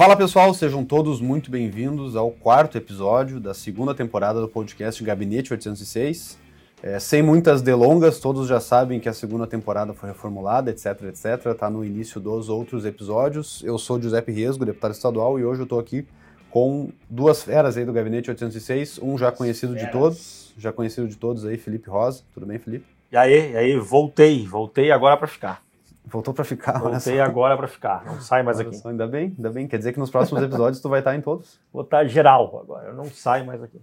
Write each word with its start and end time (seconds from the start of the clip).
Fala 0.00 0.16
pessoal, 0.16 0.54
sejam 0.54 0.82
todos 0.82 1.20
muito 1.20 1.50
bem-vindos 1.50 2.16
ao 2.16 2.30
quarto 2.30 2.78
episódio 2.78 3.38
da 3.38 3.52
segunda 3.52 3.94
temporada 3.94 4.40
do 4.40 4.48
podcast 4.48 5.04
Gabinete 5.04 5.52
806. 5.52 6.38
É, 6.82 6.98
sem 6.98 7.22
muitas 7.22 7.60
delongas, 7.60 8.18
todos 8.18 8.48
já 8.48 8.60
sabem 8.60 8.98
que 8.98 9.10
a 9.10 9.12
segunda 9.12 9.46
temporada 9.46 9.92
foi 9.92 10.08
reformulada, 10.08 10.70
etc, 10.70 11.02
etc. 11.02 11.48
Está 11.52 11.68
no 11.68 11.84
início 11.84 12.18
dos 12.18 12.48
outros 12.48 12.86
episódios. 12.86 13.62
Eu 13.62 13.76
sou 13.76 14.00
Giuseppe 14.00 14.32
Riesgo, 14.32 14.64
deputado 14.64 14.92
estadual, 14.92 15.38
e 15.38 15.44
hoje 15.44 15.60
eu 15.60 15.64
estou 15.64 15.78
aqui 15.78 16.06
com 16.50 16.88
duas 17.06 17.42
feras 17.42 17.76
aí 17.76 17.84
do 17.84 17.92
Gabinete 17.92 18.30
806, 18.30 19.00
um 19.02 19.18
já 19.18 19.30
conhecido 19.30 19.76
de 19.76 19.86
todos, 19.92 20.54
já 20.56 20.72
conhecido 20.72 21.08
de 21.08 21.16
todos 21.18 21.44
aí, 21.44 21.58
Felipe 21.58 21.90
Rosa. 21.90 22.22
Tudo 22.32 22.46
bem, 22.46 22.58
Felipe? 22.58 22.86
E 23.12 23.18
aí, 23.18 23.52
e 23.52 23.56
aí, 23.58 23.76
voltei, 23.78 24.46
voltei 24.46 24.90
agora 24.90 25.18
para 25.18 25.28
ficar. 25.28 25.62
Voltou 26.04 26.34
para 26.34 26.44
ficar, 26.44 26.78
Voltei 26.78 27.20
agora 27.20 27.56
para 27.56 27.68
ficar, 27.68 28.04
não 28.04 28.20
sai 28.20 28.42
mais 28.42 28.58
aqui. 28.58 28.74
Só, 28.76 28.88
ainda 28.88 29.06
bem, 29.06 29.34
ainda 29.36 29.50
bem. 29.50 29.68
Quer 29.68 29.78
dizer 29.78 29.92
que 29.92 29.98
nos 29.98 30.10
próximos 30.10 30.42
episódios 30.42 30.80
tu 30.80 30.88
vai 30.88 31.00
estar 31.00 31.14
em 31.14 31.20
todos? 31.20 31.60
Vou 31.72 31.82
estar 31.82 32.04
geral 32.06 32.60
agora, 32.62 32.88
eu 32.88 32.94
não 32.94 33.04
saio 33.04 33.46
mais 33.46 33.62
aqui. 33.62 33.80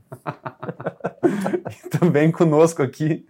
Também 1.99 2.31
conosco 2.31 2.81
aqui, 2.81 3.25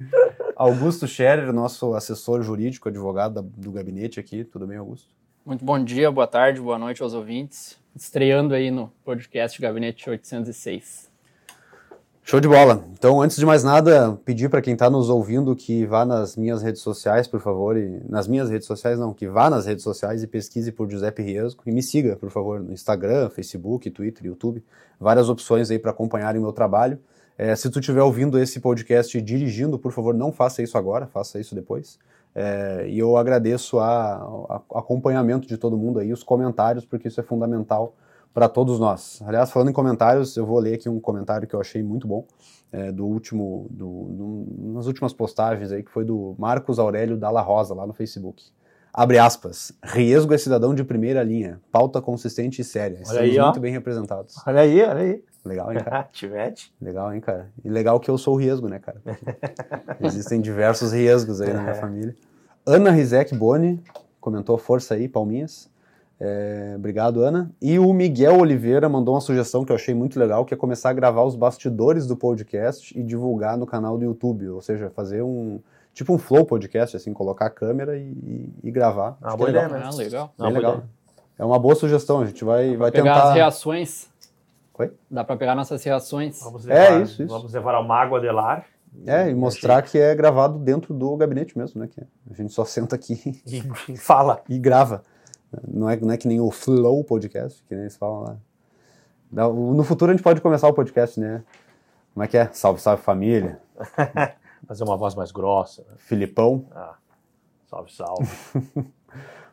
Augusto 0.55 1.07
Scherer, 1.07 1.53
nosso 1.53 1.93
assessor 1.93 2.41
jurídico, 2.41 2.89
advogado 2.89 3.41
do 3.41 3.71
gabinete 3.71 4.19
aqui. 4.19 4.43
Tudo 4.43 4.65
bem, 4.65 4.77
Augusto? 4.77 5.09
Muito 5.45 5.63
bom 5.63 5.81
dia, 5.81 6.11
boa 6.11 6.27
tarde, 6.27 6.59
boa 6.59 6.79
noite 6.79 7.01
aos 7.03 7.13
ouvintes. 7.13 7.77
Estreando 7.95 8.53
aí 8.53 8.69
no 8.69 8.91
podcast 9.03 9.61
Gabinete 9.61 10.09
806. 10.09 11.06
Show 12.29 12.41
de 12.41 12.47
bola. 12.49 12.83
Então, 12.91 13.21
antes 13.21 13.37
de 13.37 13.45
mais 13.45 13.63
nada, 13.63 14.19
pedir 14.25 14.49
para 14.49 14.61
quem 14.61 14.73
está 14.73 14.89
nos 14.89 15.09
ouvindo 15.09 15.55
que 15.55 15.85
vá 15.85 16.03
nas 16.03 16.35
minhas 16.35 16.61
redes 16.61 16.81
sociais, 16.81 17.25
por 17.25 17.39
favor, 17.39 17.77
e 17.77 18.01
nas 18.05 18.27
minhas 18.27 18.49
redes 18.49 18.67
sociais 18.67 18.99
não, 18.99 19.13
que 19.13 19.29
vá 19.29 19.49
nas 19.49 19.65
redes 19.65 19.81
sociais 19.81 20.21
e 20.21 20.27
pesquise 20.27 20.69
por 20.73 20.91
Giuseppe 20.91 21.23
Riesco 21.23 21.63
e 21.65 21.71
me 21.71 21.81
siga, 21.81 22.17
por 22.17 22.29
favor, 22.29 22.59
no 22.59 22.73
Instagram, 22.73 23.29
Facebook, 23.29 23.89
Twitter, 23.91 24.25
YouTube, 24.25 24.61
várias 24.99 25.29
opções 25.29 25.71
aí 25.71 25.79
para 25.79 25.91
acompanharem 25.91 26.37
o 26.37 26.43
meu 26.43 26.51
trabalho. 26.51 26.99
É, 27.37 27.55
se 27.55 27.69
tu 27.69 27.79
estiver 27.79 28.01
ouvindo 28.01 28.37
esse 28.37 28.59
podcast 28.59 29.21
dirigindo, 29.21 29.79
por 29.79 29.93
favor, 29.93 30.13
não 30.13 30.29
faça 30.29 30.61
isso 30.61 30.77
agora, 30.77 31.07
faça 31.07 31.39
isso 31.39 31.55
depois. 31.55 31.97
É, 32.35 32.87
e 32.89 32.99
eu 32.99 33.15
agradeço 33.15 33.79
a, 33.79 34.61
acompanhamento 34.75 35.47
de 35.47 35.55
todo 35.55 35.77
mundo 35.77 35.97
aí, 35.97 36.11
os 36.11 36.23
comentários, 36.23 36.83
porque 36.83 37.07
isso 37.07 37.21
é 37.21 37.23
fundamental 37.23 37.95
para 38.33 38.47
todos 38.47 38.79
nós. 38.79 39.21
Aliás, 39.25 39.51
falando 39.51 39.69
em 39.69 39.73
comentários, 39.73 40.37
eu 40.37 40.45
vou 40.45 40.59
ler 40.59 40.75
aqui 40.75 40.87
um 40.87 40.99
comentário 40.99 41.47
que 41.47 41.53
eu 41.55 41.61
achei 41.61 41.81
muito 41.81 42.07
bom, 42.07 42.25
é, 42.71 42.91
do 42.91 43.05
último, 43.05 43.67
do, 43.69 44.03
do, 44.03 44.73
nas 44.73 44.87
últimas 44.87 45.13
postagens 45.13 45.71
aí, 45.71 45.83
que 45.83 45.91
foi 45.91 46.05
do 46.05 46.35
Marcos 46.37 46.79
Aurélio 46.79 47.17
Dalla 47.17 47.41
Rosa, 47.41 47.73
lá 47.73 47.87
no 47.87 47.93
Facebook. 47.93 48.43
Abre 48.93 49.19
aspas. 49.19 49.71
Riesgo 49.83 50.33
é 50.33 50.37
cidadão 50.37 50.73
de 50.73 50.83
primeira 50.83 51.21
linha. 51.21 51.61
Pauta 51.71 52.01
consistente 52.01 52.61
e 52.61 52.63
séria. 52.63 52.99
Estamos 53.01 53.21
aí, 53.21 53.39
muito 53.39 53.59
bem 53.59 53.71
representados. 53.71 54.35
Olha 54.45 54.61
aí, 54.61 54.81
olha 54.81 55.01
aí. 55.01 55.23
Legal, 55.45 55.71
hein, 55.71 55.79
cara? 55.79 56.03
Tivete. 56.11 56.73
Legal, 56.81 57.13
hein, 57.13 57.21
cara? 57.21 57.49
E 57.63 57.69
legal 57.69 57.99
que 57.99 58.09
eu 58.09 58.17
sou 58.17 58.33
o 58.33 58.37
riesgo, 58.37 58.67
né, 58.67 58.79
cara? 58.79 58.99
Existem 60.01 60.41
diversos 60.41 60.93
riesgos 60.93 61.41
aí 61.41 61.53
na 61.53 61.61
minha 61.61 61.75
família. 61.75 62.15
Ana 62.65 62.91
Rizek 62.91 63.35
Boni 63.35 63.81
comentou 64.19 64.57
força 64.57 64.95
aí, 64.95 65.07
palminhas. 65.07 65.69
É, 66.19 66.73
obrigado, 66.75 67.21
Ana. 67.21 67.51
E 67.61 67.77
o 67.77 67.93
Miguel 67.93 68.39
Oliveira 68.39 68.89
mandou 68.89 69.13
uma 69.13 69.21
sugestão 69.21 69.63
que 69.63 69.71
eu 69.71 69.75
achei 69.75 69.93
muito 69.93 70.19
legal, 70.19 70.45
que 70.45 70.53
é 70.53 70.57
começar 70.57 70.89
a 70.89 70.93
gravar 70.93 71.23
os 71.23 71.35
bastidores 71.35 72.07
do 72.07 72.15
podcast 72.15 72.97
e 72.97 73.03
divulgar 73.03 73.57
no 73.57 73.67
canal 73.67 73.97
do 73.97 74.03
YouTube, 74.03 74.49
ou 74.49 74.61
seja, 74.61 74.89
fazer 74.89 75.21
um 75.21 75.59
tipo 75.93 76.13
um 76.13 76.17
flow 76.17 76.45
podcast, 76.45 76.95
assim, 76.95 77.11
colocar 77.11 77.47
a 77.47 77.49
câmera 77.49 77.97
e, 77.97 78.03
e, 78.03 78.53
e 78.65 78.71
gravar. 78.71 79.17
Ah, 79.21 79.35
boa 79.35 79.49
ideia, 79.49 79.67
né? 79.67 79.81
Ah, 79.83 79.95
legal. 79.95 80.33
Bem 80.37 80.53
legal. 80.53 80.83
É 81.39 81.45
uma 81.45 81.59
boa 81.59 81.75
sugestão, 81.75 82.21
a 82.21 82.25
gente 82.25 82.43
vai, 82.43 82.75
vai 82.75 82.91
pegar 82.91 83.13
tentar... 83.13 83.29
as 83.29 83.35
reações. 83.35 84.07
Oi? 84.79 84.91
Dá 85.09 85.23
para 85.23 85.37
pegar 85.37 85.55
nossas 85.55 85.83
reações. 85.83 86.39
Vamos 86.41 86.65
levar, 86.65 86.79
é 86.79 87.01
isso, 87.01 87.23
isso. 87.23 87.33
Vamos 87.33 87.53
levar 87.53 87.75
ao 87.75 87.83
Mago 87.83 88.15
Adelar. 88.15 88.65
É, 89.05 89.29
e 89.29 89.35
mostrar 89.35 89.81
que 89.83 89.97
é 89.97 90.15
gravado 90.15 90.57
dentro 90.57 90.93
do 90.93 91.15
gabinete 91.15 91.57
mesmo, 91.57 91.81
né? 91.81 91.87
Que 91.87 92.01
a 92.01 92.33
gente 92.33 92.53
só 92.53 92.65
senta 92.65 92.95
aqui 92.95 93.41
e 93.89 93.97
fala. 93.97 94.41
E 94.49 94.57
grava. 94.57 95.03
Não 95.67 95.89
é, 95.89 95.95
não 95.97 96.11
é 96.11 96.17
que 96.17 96.27
nem 96.27 96.39
o 96.39 96.51
Flow 96.51 97.03
Podcast, 97.03 97.63
que 97.63 97.73
nem 97.73 97.83
eles 97.83 97.97
falam 97.97 98.21
lá. 98.21 98.37
No 99.31 99.83
futuro 99.83 100.11
a 100.11 100.15
gente 100.15 100.23
pode 100.23 100.41
começar 100.41 100.67
o 100.67 100.73
podcast, 100.73 101.19
né? 101.19 101.43
Como 102.13 102.23
é 102.23 102.27
que 102.27 102.37
é? 102.37 102.49
Salve, 102.51 102.81
salve 102.81 103.03
família. 103.03 103.59
Fazer 104.67 104.83
uma 104.83 104.97
voz 104.97 105.15
mais 105.15 105.31
grossa. 105.31 105.83
Né? 105.83 105.95
Filipão. 105.97 106.65
Ah, 106.73 106.95
salve, 107.69 107.93
salve. 107.93 108.27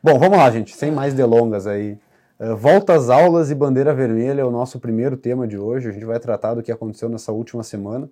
Bom, 0.03 0.19
vamos 0.19 0.38
lá, 0.38 0.50
gente. 0.50 0.75
Sem 0.75 0.91
mais 0.91 1.15
delongas 1.15 1.66
aí. 1.66 1.99
Uh, 2.38 2.56
volta 2.56 2.94
às 2.94 3.10
aulas 3.10 3.50
e 3.50 3.54
bandeira 3.54 3.94
vermelha 3.94 4.41
é 4.41 4.44
o 4.44 4.50
nosso 4.50 4.81
primeiro 4.81 5.16
tema 5.16 5.47
de 5.47 5.59
hoje. 5.59 5.88
A 5.88 5.93
gente 5.93 6.04
vai 6.04 6.19
tratar 6.19 6.54
do 6.54 6.62
que 6.62 6.72
aconteceu 6.72 7.09
nessa 7.09 7.33
última 7.33 7.62
semana. 7.62 8.09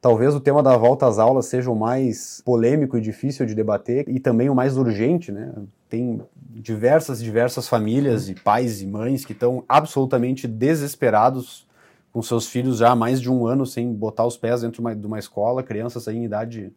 Talvez 0.00 0.34
o 0.34 0.40
tema 0.40 0.62
da 0.62 0.76
volta 0.76 1.06
às 1.06 1.18
aulas 1.18 1.46
seja 1.46 1.70
o 1.70 1.76
mais 1.76 2.42
polêmico 2.44 2.98
e 2.98 3.00
difícil 3.00 3.46
de 3.46 3.54
debater 3.54 4.08
e 4.08 4.18
também 4.18 4.50
o 4.50 4.54
mais 4.54 4.76
urgente, 4.76 5.30
né? 5.30 5.52
Tem 5.92 6.22
diversas, 6.32 7.22
diversas 7.22 7.68
famílias 7.68 8.30
e 8.30 8.34
pais 8.34 8.80
e 8.80 8.86
mães 8.86 9.26
que 9.26 9.34
estão 9.34 9.62
absolutamente 9.68 10.48
desesperados 10.48 11.68
com 12.10 12.22
seus 12.22 12.46
filhos 12.46 12.78
já 12.78 12.92
há 12.92 12.96
mais 12.96 13.20
de 13.20 13.30
um 13.30 13.46
ano 13.46 13.66
sem 13.66 13.92
botar 13.92 14.24
os 14.24 14.34
pés 14.34 14.62
dentro 14.62 14.82
de 14.94 15.06
uma 15.06 15.18
escola, 15.18 15.62
crianças 15.62 16.08
em 16.08 16.24
idade 16.24 16.72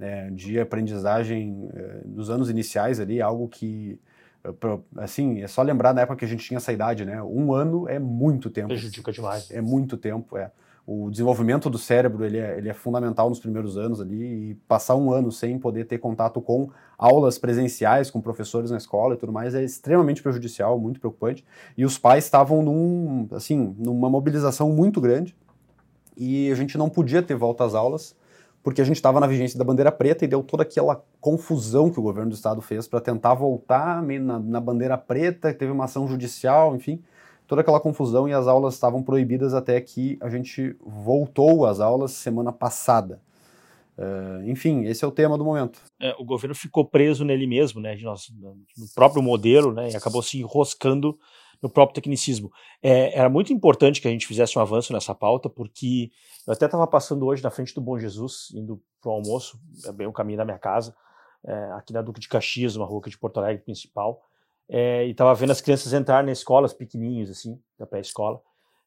é, 0.00 0.30
de 0.30 0.58
aprendizagem 0.58 1.70
é, 1.76 2.00
dos 2.06 2.28
anos 2.28 2.50
iniciais 2.50 2.98
ali, 2.98 3.22
algo 3.22 3.46
que 3.46 4.00
é, 4.42 4.50
assim, 4.96 5.42
é 5.42 5.46
só 5.46 5.62
lembrar 5.62 5.94
na 5.94 6.00
época 6.00 6.16
que 6.16 6.24
a 6.24 6.28
gente 6.28 6.44
tinha 6.44 6.58
essa 6.58 6.72
idade, 6.72 7.04
né? 7.04 7.22
Um 7.22 7.52
ano 7.52 7.88
é 7.88 8.00
muito 8.00 8.50
tempo. 8.50 8.66
Prejudica 8.66 9.12
demais. 9.12 9.48
É 9.48 9.60
muito 9.60 9.96
tempo, 9.96 10.36
é 10.36 10.50
o 10.86 11.10
desenvolvimento 11.10 11.68
do 11.68 11.78
cérebro 11.78 12.24
ele 12.24 12.38
é, 12.38 12.56
ele 12.56 12.68
é, 12.68 12.72
fundamental 12.72 13.28
nos 13.28 13.40
primeiros 13.40 13.76
anos 13.76 14.00
ali 14.00 14.50
e 14.50 14.54
passar 14.68 14.94
um 14.94 15.10
ano 15.10 15.32
sem 15.32 15.58
poder 15.58 15.84
ter 15.84 15.98
contato 15.98 16.40
com 16.40 16.70
aulas 16.96 17.38
presenciais, 17.38 18.08
com 18.08 18.20
professores 18.20 18.70
na 18.70 18.76
escola 18.76 19.14
e 19.14 19.16
tudo 19.16 19.32
mais 19.32 19.52
é 19.56 19.64
extremamente 19.64 20.22
prejudicial, 20.22 20.78
muito 20.78 21.00
preocupante. 21.00 21.44
E 21.76 21.84
os 21.84 21.98
pais 21.98 22.24
estavam 22.24 22.62
num, 22.62 23.26
assim, 23.32 23.74
numa 23.76 24.08
mobilização 24.08 24.70
muito 24.70 25.00
grande 25.00 25.34
e 26.16 26.52
a 26.52 26.54
gente 26.54 26.78
não 26.78 26.88
podia 26.88 27.20
ter 27.20 27.34
volta 27.34 27.64
às 27.64 27.74
aulas 27.74 28.14
porque 28.62 28.80
a 28.80 28.84
gente 28.84 28.96
estava 28.96 29.18
na 29.18 29.26
vigência 29.26 29.58
da 29.58 29.64
bandeira 29.64 29.90
preta 29.90 30.24
e 30.24 30.28
deu 30.28 30.42
toda 30.42 30.62
aquela 30.62 31.04
confusão 31.20 31.90
que 31.90 31.98
o 31.98 32.02
governo 32.02 32.30
do 32.30 32.34
estado 32.34 32.60
fez 32.60 32.86
para 32.86 33.00
tentar 33.00 33.34
voltar 33.34 34.02
na, 34.02 34.38
na 34.38 34.60
bandeira 34.60 34.96
preta, 34.96 35.52
teve 35.52 35.72
uma 35.72 35.84
ação 35.84 36.06
judicial, 36.06 36.76
enfim 36.76 37.02
toda 37.46 37.60
aquela 37.60 37.80
confusão 37.80 38.28
e 38.28 38.32
as 38.32 38.46
aulas 38.46 38.74
estavam 38.74 39.02
proibidas 39.02 39.54
até 39.54 39.80
que 39.80 40.18
a 40.20 40.28
gente 40.28 40.76
voltou 40.84 41.66
às 41.66 41.80
aulas 41.80 42.12
semana 42.12 42.52
passada. 42.52 43.20
Uh, 43.96 44.50
enfim, 44.50 44.84
esse 44.84 45.04
é 45.04 45.08
o 45.08 45.12
tema 45.12 45.38
do 45.38 45.44
momento. 45.44 45.80
É, 45.98 46.14
o 46.18 46.24
governo 46.24 46.54
ficou 46.54 46.84
preso 46.84 47.24
nele 47.24 47.46
mesmo, 47.46 47.80
né, 47.80 47.96
nosso, 47.96 48.32
no 48.38 48.86
próprio 48.94 49.22
modelo, 49.22 49.72
né, 49.72 49.90
e 49.90 49.96
acabou 49.96 50.22
se 50.22 50.38
enroscando 50.38 51.18
no 51.62 51.70
próprio 51.70 51.94
tecnicismo. 51.94 52.52
É, 52.82 53.18
era 53.18 53.30
muito 53.30 53.52
importante 53.52 54.00
que 54.00 54.08
a 54.08 54.10
gente 54.10 54.26
fizesse 54.26 54.58
um 54.58 54.62
avanço 54.62 54.92
nessa 54.92 55.14
pauta, 55.14 55.48
porque 55.48 56.10
eu 56.46 56.52
até 56.52 56.66
estava 56.66 56.86
passando 56.86 57.24
hoje 57.24 57.42
na 57.42 57.50
frente 57.50 57.74
do 57.74 57.80
Bom 57.80 57.98
Jesus, 57.98 58.48
indo 58.54 58.82
para 59.00 59.10
o 59.10 59.14
almoço, 59.14 59.58
é 59.86 59.92
bem 59.92 60.06
o 60.06 60.12
caminho 60.12 60.36
da 60.36 60.44
minha 60.44 60.58
casa, 60.58 60.94
é, 61.44 61.72
aqui 61.72 61.94
na 61.94 62.02
Duque 62.02 62.20
de 62.20 62.28
Caxias, 62.28 62.76
uma 62.76 62.84
rua 62.84 63.00
de 63.06 63.16
Porto 63.16 63.38
Alegre 63.38 63.64
principal, 63.64 64.20
é, 64.68 65.06
e 65.06 65.10
estava 65.10 65.34
vendo 65.34 65.52
as 65.52 65.60
crianças 65.60 65.92
entrar 65.92 66.24
nas 66.24 66.38
escolas 66.38 66.72
pequenininhos, 66.72 67.30
assim, 67.30 67.58
da 67.78 67.86
pré-escola. 67.86 68.40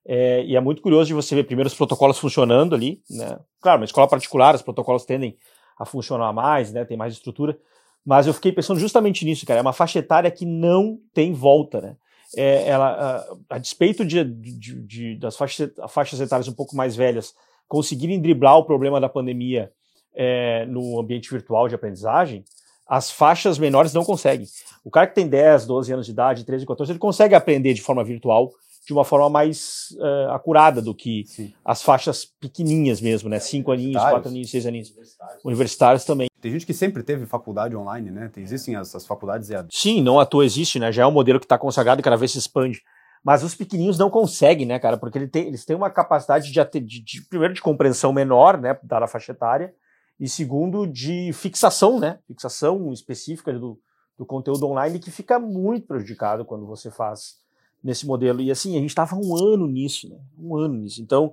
É, 0.06 0.44
e 0.44 0.56
é 0.56 0.60
muito 0.60 0.82
curioso 0.82 1.08
de 1.08 1.14
você 1.14 1.36
ver 1.36 1.44
primeiro 1.44 1.68
os 1.68 1.76
protocolos 1.76 2.18
funcionando 2.18 2.74
ali, 2.74 3.02
né? 3.10 3.40
Claro, 3.62 3.80
uma 3.80 3.86
escola 3.86 4.08
particular, 4.08 4.56
os 4.56 4.62
protocolos 4.62 5.06
tendem 5.06 5.38
a 5.78 5.86
funcionar 5.86 6.34
mais, 6.34 6.72
né? 6.74 6.84
Tem 6.84 6.98
mais 6.98 7.14
estrutura. 7.14 7.58
Mas 8.06 8.26
eu 8.26 8.34
fiquei 8.34 8.52
pensando 8.52 8.80
justamente 8.80 9.24
nisso, 9.24 9.46
cara. 9.46 9.60
É 9.60 9.62
uma 9.62 9.74
faixa 9.74 10.00
etária 10.00 10.32
que 10.32 10.46
não 10.46 11.00
tem 11.14 11.34
volta, 11.34 11.82
né? 11.82 11.96
É, 12.36 12.68
ela, 12.68 13.28
a, 13.50 13.56
a 13.56 13.58
despeito 13.58 14.06
de, 14.06 14.24
de, 14.24 14.82
de, 14.86 15.16
das 15.18 15.36
faixas, 15.36 15.72
faixas 15.90 16.20
etárias 16.20 16.48
um 16.48 16.54
pouco 16.54 16.76
mais 16.76 16.96
velhas 16.96 17.34
conseguirem 17.68 18.20
driblar 18.20 18.58
o 18.58 18.66
problema 18.66 19.00
da 19.00 19.10
pandemia 19.10 19.72
é, 20.16 20.66
no 20.66 21.00
ambiente 21.00 21.30
virtual 21.30 21.68
de 21.68 21.76
aprendizagem, 21.76 22.44
as 22.90 23.12
faixas 23.12 23.60
menores 23.60 23.94
não 23.94 24.04
conseguem. 24.04 24.48
O 24.84 24.90
cara 24.90 25.06
que 25.06 25.14
tem 25.14 25.28
10, 25.28 25.68
12 25.68 25.94
anos 25.94 26.06
de 26.08 26.12
idade, 26.12 26.44
13, 26.44 26.66
14, 26.66 26.92
ele 26.92 27.00
consegue 27.00 27.36
aprender 27.36 27.74
de 27.76 27.82
forma 27.82 28.04
virtual 28.04 28.50
de 28.90 28.94
uma 28.94 29.06
forma 29.06 29.30
mais 29.30 29.96
uh, 30.00 30.32
acurada 30.32 30.82
do 30.82 30.96
que 30.96 31.24
Sim. 31.28 31.54
as 31.64 31.84
faixas 31.84 32.26
pequenininhas 32.26 33.00
mesmo, 33.00 33.30
né? 33.30 33.38
Cinco 33.40 33.72
aninhos, 33.72 34.02
quatro 34.02 34.30
aninhos, 34.30 34.50
seis 34.50 34.66
aninhos. 34.66 34.90
Universitários. 34.90 35.46
Universitários 35.46 36.06
também. 36.06 36.28
Tem 36.42 36.52
gente 36.52 36.66
que 36.66 36.74
sempre 36.74 37.04
teve 37.04 37.28
faculdade 37.28 37.76
online, 37.76 38.10
né? 38.10 38.32
Existem 38.38 38.76
as, 38.76 38.96
as 38.96 39.06
faculdades 39.06 39.52
EAD. 39.52 39.68
Sim, 39.72 40.02
não 40.02 40.20
à 40.20 40.26
toa 40.26 40.44
existe, 40.44 40.80
né? 40.80 40.92
Já 40.92 41.04
é 41.04 41.06
um 41.06 41.12
modelo 41.12 41.40
que 41.40 41.46
está 41.46 41.56
consagrado 41.56 42.02
e 42.02 42.04
cada 42.04 42.18
vez 42.18 42.32
se 42.32 42.40
expande. 42.40 42.82
Mas 43.24 43.44
os 43.44 43.54
pequenininhos 43.54 44.00
não 44.00 44.10
conseguem, 44.10 44.66
né, 44.66 44.80
cara? 44.80 44.98
Porque 44.98 45.20
ele 45.20 45.28
tem, 45.28 45.46
eles 45.46 45.66
têm 45.66 45.76
uma 45.76 45.92
capacidade 45.92 46.52
de, 46.52 46.80
de, 46.82 47.00
de, 47.00 47.22
primeiro, 47.30 47.54
de 47.54 47.62
compreensão 47.62 48.12
menor, 48.12 48.58
né, 48.58 48.76
dada 48.82 49.06
a 49.06 49.08
faixa 49.08 49.34
etária, 49.34 49.72
e 50.20 50.28
segundo, 50.28 50.86
de 50.86 51.32
fixação, 51.34 52.00
né? 52.00 52.20
Fixação 52.28 52.92
específica 52.92 53.54
do, 53.54 53.80
do 54.18 54.26
conteúdo 54.26 54.68
online 54.68 55.00
que 55.00 55.10
fica 55.10 55.40
muito 55.40 55.88
prejudicado 55.88 56.44
quando 56.44 56.66
você 56.66 56.92
faz 56.92 57.38
nesse 57.82 58.06
modelo. 58.06 58.42
E 58.42 58.52
assim, 58.52 58.76
a 58.76 58.80
gente 58.82 58.90
estava 58.90 59.16
um 59.16 59.36
ano 59.38 59.66
nisso, 59.66 60.10
né? 60.10 60.18
Um 60.38 60.58
ano 60.58 60.76
nisso. 60.76 61.02
Então, 61.02 61.32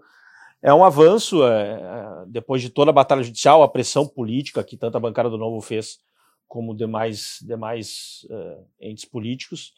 é 0.63 0.73
um 0.73 0.85
avanço, 0.85 1.45
é, 1.45 1.73
é, 1.73 2.25
depois 2.29 2.63
de 2.63 2.71
toda 2.71 2.91
a 2.91 2.95
batalha 2.95 3.23
judicial, 3.23 3.63
a 3.63 3.69
pressão 3.69 4.07
política 4.07 4.63
que 4.63 4.77
tanto 4.77 4.97
a 4.97 5.01
bancada 5.01 5.29
do 5.29 5.37
Novo 5.37 5.61
fez, 5.61 5.99
como 6.47 6.75
demais, 6.75 7.39
demais 7.43 8.25
uh, 8.31 8.65
entes 8.81 9.05
políticos. 9.05 9.75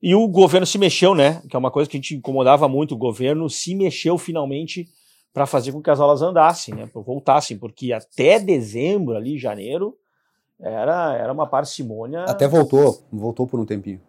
E 0.00 0.14
o 0.14 0.28
governo 0.28 0.66
se 0.66 0.78
mexeu, 0.78 1.16
né? 1.16 1.42
Que 1.48 1.56
é 1.56 1.58
uma 1.58 1.70
coisa 1.70 1.90
que 1.90 1.96
a 1.96 2.00
gente 2.00 2.14
incomodava 2.14 2.68
muito. 2.68 2.94
O 2.94 2.98
governo 2.98 3.50
se 3.50 3.74
mexeu 3.74 4.16
finalmente 4.16 4.88
para 5.36 5.44
fazer 5.44 5.70
com 5.70 5.82
que 5.82 5.90
as 5.90 6.00
aulas 6.00 6.22
andassem, 6.22 6.74
né? 6.74 6.88
Voltassem, 6.94 7.58
porque 7.58 7.92
até 7.92 8.38
dezembro, 8.38 9.14
ali, 9.14 9.36
janeiro, 9.36 9.94
era, 10.58 11.14
era 11.14 11.30
uma 11.30 11.46
parcimônia. 11.46 12.24
Até 12.24 12.48
voltou, 12.48 13.02
voltou 13.12 13.46
por 13.46 13.60
um 13.60 13.66
tempinho. 13.66 14.00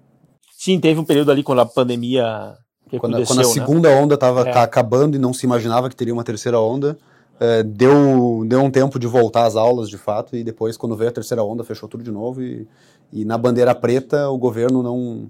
Sim, 0.54 0.80
teve 0.80 0.98
um 0.98 1.04
período 1.04 1.30
ali 1.30 1.44
quando 1.44 1.60
a 1.60 1.66
pandemia. 1.66 2.56
Quando, 2.90 3.26
quando, 3.26 3.42
a 3.42 3.44
né? 3.44 3.44
segunda 3.44 3.90
né? 3.90 4.02
onda 4.02 4.14
estava 4.16 4.48
é. 4.48 4.58
acabando 4.58 5.18
e 5.18 5.20
não 5.20 5.34
se 5.34 5.46
imaginava 5.46 5.90
que 5.90 5.98
teria 5.98 6.14
uma 6.14 6.24
terceira 6.24 6.62
onda, 6.62 6.98
é, 7.42 7.62
deu, 7.62 8.46
deu 8.48 8.62
um 8.62 8.72
tempo 8.72 8.98
de 8.98 9.06
voltar 9.06 9.46
às 9.48 9.58
aulas 9.58 9.90
de 9.90 9.98
fato, 9.98 10.34
e 10.34 10.46
depois, 10.46 10.78
quando 10.78 10.96
veio 10.96 11.10
a 11.10 11.14
terceira 11.14 11.44
onda, 11.44 11.62
fechou 11.62 11.90
tudo 11.90 12.06
de 12.06 12.12
novo. 12.12 12.42
E, 12.42 12.66
e 13.12 13.26
na 13.26 13.38
bandeira 13.38 13.76
preta, 13.76 14.30
o 14.30 14.38
governo 14.38 14.82
não, 14.82 15.30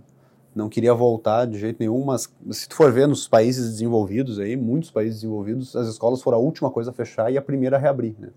não 0.58 0.68
queria 0.68 0.94
voltar 0.94 1.46
de 1.46 1.60
jeito 1.60 1.78
nenhum, 1.80 2.04
mas 2.04 2.28
se 2.50 2.68
tu 2.68 2.76
for 2.76 2.92
ver 2.92 3.08
nos 3.08 3.28
países 3.28 3.70
desenvolvidos 3.70 4.40
aí, 4.40 4.58
muitos 4.58 4.90
países 4.90 5.22
desenvolvidos, 5.22 5.76
as 5.76 5.88
escolas 5.88 6.22
foram 6.22 6.40
a 6.40 6.42
última 6.42 6.72
coisa 6.72 6.90
a 6.90 6.94
fechar 6.94 7.32
e 7.32 7.38
a 7.38 7.42
primeira 7.42 7.78
a 7.78 7.80
reabrir, 7.80 8.16
né? 8.20 8.30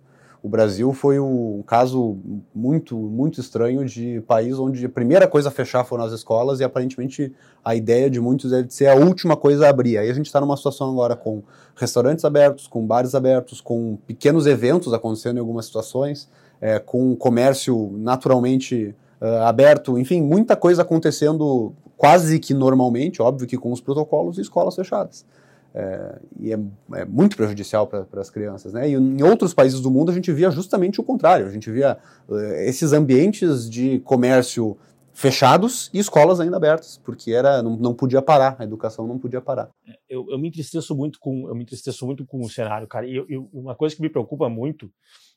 O 0.42 0.48
Brasil 0.48 0.90
foi 0.94 1.18
um 1.18 1.62
caso 1.66 2.16
muito, 2.54 2.96
muito 2.96 3.40
estranho 3.40 3.84
de 3.84 4.22
país 4.26 4.58
onde 4.58 4.86
a 4.86 4.88
primeira 4.88 5.28
coisa 5.28 5.50
a 5.50 5.52
fechar 5.52 5.84
foram 5.84 6.04
as 6.04 6.12
escolas 6.12 6.60
e 6.60 6.64
aparentemente 6.64 7.34
a 7.62 7.74
ideia 7.74 8.08
de 8.08 8.18
muitos 8.20 8.50
é 8.50 8.62
de 8.62 8.72
ser 8.72 8.86
a 8.86 8.94
última 8.94 9.36
coisa 9.36 9.66
a 9.66 9.68
abrir. 9.68 9.98
Aí 9.98 10.08
a 10.08 10.14
gente 10.14 10.26
está 10.26 10.40
numa 10.40 10.56
situação 10.56 10.90
agora 10.90 11.14
com 11.14 11.42
restaurantes 11.76 12.24
abertos, 12.24 12.66
com 12.66 12.86
bares 12.86 13.14
abertos, 13.14 13.60
com 13.60 13.98
pequenos 14.06 14.46
eventos 14.46 14.94
acontecendo 14.94 15.36
em 15.36 15.40
algumas 15.40 15.66
situações, 15.66 16.26
é, 16.58 16.78
com 16.78 17.14
comércio 17.16 17.90
naturalmente 17.98 18.94
uh, 19.20 19.42
aberto, 19.44 19.98
enfim, 19.98 20.22
muita 20.22 20.56
coisa 20.56 20.82
acontecendo 20.82 21.74
quase 21.96 22.38
que 22.38 22.54
normalmente, 22.54 23.20
óbvio 23.20 23.46
que 23.46 23.58
com 23.58 23.72
os 23.72 23.80
protocolos 23.80 24.38
e 24.38 24.40
escolas 24.40 24.74
fechadas. 24.74 25.26
É, 25.72 26.18
e 26.40 26.52
é, 26.52 26.58
é, 26.94 27.04
muito 27.04 27.36
prejudicial 27.36 27.86
para 27.86 28.06
as 28.20 28.28
crianças. 28.28 28.72
Né? 28.72 28.88
E 28.88 28.94
em 28.94 29.22
outros 29.22 29.54
países 29.54 29.80
do 29.80 29.90
mundo 29.90 30.10
a 30.10 30.14
gente 30.14 30.32
via 30.32 30.50
justamente 30.50 31.00
o 31.00 31.04
contrário. 31.04 31.46
A 31.46 31.50
gente 31.50 31.70
via 31.70 31.96
uh, 32.28 32.36
esses 32.64 32.92
ambientes 32.92 33.70
de 33.70 34.00
comércio 34.00 34.76
fechados 35.12 35.90
e 35.92 35.98
escolas 35.98 36.40
ainda 36.40 36.56
abertas, 36.56 36.98
porque 37.04 37.32
era 37.32 37.62
não, 37.62 37.76
não 37.76 37.94
podia 37.94 38.22
parar, 38.22 38.56
a 38.58 38.64
educação 38.64 39.06
não 39.06 39.18
podia 39.18 39.40
parar. 39.40 39.68
É, 39.86 39.92
eu, 40.08 40.26
eu, 40.30 40.38
me 40.38 40.48
entristeço 40.48 40.94
muito 40.96 41.18
com 41.20 41.48
eu 41.48 41.54
me 41.54 41.62
entristeço 41.62 42.06
muito 42.06 42.24
com 42.24 42.40
o 42.40 42.48
cenário, 42.48 42.88
cara. 42.88 43.06
E 43.06 43.14
eu, 43.14 43.26
eu, 43.28 43.48
uma 43.52 43.74
coisa 43.74 43.94
que 43.94 44.02
me 44.02 44.08
preocupa 44.08 44.48
muito, 44.48 44.90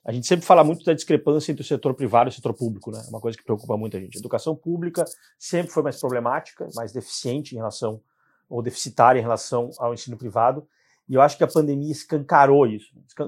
a 0.05 0.11
gente 0.11 0.27
sempre 0.27 0.45
fala 0.45 0.63
muito 0.63 0.83
da 0.83 0.93
discrepância 0.93 1.51
entre 1.51 1.63
o 1.63 1.65
setor 1.65 1.93
privado 1.93 2.29
e 2.29 2.31
o 2.31 2.33
setor 2.33 2.53
público, 2.53 2.91
né? 2.91 3.01
É 3.05 3.09
uma 3.09 3.21
coisa 3.21 3.37
que 3.37 3.43
preocupa 3.43 3.77
muito 3.77 3.95
a 3.95 3.99
gente. 3.99 4.17
A 4.17 4.19
educação 4.19 4.53
pública 4.55 5.05
sempre 5.39 5.71
foi 5.71 5.81
mais 5.81 5.99
problemática, 5.99 6.67
mais 6.75 6.91
deficiente 6.91 7.53
em 7.53 7.57
relação 7.57 8.01
ou 8.49 8.61
deficitária 8.61 9.19
em 9.19 9.21
relação 9.21 9.69
ao 9.79 9.93
ensino 9.93 10.17
privado. 10.17 10.67
E 11.07 11.15
eu 11.15 11.21
acho 11.21 11.37
que 11.37 11.43
a 11.43 11.47
pandemia 11.47 11.91
escancarou 11.91 12.65
isso, 12.67 12.87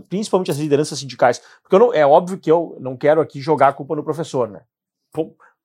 principalmente 0.09 0.51
as 0.51 0.57
lideranças 0.57 0.99
sindicais. 0.99 1.41
Porque 1.61 1.77
não, 1.77 1.93
é 1.93 2.05
óbvio 2.05 2.37
que 2.37 2.51
eu 2.51 2.77
não 2.79 2.97
quero 2.97 3.21
aqui 3.21 3.39
jogar 3.41 3.69
a 3.69 3.73
culpa 3.73 3.95
no 3.95 4.03
professor, 4.03 4.49
né? 4.49 4.61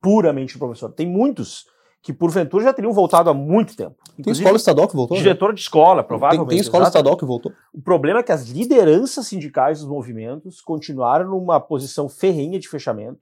Puramente 0.01 0.55
no 0.55 0.61
professor. 0.61 0.93
Tem 0.93 1.07
muitos 1.07 1.67
que, 2.03 2.13
porventura, 2.13 2.65
já 2.65 2.73
teriam 2.73 2.93
voltado 2.93 3.29
há 3.29 3.35
muito 3.35 3.77
tempo. 3.77 3.97
Tem 4.23 4.33
escola 4.33 4.57
estadual 4.57 4.89
que 4.89 4.97
voltou? 4.97 5.17
Né? 5.17 5.23
Diretor 5.23 5.51
né? 5.51 5.55
de 5.55 5.61
escola, 5.61 6.03
provavelmente. 6.03 6.49
Tem, 6.49 6.57
tem 6.57 6.61
escola 6.61 6.85
exatamente. 6.85 6.99
estadual 6.99 7.17
que 7.17 7.25
voltou. 7.25 7.53
O 7.75 7.83
problema 7.83 8.21
é 8.21 8.23
que 8.23 8.33
as 8.33 8.49
lideranças 8.49 9.27
sindicais 9.27 9.81
dos 9.81 9.89
movimentos 9.89 10.61
continuaram 10.61 11.29
numa 11.31 11.61
posição 11.61 12.09
ferrenha 12.09 12.59
de 12.59 12.69
fechamento, 12.69 13.21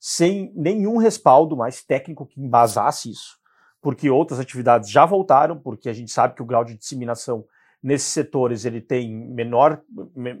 sem 0.00 0.52
nenhum 0.54 0.96
respaldo 0.96 1.56
mais 1.56 1.82
técnico 1.82 2.26
que 2.26 2.40
embasasse 2.40 3.10
isso 3.10 3.44
porque 3.84 4.08
outras 4.08 4.40
atividades 4.40 4.88
já 4.88 5.04
voltaram, 5.04 5.58
porque 5.58 5.90
a 5.90 5.92
gente 5.92 6.10
sabe 6.10 6.34
que 6.34 6.40
o 6.40 6.46
grau 6.46 6.64
de 6.64 6.74
disseminação 6.74 7.44
nesses 7.82 8.08
setores 8.08 8.64
ele 8.64 8.80
tem 8.80 9.14
menor, 9.14 9.82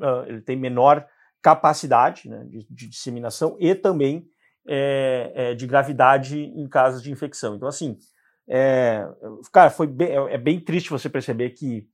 ah, 0.00 0.24
ele 0.26 0.40
tem 0.40 0.56
menor 0.56 1.06
capacidade 1.42 2.26
né, 2.26 2.42
de, 2.48 2.66
de, 2.70 2.88
disseminação 2.88 3.54
e 3.60 3.74
também 3.74 4.26
é, 4.66 5.32
é, 5.34 5.54
de 5.54 5.66
gravidade 5.66 6.38
em 6.38 6.66
casos 6.68 7.02
de 7.02 7.10
infecção. 7.10 7.56
Então, 7.56 7.68
assim, 7.68 7.98
é, 8.46 9.06
cara, 9.52 9.70
foi 9.70 9.86
bem, 9.86 10.08
é, 10.08 10.34
é 10.34 10.38
bem 10.38 10.60
triste 10.60 10.90
você 10.90 11.08
perceber 11.08 11.50
que, 11.50 11.88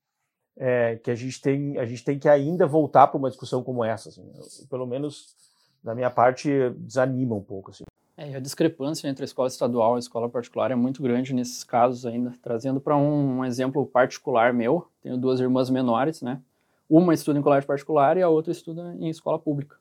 é, 0.57 0.97
que 0.97 1.11
a, 1.11 1.15
gente 1.15 1.41
tem, 1.41 1.79
a 1.79 1.85
gente 1.85 2.05
tem 2.05 2.19
que 2.19 2.29
ainda 2.29 2.67
voltar 2.67 3.07
para 3.07 3.19
uma 3.19 3.31
discussão 3.31 3.63
como 3.63 3.85
essa. 3.85 4.09
Assim, 4.09 4.31
pelo 4.69 4.87
menos, 4.87 5.35
da 5.83 5.95
minha 5.95 6.11
parte, 6.11 6.71
desanima 6.77 7.35
um 7.35 7.43
pouco. 7.43 7.71
Assim. 7.71 7.85
É, 8.17 8.35
a 8.35 8.41
discrepância 8.41 9.09
entre 9.09 9.25
a 9.25 9.27
escola 9.27 9.49
estadual 9.49 9.95
e 9.95 9.97
a 9.97 10.01
escola 10.01 10.29
particular 10.29 10.71
é 10.71 10.75
muito 10.75 11.03
grande 11.03 11.33
nesses 11.33 11.65
casos 11.65 12.05
ainda. 12.05 12.35
Trazendo 12.43 12.81
para 12.81 12.97
um, 12.97 13.39
um, 13.39 13.45
exemplo 13.45 13.87
particular 13.87 14.53
meu, 14.53 14.87
tenho 15.03 15.17
duas 15.17 15.41
irmãs 15.41 15.71
menores, 15.71 16.21
né? 16.21 16.41
Uma 16.87 17.15
estuda 17.15 17.39
em 17.39 17.43
colégio 17.43 17.67
particular 17.67 18.19
e 18.19 18.23
a 18.23 18.29
outra 18.29 18.53
estuda 18.53 18.95
em 18.99 19.09
escola 19.09 19.39
pública. 19.39 19.80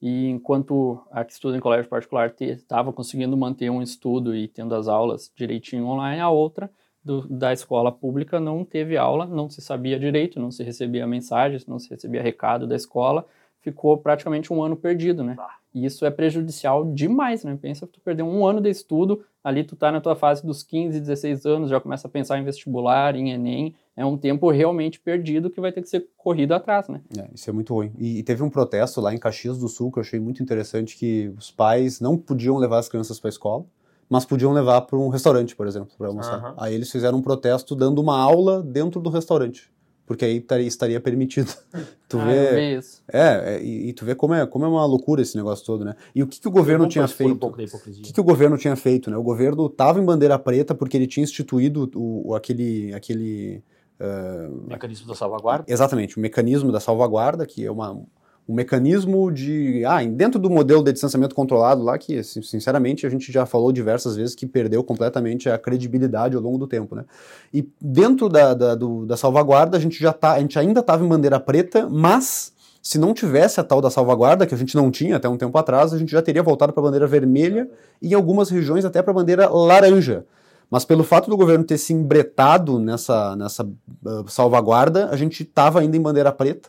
E 0.00 0.28
enquanto 0.28 1.00
a 1.10 1.24
que 1.24 1.32
estuda 1.32 1.56
em 1.56 1.60
colégio 1.60 1.88
particular 1.88 2.32
estava 2.40 2.92
conseguindo 2.92 3.36
manter 3.36 3.68
um 3.70 3.82
estudo 3.82 4.34
e 4.34 4.46
tendo 4.46 4.74
as 4.74 4.86
aulas 4.86 5.32
direitinho 5.34 5.86
online, 5.86 6.20
a 6.20 6.30
outra 6.30 6.70
do, 7.02 7.26
da 7.28 7.52
escola 7.52 7.90
pública 7.90 8.38
não 8.38 8.64
teve 8.64 8.96
aula, 8.96 9.26
não 9.26 9.50
se 9.50 9.60
sabia 9.60 9.98
direito, 9.98 10.38
não 10.38 10.50
se 10.50 10.62
recebia 10.62 11.06
mensagens, 11.06 11.66
não 11.66 11.78
se 11.78 11.90
recebia 11.90 12.22
recado 12.22 12.66
da 12.66 12.76
escola, 12.76 13.26
ficou 13.60 13.96
praticamente 13.98 14.52
um 14.52 14.62
ano 14.62 14.76
perdido, 14.76 15.24
né? 15.24 15.36
E 15.74 15.84
isso 15.84 16.06
é 16.06 16.10
prejudicial 16.10 16.84
demais, 16.84 17.44
né? 17.44 17.58
Pensa 17.60 17.86
que 17.86 17.94
tu 17.94 18.00
perdeu 18.00 18.26
um 18.26 18.46
ano 18.46 18.60
de 18.60 18.70
estudo, 18.70 19.24
ali 19.42 19.64
tu 19.64 19.74
tá 19.74 19.90
na 19.90 20.00
tua 20.00 20.14
fase 20.14 20.44
dos 20.46 20.62
15, 20.62 21.00
16 21.00 21.44
anos, 21.46 21.70
já 21.70 21.80
começa 21.80 22.06
a 22.06 22.10
pensar 22.10 22.38
em 22.38 22.44
vestibular, 22.44 23.16
em 23.16 23.30
Enem, 23.30 23.74
é 23.98 24.06
um 24.06 24.16
tempo 24.16 24.48
realmente 24.48 25.00
perdido 25.00 25.50
que 25.50 25.60
vai 25.60 25.72
ter 25.72 25.82
que 25.82 25.88
ser 25.88 26.06
corrido 26.16 26.54
atrás, 26.54 26.86
né? 26.88 27.00
É, 27.18 27.28
isso 27.34 27.50
é 27.50 27.52
muito 27.52 27.74
ruim. 27.74 27.90
E, 27.98 28.20
e, 28.20 28.22
teve 28.22 28.44
um 28.44 28.48
protesto 28.48 29.00
lá 29.00 29.12
em 29.12 29.18
Caxias 29.18 29.58
do 29.58 29.66
Sul 29.66 29.90
que 29.90 29.98
eu 29.98 30.02
achei 30.02 30.20
muito 30.20 30.40
interessante, 30.40 30.96
que 30.96 31.32
os 31.36 31.50
pais 31.50 32.00
não 32.00 32.16
podiam 32.16 32.56
levar 32.58 32.78
as 32.78 32.88
crianças 32.88 33.18
para 33.18 33.26
a 33.26 33.30
escola, 33.30 33.64
mas 34.08 34.24
podiam 34.24 34.52
levar 34.52 34.82
para 34.82 34.96
um 34.96 35.08
restaurante, 35.08 35.56
por 35.56 35.66
exemplo, 35.66 35.90
para 35.98 36.06
almoçar. 36.06 36.40
Uhum. 36.40 36.54
Aí 36.58 36.76
eles 36.76 36.92
fizeram 36.92 37.18
um 37.18 37.22
protesto 37.22 37.74
dando 37.74 38.00
uma 38.00 38.16
aula 38.16 38.62
dentro 38.62 39.00
do 39.00 39.10
restaurante 39.10 39.68
porque 40.06 40.24
aí 40.24 40.42
estaria 40.66 40.98
permitido. 40.98 41.52
tu 42.08 42.18
ah, 42.18 42.24
vê, 42.24 42.78
isso. 42.78 43.02
É, 43.12 43.56
é 43.56 43.62
e, 43.62 43.90
e, 43.90 43.92
tu 43.92 44.06
vê 44.06 44.14
como 44.14 44.32
é, 44.32 44.46
como 44.46 44.64
é 44.64 44.68
uma 44.68 44.86
loucura 44.86 45.20
esse 45.20 45.36
negócio 45.36 45.66
todo, 45.66 45.84
né? 45.84 45.94
E 46.14 46.22
o 46.22 46.26
que, 46.26 46.40
que 46.40 46.48
o 46.48 46.50
governo 46.50 46.88
tinha 46.88 47.06
feito? 47.06 47.46
Um 47.46 47.50
o 47.50 47.52
que, 47.52 48.12
que 48.14 48.20
o 48.20 48.24
governo 48.24 48.56
tinha 48.56 48.74
feito, 48.74 49.10
né? 49.10 49.18
O 49.18 49.22
governo 49.22 49.66
estava 49.66 50.00
em 50.00 50.04
bandeira 50.04 50.38
preta 50.38 50.74
porque 50.74 50.96
ele 50.96 51.06
tinha 51.06 51.22
instituído 51.22 51.90
o, 51.94 52.30
o 52.30 52.34
aquele, 52.34 52.94
aquele 52.94 53.62
uh, 54.00 54.68
mecanismo 54.68 55.06
da 55.06 55.14
salvaguarda. 55.14 55.64
Exatamente, 55.68 56.16
o 56.16 56.20
mecanismo 56.20 56.72
da 56.72 56.80
salvaguarda, 56.80 57.46
que 57.46 57.64
é 57.64 57.70
uma 57.70 58.00
um 58.48 58.54
mecanismo 58.54 59.30
de. 59.30 59.84
Ah, 59.84 60.02
dentro 60.02 60.40
do 60.40 60.48
modelo 60.48 60.82
de 60.82 60.90
distanciamento 60.90 61.34
controlado 61.34 61.82
lá, 61.82 61.98
que 61.98 62.22
sinceramente 62.24 63.06
a 63.06 63.10
gente 63.10 63.30
já 63.30 63.44
falou 63.44 63.70
diversas 63.70 64.16
vezes 64.16 64.34
que 64.34 64.46
perdeu 64.46 64.82
completamente 64.82 65.50
a 65.50 65.58
credibilidade 65.58 66.34
ao 66.34 66.40
longo 66.40 66.56
do 66.56 66.66
tempo, 66.66 66.94
né? 66.94 67.04
E 67.52 67.68
dentro 67.78 68.26
da, 68.28 68.54
da, 68.54 68.74
do, 68.74 69.04
da 69.04 69.18
salvaguarda 69.18 69.76
a 69.76 69.80
gente 69.80 70.00
já 70.00 70.14
tá, 70.14 70.32
a 70.32 70.40
gente 70.40 70.58
ainda 70.58 70.80
estava 70.80 71.04
em 71.04 71.08
bandeira 71.08 71.38
preta, 71.38 71.86
mas 71.90 72.54
se 72.80 72.98
não 72.98 73.12
tivesse 73.12 73.60
a 73.60 73.64
tal 73.64 73.82
da 73.82 73.90
salvaguarda, 73.90 74.46
que 74.46 74.54
a 74.54 74.58
gente 74.58 74.74
não 74.74 74.90
tinha 74.90 75.16
até 75.16 75.28
um 75.28 75.36
tempo 75.36 75.58
atrás, 75.58 75.92
a 75.92 75.98
gente 75.98 76.10
já 76.10 76.22
teria 76.22 76.42
voltado 76.42 76.72
para 76.72 76.80
a 76.80 76.84
bandeira 76.84 77.06
vermelha 77.06 77.68
e 78.00 78.12
em 78.12 78.14
algumas 78.14 78.48
regiões 78.48 78.82
até 78.82 79.02
para 79.02 79.10
a 79.10 79.14
bandeira 79.14 79.46
laranja. 79.50 80.24
Mas 80.70 80.84
pelo 80.84 81.02
fato 81.02 81.30
do 81.30 81.36
governo 81.36 81.64
ter 81.64 81.78
se 81.78 81.92
embretado 81.92 82.78
nessa, 82.78 83.34
nessa 83.36 83.64
uh, 83.64 84.28
salvaguarda, 84.28 85.08
a 85.10 85.16
gente 85.16 85.42
estava 85.42 85.80
ainda 85.80 85.96
em 85.96 86.00
bandeira 86.00 86.30
preta 86.30 86.68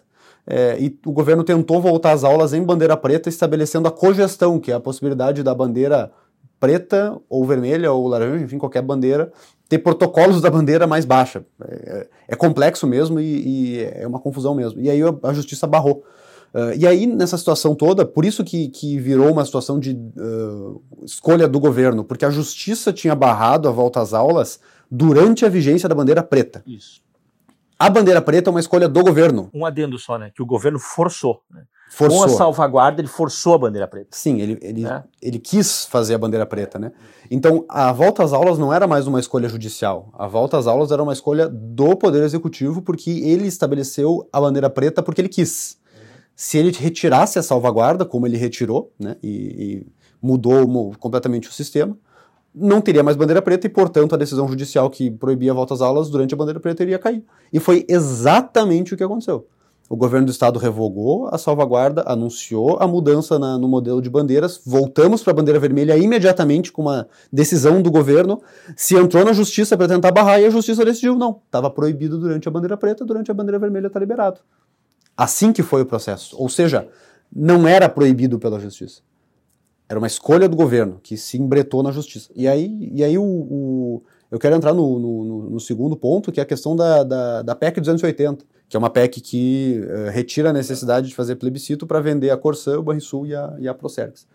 é, 0.52 0.78
e 0.80 1.00
o 1.06 1.12
governo 1.12 1.44
tentou 1.44 1.80
voltar 1.80 2.12
às 2.12 2.24
aulas 2.24 2.54
em 2.54 2.64
bandeira 2.64 2.98
preta, 2.98 3.30
estabelecendo 3.30 3.88
a 3.88 3.92
cogestão, 3.92 4.60
que 4.60 4.72
é 4.72 4.76
a 4.76 4.80
possibilidade 4.80 5.44
da 5.44 5.54
bandeira 5.54 6.12
preta 6.60 7.16
ou 7.30 7.46
vermelha 7.46 7.92
ou 7.92 8.08
laranja, 8.08 8.44
enfim, 8.44 8.58
qualquer 8.58 8.82
bandeira, 8.82 9.32
ter 9.70 9.78
protocolos 9.78 10.42
da 10.42 10.50
bandeira 10.50 10.88
mais 10.88 11.06
baixa. 11.06 11.46
É, 11.64 12.08
é 12.30 12.36
complexo 12.36 12.88
mesmo 12.88 13.20
e, 13.20 13.78
e, 13.78 13.84
é 13.84 14.08
uma 14.08 14.20
confusão 14.20 14.56
mesmo. 14.56 14.82
E 14.82 14.90
aí 14.90 15.00
a 15.22 15.34
justiça 15.34 15.68
barrou. 15.68 16.04
Uh, 16.54 16.74
e 16.78 16.88
aí, 16.88 17.06
nessa 17.06 17.38
situação 17.38 17.76
toda, 17.76 18.06
por 18.06 18.26
isso 18.26 18.44
que, 18.44 18.70
que 18.70 18.98
virou 18.98 19.32
uma 19.32 19.46
situação 19.46 19.80
de 19.80 19.92
uh, 19.92 20.82
escolha 21.04 21.48
do 21.48 21.60
governo, 21.60 22.04
porque 22.04 22.26
a 22.26 22.32
justiça 22.32 22.92
tinha 22.92 23.14
barrado 23.16 23.68
a 23.68 23.72
volta 23.72 24.02
às 24.02 24.14
aulas 24.14 24.60
durante 24.90 25.46
a 25.46 25.50
vigência 25.50 25.88
da 25.88 25.94
bandeira 25.94 26.24
preta. 26.24 26.64
Isso. 26.66 27.02
A 27.78 27.90
bandeira 27.90 28.22
preta 28.22 28.50
é 28.50 28.52
uma 28.52 28.60
escolha 28.60 28.90
do 28.90 29.02
governo. 29.02 29.50
Um 29.54 29.66
adendo 29.66 29.98
só, 29.98 30.18
né? 30.18 30.32
Que 30.36 30.42
o 30.42 30.46
governo 30.46 30.78
forçou. 30.80 31.42
Né? 31.50 31.62
Forçou. 31.90 32.20
Com 32.20 32.26
a 32.26 32.30
salvaguarda, 32.30 33.00
ele 33.00 33.08
forçou 33.08 33.54
a 33.54 33.58
bandeira 33.58 33.88
preta. 33.88 34.10
Sim, 34.12 34.42
ele, 34.42 34.60
ele, 34.62 34.86
É. 34.86 35.02
ele 35.22 35.40
quis 35.40 35.86
fazer 35.86 36.14
a 36.14 36.18
bandeira 36.18 36.46
preta, 36.46 36.78
né? 36.78 36.92
Então, 37.32 37.64
a 37.70 37.92
volta 37.94 38.22
às 38.24 38.34
aulas 38.34 38.60
não 38.60 38.74
era 38.74 38.86
mais 38.86 39.08
uma 39.08 39.20
escolha 39.20 39.48
judicial. 39.48 40.10
A 40.18 40.28
volta 40.28 40.58
às 40.58 40.68
aulas 40.68 40.92
era 40.92 41.02
uma 41.02 41.14
escolha 41.14 41.48
do 41.48 41.96
Poder 41.96 42.22
Executivo, 42.22 42.82
porque 42.82 43.10
ele 43.10 43.48
estabeleceu 43.48 44.28
a 44.34 44.42
bandeira 44.42 44.70
preta 44.70 45.02
porque 45.02 45.22
ele 45.22 45.30
quis. 45.30 45.78
Se 46.42 46.58
ele 46.58 46.72
retirasse 46.72 47.38
a 47.38 47.44
salvaguarda, 47.44 48.06
como 48.06 48.26
ele 48.26 48.38
retirou, 48.38 48.94
né? 48.98 49.18
E, 49.22 49.28
e 49.30 49.88
mudou 50.22 50.66
completamente 50.98 51.50
o 51.50 51.52
sistema, 51.52 51.98
não 52.56 52.80
teria 52.80 53.04
mais 53.04 53.18
bandeira 53.18 53.42
preta 53.42 53.68
e, 53.68 53.70
portanto, 53.70 54.16
a 54.16 54.18
decisão 54.18 54.48
judicial 54.48 54.90
que 54.90 55.12
proibia 55.12 55.52
a 55.52 55.54
volta 55.54 55.74
às 55.74 55.82
aulas 55.82 56.10
durante 56.10 56.34
a 56.34 56.38
bandeira 56.38 56.58
preta 56.62 56.82
iria 56.82 56.98
cair. 56.98 57.26
E 57.52 57.60
foi 57.60 57.86
exatamente 57.90 58.94
o 58.94 58.98
que 58.98 59.04
aconteceu. 59.04 59.48
O 59.90 59.98
governo 59.98 60.28
do 60.28 60.32
estado 60.32 60.58
revogou 60.58 61.28
a 61.30 61.38
salvaguarda, 61.38 62.06
anunciou 62.08 62.78
a 62.80 62.88
mudança 62.88 63.38
na- 63.38 63.58
no 63.58 63.68
modelo 63.68 64.02
de 64.02 64.10
bandeiras, 64.10 64.62
voltamos 64.66 65.22
para 65.22 65.32
a 65.32 65.36
bandeira 65.36 65.60
vermelha 65.60 65.98
imediatamente 65.98 66.72
com 66.72 66.84
uma 66.84 67.06
decisão 67.34 67.82
do 67.82 67.92
governo, 67.92 68.42
se 68.78 68.96
entrou 68.96 69.26
na 69.26 69.34
justiça 69.34 69.76
para 69.76 69.90
tentar 69.90 70.14
barrar 70.14 70.40
e 70.40 70.46
a 70.46 70.50
justiça 70.50 70.86
decidiu 70.86 71.18
não, 71.18 71.42
estava 71.46 71.70
proibido 71.70 72.18
durante 72.18 72.48
a 72.48 72.52
bandeira 72.52 72.78
preta, 72.78 73.04
durante 73.04 73.30
a 73.30 73.34
bandeira 73.34 73.60
vermelha 73.60 73.88
está 73.88 74.00
liberado. 74.00 74.40
Assim 75.22 75.52
que 75.52 75.62
foi 75.62 75.82
o 75.82 75.86
processo. 75.86 76.36
Ou 76.40 76.48
seja, 76.48 76.88
não 77.36 77.68
era 77.68 77.90
proibido 77.90 78.40
pela 78.40 78.60
justiça. 78.60 79.02
Era 79.90 80.00
uma 80.00 80.08
escolha 80.08 80.48
do 80.48 80.56
governo 80.56 81.00
que 81.04 81.18
se 81.18 81.38
embretou 81.38 81.84
na 81.84 81.92
justiça. 81.92 82.30
E 82.36 82.48
aí, 82.48 82.90
e 82.94 83.04
aí 83.04 83.18
o, 83.18 83.24
o- 83.24 84.04
eu 84.32 84.40
quero 84.40 84.56
entrar 84.56 84.74
no, 84.74 84.98
no- 84.98 85.50
no- 85.50 85.60
segundo 85.60 85.98
ponto, 85.98 86.32
que 86.32 86.40
é 86.40 86.44
a 86.44 86.46
questão 86.46 86.74
da, 86.76 87.04
da, 87.04 87.42
da 87.42 87.56
PEC 87.56 87.82
280, 87.82 88.46
que 88.70 88.78
é 88.78 88.80
uma 88.80 88.90
PEC 88.90 89.20
que 89.20 89.84
eh, 89.90 90.10
retira 90.12 90.52
a 90.52 90.54
necessidade 90.54 91.08
de 91.10 91.16
fazer 91.16 91.36
plebiscito 91.36 91.86
para 91.88 92.00
vender 92.00 92.30
a 92.30 92.38
Corsã, 92.38 92.78
o 92.80 92.84
Banrisul 92.84 93.26
e 93.28 93.36
a, 93.36 93.56
e 93.60 93.68
a 93.68 93.74
Procergs. 93.74 94.26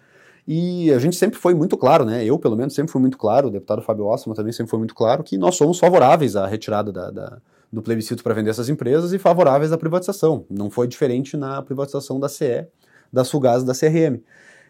E 0.47 0.93
a 0.93 0.99
gente 0.99 1.17
sempre 1.17 1.39
foi 1.39 1.55
muito 1.55 1.77
claro, 1.79 2.05
né? 2.05 2.25
Eu, 2.25 2.39
pelo 2.39 2.57
menos, 2.57 2.75
sempre 2.75 2.93
fui 2.93 3.01
muito 3.01 3.17
claro, 3.17 3.49
o 3.49 3.51
deputado 3.51 3.81
Fábio 3.81 4.05
Ossman 4.07 4.35
também 4.35 4.53
sempre 4.53 4.69
foi 4.71 4.79
muito 4.81 4.95
claro, 4.95 5.23
que 5.23 5.39
nós 5.39 5.55
somos 5.55 5.79
favoráveis 5.79 6.37
à 6.37 6.47
retirada 6.47 6.93
da- 6.93 7.11
da, 7.11 7.39
do 7.75 7.83
plebiscito 7.83 8.23
para 8.23 8.33
vender 8.33 8.51
essas 8.51 8.69
empresas 8.69 9.13
e 9.13 9.19
favoráveis 9.19 9.73
à 9.73 9.79
privatização. 9.79 10.45
Não 10.49 10.71
foi 10.71 10.87
diferente 10.87 11.37
na 11.37 11.61
privatização 11.61 12.21
da 12.21 12.29
CE, 12.29 12.67
da 13.13 13.25
Sugás 13.25 13.63
e 13.63 13.67
da 13.67 13.75
CRM. 13.75 14.23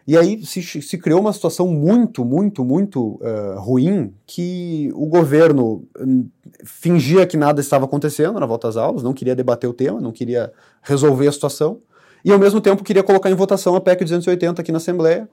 E 0.07 0.19
aí 0.19 0.45
se, 0.45 0.63
se 0.63 0.99
criou 0.99 1.21
uma 1.21 1.33
situação 1.33 1.67
muito, 1.67 2.25
muito, 2.25 2.65
muito 2.65 3.19
eh, 3.23 3.55
ruim 3.57 4.13
que 4.27 4.91
o 4.95 5.07
governo 5.07 5.87
hum, 5.99 6.29
fingia 6.63 7.27
que 7.27 7.39
nada 7.39 7.61
estava 7.61 7.87
acontecendo 7.87 8.39
na 8.39 8.45
volta 8.45 8.69
às 8.69 8.77
aulas, 8.77 9.03
não 9.03 9.15
queria 9.15 9.35
debater 9.35 9.69
o 9.69 9.73
tema, 9.73 10.01
não 10.01 10.13
queria 10.13 10.53
resolver 10.83 11.27
a 11.27 11.33
situação, 11.33 11.81
e 12.23 12.31
ao 12.31 12.39
mesmo 12.39 12.61
tempo 12.61 12.85
queria 12.85 13.03
colocar 13.03 13.31
em 13.31 13.35
votação 13.35 13.77
a 13.77 13.81
PEC 13.81 14.05
280 14.05 14.61
aqui 14.61 14.71
na 14.71 14.77
Assembleia, 14.77 15.27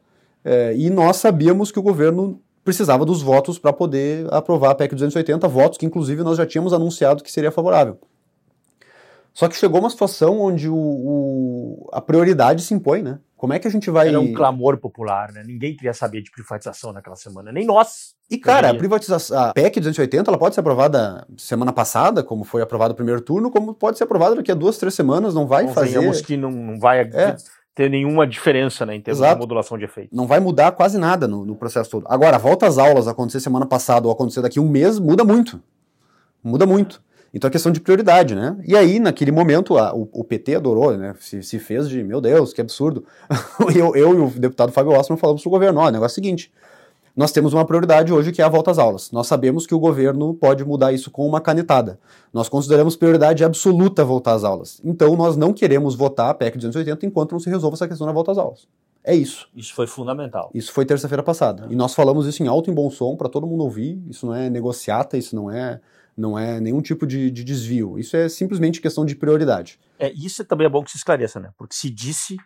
eh, 0.46 0.74
e 0.78 0.90
nós 0.90 1.18
sabíamos 1.18 1.70
que 1.70 1.80
o 1.80 1.82
governo 1.82 2.40
precisava 2.64 3.06
dos 3.06 3.22
votos 3.22 3.58
para 3.58 3.74
poder 3.74 4.32
aprovar 4.34 4.72
a 4.72 4.76
PEC 4.76 4.94
280, 4.96 5.48
votos 5.48 5.78
que 5.78 5.86
inclusive 5.86 6.24
nós 6.24 6.38
já 6.38 6.46
tínhamos 6.46 6.74
anunciado 6.74 7.24
que 7.24 7.32
seria 7.32 7.52
favorável. 7.52 8.00
Só 9.34 9.48
que 9.48 9.56
chegou 9.56 9.80
uma 9.80 9.90
situação 9.90 10.40
onde 10.42 10.68
o, 10.68 10.76
o- 10.76 11.90
a 11.94 12.02
prioridade 12.02 12.62
se 12.62 12.74
impõe, 12.74 13.02
né? 13.02 13.18
Como 13.38 13.54
é 13.54 13.60
que 13.60 13.68
a 13.68 13.72
gente 13.72 13.90
vai. 13.90 14.10
Era 14.10 14.20
um 14.20 14.34
clamor 14.34 14.78
popular, 14.78 15.32
né? 15.32 15.42
Ninguém 15.44 15.76
queria 15.76 15.94
saber 15.94 16.22
de 16.22 16.30
privatização 16.30 16.92
naquela 16.94 17.16
semana, 17.16 17.52
nem 17.52 17.66
nós. 17.66 18.14
E, 18.30 18.38
cara, 18.38 18.70
a 18.70 18.74
privatização. 18.76 19.40
A 19.40 19.54
PEC 19.54 19.80
280 19.80 20.30
ela 20.30 20.38
pode 20.38 20.54
ser 20.54 20.62
aprovada 20.62 21.26
semana 21.38 21.74
passada, 21.74 22.24
como 22.24 22.44
foi 22.44 22.62
aprovado 22.62 22.94
o 22.94 22.96
primeiro 22.96 23.22
turno, 23.22 23.50
como 23.50 23.74
pode 23.74 23.98
ser 23.98 24.04
aprovada 24.04 24.36
daqui 24.36 24.52
a 24.52 24.56
duas, 24.56 24.78
três 24.78 24.94
semanas, 24.94 25.34
não 25.34 25.48
vai 25.48 25.68
fazer. 25.70 25.94
Convenhamos 25.96 26.22
que 26.22 26.38
não, 26.38 26.52
não 26.52 26.78
vai 26.80 27.00
É. 27.00 27.36
ter 27.74 27.90
nenhuma 27.90 28.28
diferença 28.28 28.86
né, 28.86 28.96
em 28.96 29.02
termos 29.02 29.20
Exato. 29.20 29.36
de 29.36 29.40
modulação 29.42 29.78
de 29.78 29.86
efeito. 29.86 30.16
Não 30.16 30.28
vai 30.28 30.40
mudar 30.40 30.72
quase 30.74 30.98
nada 30.98 31.28
no, 31.28 31.46
no 31.46 31.56
processo 31.56 31.90
todo. 31.90 32.06
Agora, 32.10 32.38
volta 32.38 32.68
às 32.68 32.78
aulas 32.78 33.08
acontecer 33.08 33.40
semana 33.40 33.66
passada 33.66 34.08
ou 34.08 34.14
acontecer 34.14 34.42
daqui 34.42 34.60
um 34.60 34.68
mês, 34.68 35.00
muda 35.00 35.24
muito. 35.24 35.62
Muda 36.44 36.66
muito. 36.66 37.02
Então 37.34 37.48
é 37.48 37.52
questão 37.52 37.72
de 37.72 37.80
prioridade, 37.80 38.36
né? 38.36 38.58
E 38.68 38.76
aí, 38.76 39.00
naquele 39.00 39.32
momento, 39.32 39.78
a- 39.78 39.94
o, 39.96 40.10
o 40.12 40.24
PT 40.24 40.56
adorou, 40.56 40.98
né? 40.98 41.16
Se, 41.20 41.42
se 41.42 41.60
fez 41.60 41.88
de, 41.88 42.04
meu 42.04 42.20
Deus, 42.20 42.52
que 42.52 42.60
absurdo. 42.60 43.06
eu, 43.74 43.96
eu 43.96 44.14
e 44.16 44.18
o 44.20 44.28
deputado 44.30 44.72
Fábio 44.74 44.92
Ossman 44.92 45.18
falamos 45.18 45.42
pro 45.42 45.50
governo, 45.50 45.80
ó, 45.80 45.88
o 45.88 45.92
negócio 45.92 46.12
é 46.14 46.20
o 46.20 46.24
seguinte, 46.24 46.52
nós 47.16 47.32
temos 47.32 47.54
uma 47.54 47.66
prioridade 47.66 48.14
hoje 48.14 48.32
que 48.32 48.42
é 48.42 48.46
a 48.46 48.50
volta 48.50 48.72
às 48.72 48.78
aulas. 48.78 49.12
Nós 49.12 49.28
sabemos 49.28 49.68
que 49.68 49.76
o 49.76 49.80
governo 49.80 50.34
pode 50.34 50.64
mudar 50.64 50.94
isso 50.94 51.12
com 51.12 51.28
uma 51.28 51.42
canetada. 51.42 52.00
Nós 52.34 52.48
consideramos 52.48 52.96
prioridade 52.96 53.44
absoluta 53.44 54.04
voltar 54.04 54.34
às 54.34 54.44
aulas. 54.44 54.82
Então 54.84 55.16
nós 55.16 55.36
não 55.36 55.54
queremos 55.54 55.96
votar 55.96 56.30
a 56.30 56.34
PEC 56.34 56.58
280 56.58 57.06
enquanto 57.06 57.34
não 57.34 57.40
se 57.40 57.50
resolva 57.50 57.76
essa 57.76 57.88
questão 57.88 58.08
da 58.08 58.14
volta 58.14 58.32
às 58.32 58.38
aulas. 58.38 58.68
É 59.04 59.16
isso. 59.16 59.50
Isso 59.56 59.74
foi 59.74 59.88
fundamental. 59.88 60.52
Isso 60.54 60.72
foi 60.72 60.86
terça-feira 60.86 61.24
passada. 61.24 61.68
E 61.70 61.76
nós 61.76 61.94
falamos 61.94 62.28
isso 62.28 62.44
em 62.44 62.48
alto 62.48 62.70
e 62.70 62.74
bom 62.74 62.90
som 62.90 63.16
para 63.16 63.30
todo 63.30 63.48
mundo 63.48 63.64
ouvir. 63.64 64.02
Isso 64.08 64.26
não 64.26 64.36
é 64.36 64.50
negociata, 64.50 65.18
isso 65.18 65.36
não 65.36 65.50
é, 65.50 65.82
não 66.16 66.38
é 66.38 66.60
nenhum 66.60 66.82
tipo 66.82 67.08
de, 67.08 67.32
de 67.32 67.44
desvio. 67.44 67.98
Isso 67.98 68.16
é 68.16 68.30
simplesmente 68.30 68.80
questão 68.80 69.04
de 69.04 69.16
prioridade. 69.16 69.80
É, 69.98 70.12
isso 70.14 70.46
também 70.46 70.68
é 70.68 70.70
bom 70.70 70.84
que 70.84 70.92
se 70.92 70.98
esclareça, 70.98 71.40
né? 71.40 71.50
Porque 71.58 71.74
se 71.74 71.90
disse, 71.90 72.38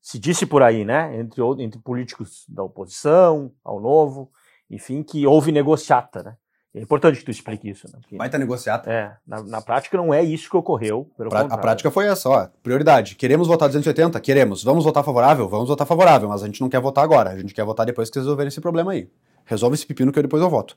se 0.00 0.18
disse 0.18 0.46
por 0.46 0.62
aí, 0.62 0.84
né? 0.84 1.18
Entre, 1.18 1.42
entre 1.62 1.80
políticos 1.80 2.44
da 2.48 2.62
oposição, 2.62 3.52
ao 3.64 3.80
novo, 3.80 4.30
enfim, 4.70 5.02
que 5.02 5.26
houve 5.26 5.52
negociata, 5.52 6.22
né? 6.22 6.36
É 6.74 6.80
importante 6.80 7.18
que 7.18 7.24
tu 7.24 7.30
explique 7.30 7.68
isso, 7.70 7.88
né? 7.90 7.98
Porque, 8.00 8.16
Vai 8.16 8.28
estar 8.28 8.38
negociata. 8.38 8.90
é, 8.90 9.16
na, 9.26 9.42
na 9.42 9.60
prática 9.60 9.96
não 9.96 10.12
é 10.12 10.22
isso 10.22 10.48
que 10.50 10.56
ocorreu. 10.56 11.10
Pra- 11.16 11.40
a 11.40 11.58
prática 11.58 11.90
foi 11.90 12.06
essa, 12.06 12.28
ó. 12.28 12.46
Prioridade. 12.62 13.16
Queremos 13.16 13.48
votar 13.48 13.68
280? 13.68 14.20
Queremos. 14.20 14.62
Vamos 14.62 14.84
votar 14.84 15.02
favorável? 15.02 15.48
Vamos 15.48 15.68
votar 15.68 15.86
favorável, 15.86 16.28
mas 16.28 16.42
a 16.42 16.46
gente 16.46 16.60
não 16.60 16.68
quer 16.68 16.80
votar 16.80 17.02
agora. 17.02 17.30
A 17.30 17.38
gente 17.38 17.54
quer 17.54 17.64
votar 17.64 17.86
depois 17.86 18.10
que 18.10 18.18
resolverem 18.18 18.48
esse 18.48 18.60
problema 18.60 18.92
aí. 18.92 19.10
Resolve 19.46 19.74
esse 19.74 19.86
pepino 19.86 20.12
que 20.12 20.18
eu 20.18 20.22
depois 20.22 20.42
eu 20.42 20.50
voto. 20.50 20.76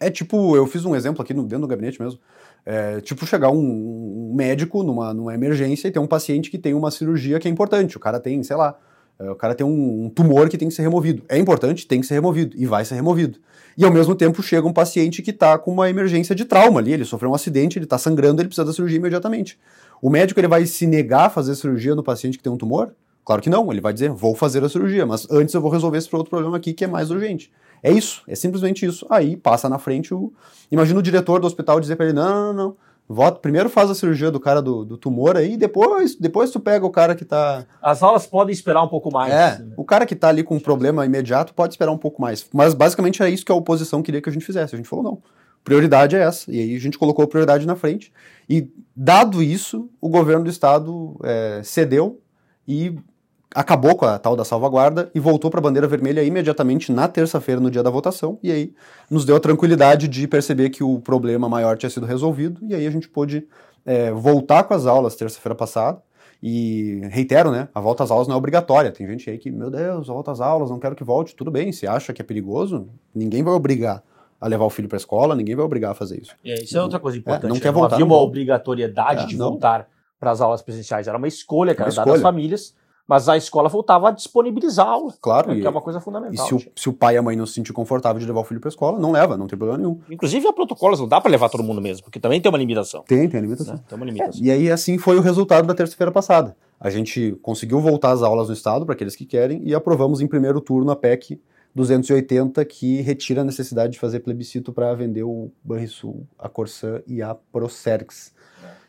É 0.00 0.08
tipo, 0.08 0.56
eu 0.56 0.66
fiz 0.68 0.84
um 0.84 0.94
exemplo 0.94 1.20
aqui 1.20 1.34
no, 1.34 1.42
dentro 1.42 1.62
do 1.62 1.66
gabinete 1.68 2.00
mesmo. 2.00 2.20
É, 2.70 3.00
tipo, 3.00 3.24
chegar 3.24 3.50
um, 3.50 3.56
um 3.56 4.34
médico 4.36 4.82
numa, 4.82 5.14
numa 5.14 5.32
emergência 5.32 5.88
e 5.88 5.90
ter 5.90 5.98
um 5.98 6.06
paciente 6.06 6.50
que 6.50 6.58
tem 6.58 6.74
uma 6.74 6.90
cirurgia 6.90 7.40
que 7.40 7.48
é 7.48 7.50
importante. 7.50 7.96
O 7.96 8.00
cara 8.00 8.20
tem, 8.20 8.42
sei 8.42 8.56
lá, 8.56 8.76
é, 9.18 9.30
o 9.30 9.34
cara 9.34 9.54
tem 9.54 9.66
um, 9.66 10.04
um 10.04 10.10
tumor 10.10 10.50
que 10.50 10.58
tem 10.58 10.68
que 10.68 10.74
ser 10.74 10.82
removido. 10.82 11.22
É 11.30 11.38
importante, 11.38 11.86
tem 11.86 11.98
que 11.98 12.06
ser 12.06 12.12
removido 12.12 12.54
e 12.58 12.66
vai 12.66 12.84
ser 12.84 12.94
removido. 12.94 13.38
E 13.74 13.86
ao 13.86 13.90
mesmo 13.90 14.14
tempo 14.14 14.42
chega 14.42 14.66
um 14.66 14.72
paciente 14.74 15.22
que 15.22 15.30
está 15.30 15.56
com 15.56 15.72
uma 15.72 15.88
emergência 15.88 16.34
de 16.34 16.44
trauma 16.44 16.78
ali, 16.78 16.92
ele 16.92 17.06
sofreu 17.06 17.30
um 17.30 17.34
acidente, 17.34 17.78
ele 17.78 17.86
está 17.86 17.96
sangrando, 17.96 18.42
ele 18.42 18.48
precisa 18.48 18.66
da 18.66 18.72
cirurgia 18.74 18.98
imediatamente. 18.98 19.58
O 20.02 20.10
médico 20.10 20.38
ele 20.38 20.46
vai 20.46 20.66
se 20.66 20.86
negar 20.86 21.28
a 21.28 21.30
fazer 21.30 21.54
cirurgia 21.54 21.94
no 21.94 22.02
paciente 22.02 22.36
que 22.36 22.44
tem 22.44 22.52
um 22.52 22.58
tumor? 22.58 22.92
Claro 23.24 23.40
que 23.40 23.48
não, 23.48 23.72
ele 23.72 23.80
vai 23.80 23.94
dizer, 23.94 24.10
vou 24.10 24.34
fazer 24.34 24.62
a 24.62 24.68
cirurgia, 24.68 25.06
mas 25.06 25.26
antes 25.30 25.54
eu 25.54 25.62
vou 25.62 25.70
resolver 25.70 25.96
esse 25.96 26.14
outro 26.14 26.28
problema 26.28 26.58
aqui 26.58 26.74
que 26.74 26.84
é 26.84 26.86
mais 26.86 27.10
urgente. 27.10 27.50
É 27.82 27.90
isso, 27.90 28.22
é 28.26 28.34
simplesmente 28.34 28.84
isso. 28.84 29.06
Aí 29.10 29.36
passa 29.36 29.68
na 29.68 29.78
frente 29.78 30.12
o. 30.12 30.32
Imagina 30.70 30.98
o 30.98 31.02
diretor 31.02 31.40
do 31.40 31.46
hospital 31.46 31.80
dizer 31.80 31.96
para 31.96 32.06
ele: 32.06 32.14
não, 32.14 32.52
não, 32.52 32.52
não. 32.52 32.76
Vota, 33.10 33.40
primeiro 33.40 33.70
faz 33.70 33.90
a 33.90 33.94
cirurgia 33.94 34.30
do 34.30 34.38
cara 34.38 34.60
do, 34.60 34.84
do 34.84 34.98
tumor 34.98 35.34
aí, 35.34 35.56
depois, 35.56 36.14
depois 36.14 36.50
tu 36.50 36.60
pega 36.60 36.84
o 36.84 36.90
cara 36.90 37.14
que 37.14 37.24
tá. 37.24 37.64
As 37.80 38.02
aulas 38.02 38.26
podem 38.26 38.52
esperar 38.52 38.82
um 38.82 38.88
pouco 38.88 39.10
mais. 39.10 39.32
É, 39.32 39.58
né? 39.60 39.72
o 39.78 39.84
cara 39.84 40.04
que 40.04 40.14
tá 40.14 40.28
ali 40.28 40.42
com 40.42 40.56
um 40.56 40.60
problema 40.60 41.06
imediato 41.06 41.54
pode 41.54 41.72
esperar 41.72 41.90
um 41.90 41.96
pouco 41.96 42.20
mais. 42.20 42.46
Mas 42.52 42.74
basicamente 42.74 43.22
é 43.22 43.30
isso 43.30 43.46
que 43.46 43.52
a 43.52 43.54
oposição 43.54 44.02
queria 44.02 44.20
que 44.20 44.28
a 44.28 44.32
gente 44.32 44.44
fizesse. 44.44 44.74
A 44.74 44.76
gente 44.76 44.88
falou, 44.88 45.02
não. 45.02 45.22
Prioridade 45.64 46.16
é 46.16 46.20
essa. 46.20 46.52
E 46.52 46.60
aí 46.60 46.76
a 46.76 46.78
gente 46.78 46.98
colocou 46.98 47.24
a 47.24 47.28
prioridade 47.28 47.66
na 47.66 47.76
frente. 47.76 48.12
E, 48.48 48.70
dado 48.94 49.42
isso, 49.42 49.88
o 50.00 50.10
governo 50.10 50.44
do 50.44 50.50
estado 50.50 51.18
é, 51.24 51.62
cedeu 51.64 52.20
e 52.66 52.94
acabou 53.54 53.94
com 53.96 54.04
a 54.04 54.18
tal 54.18 54.36
da 54.36 54.44
salvaguarda 54.44 55.10
e 55.14 55.20
voltou 55.20 55.50
para 55.50 55.58
a 55.60 55.62
bandeira 55.62 55.86
vermelha 55.88 56.22
imediatamente 56.22 56.92
na 56.92 57.08
terça-feira, 57.08 57.60
no 57.60 57.70
dia 57.70 57.82
da 57.82 57.90
votação. 57.90 58.38
E 58.42 58.50
aí 58.52 58.72
nos 59.10 59.24
deu 59.24 59.36
a 59.36 59.40
tranquilidade 59.40 60.06
de 60.08 60.26
perceber 60.28 60.70
que 60.70 60.84
o 60.84 60.98
problema 61.00 61.48
maior 61.48 61.76
tinha 61.76 61.90
sido 61.90 62.06
resolvido. 62.06 62.60
E 62.66 62.74
aí 62.74 62.86
a 62.86 62.90
gente 62.90 63.08
pôde 63.08 63.46
é, 63.86 64.10
voltar 64.12 64.64
com 64.64 64.74
as 64.74 64.86
aulas 64.86 65.16
terça-feira 65.16 65.54
passada. 65.54 66.00
E 66.40 67.00
reitero, 67.10 67.50
né? 67.50 67.68
A 67.74 67.80
volta 67.80 68.04
às 68.04 68.10
aulas 68.12 68.28
não 68.28 68.34
é 68.34 68.38
obrigatória. 68.38 68.92
Tem 68.92 69.04
gente 69.08 69.28
aí 69.28 69.38
que, 69.38 69.50
meu 69.50 69.70
Deus, 69.70 70.08
a 70.08 70.12
volta 70.12 70.30
às 70.30 70.40
aulas, 70.40 70.70
não 70.70 70.78
quero 70.78 70.94
que 70.94 71.02
volte. 71.02 71.34
Tudo 71.34 71.50
bem, 71.50 71.72
se 71.72 71.84
acha 71.86 72.12
que 72.12 72.22
é 72.22 72.24
perigoso, 72.24 72.88
ninguém 73.12 73.42
vai 73.42 73.52
obrigar 73.54 74.04
a 74.40 74.46
levar 74.46 74.64
o 74.64 74.70
filho 74.70 74.86
para 74.88 74.94
a 74.94 75.00
escola, 75.00 75.34
ninguém 75.34 75.56
vai 75.56 75.64
obrigar 75.64 75.90
a 75.90 75.94
fazer 75.94 76.20
isso. 76.22 76.36
É, 76.44 76.54
isso 76.62 76.78
é 76.78 76.82
outra 76.82 77.00
coisa 77.00 77.18
importante. 77.18 77.48
não 77.48 77.56
né? 77.56 77.60
quer 77.60 77.72
voltar, 77.72 77.96
havia 77.96 78.06
não 78.06 78.12
uma 78.12 78.16
volta. 78.18 78.28
obrigatoriedade 78.30 79.24
É, 79.24 79.26
de 79.26 79.36
voltar 79.36 79.88
para 80.20 80.30
as 80.30 80.40
aulas 80.40 80.62
presenciais. 80.62 81.08
Era 81.08 81.18
uma 81.18 81.26
escolha 81.26 81.74
que 81.74 81.80
Uma 81.80 81.88
era 81.88 81.96
dada 81.96 82.10
às 82.10 82.16
escolha. 82.18 82.32
famílias, 82.32 82.72
mas 83.08 83.26
a 83.26 83.38
escola 83.38 83.70
voltava 83.70 84.08
a 84.08 84.10
disponibilizar 84.10 84.86
a 84.86 84.90
aula. 84.90 85.14
Claro, 85.18 85.48
que 85.48 85.60
e, 85.60 85.66
é 85.66 85.70
uma 85.70 85.80
coisa 85.80 85.98
e 85.98 86.02
fundamental. 86.02 86.46
se, 86.46 86.54
o, 86.54 86.62
se 86.76 86.88
o 86.90 86.92
pai 86.92 87.14
e 87.14 87.16
a 87.16 87.22
mãe 87.22 87.34
não 87.34 87.46
se 87.46 87.54
sentir 87.54 87.72
confortável 87.72 88.20
de 88.20 88.26
levar 88.26 88.40
o 88.40 88.44
filho 88.44 88.60
para 88.60 88.68
a 88.68 88.70
escola, 88.70 88.98
não 88.98 89.10
leva, 89.10 89.34
não 89.38 89.46
tem 89.46 89.58
problema 89.58 89.78
nenhum. 89.78 89.98
Inclusive, 90.10 90.46
há 90.46 90.52
protocolos, 90.52 91.00
não 91.00 91.08
dá 91.08 91.18
para 91.18 91.30
levar 91.30 91.48
todo 91.48 91.64
mundo 91.64 91.80
mesmo, 91.80 92.04
porque 92.04 92.20
também 92.20 92.38
tem 92.38 92.52
uma 92.52 92.58
limitação. 92.58 93.02
Tem, 93.08 93.26
tem 93.26 93.38
a 93.38 93.42
limitação. 93.42 93.74
Né? 93.74 93.80
Tem 93.88 93.96
uma 93.96 94.04
limitação. 94.04 94.44
E 94.44 94.50
aí, 94.50 94.70
assim 94.70 94.98
foi 94.98 95.16
o 95.16 95.22
resultado 95.22 95.66
da 95.66 95.74
terça-feira 95.74 96.12
passada. 96.12 96.54
A 96.78 96.90
gente 96.90 97.36
conseguiu 97.40 97.80
voltar 97.80 98.12
às 98.12 98.22
aulas 98.22 98.48
no 98.48 98.54
Estado, 98.54 98.84
para 98.84 98.94
aqueles 98.94 99.16
que 99.16 99.24
querem, 99.24 99.62
e 99.64 99.74
aprovamos 99.74 100.20
em 100.20 100.28
primeiro 100.28 100.60
turno 100.60 100.90
a 100.90 100.96
PEC 100.96 101.40
280 101.74 102.64
que 102.64 103.00
retira 103.00 103.40
a 103.40 103.44
necessidade 103.44 103.94
de 103.94 103.98
fazer 103.98 104.20
plebiscito 104.20 104.72
para 104.72 104.92
vender 104.94 105.22
o 105.22 105.50
Banrisul, 105.64 106.26
a 106.38 106.48
Corsã 106.48 107.00
e 107.06 107.22
a 107.22 107.34
Procerx. 107.34 108.32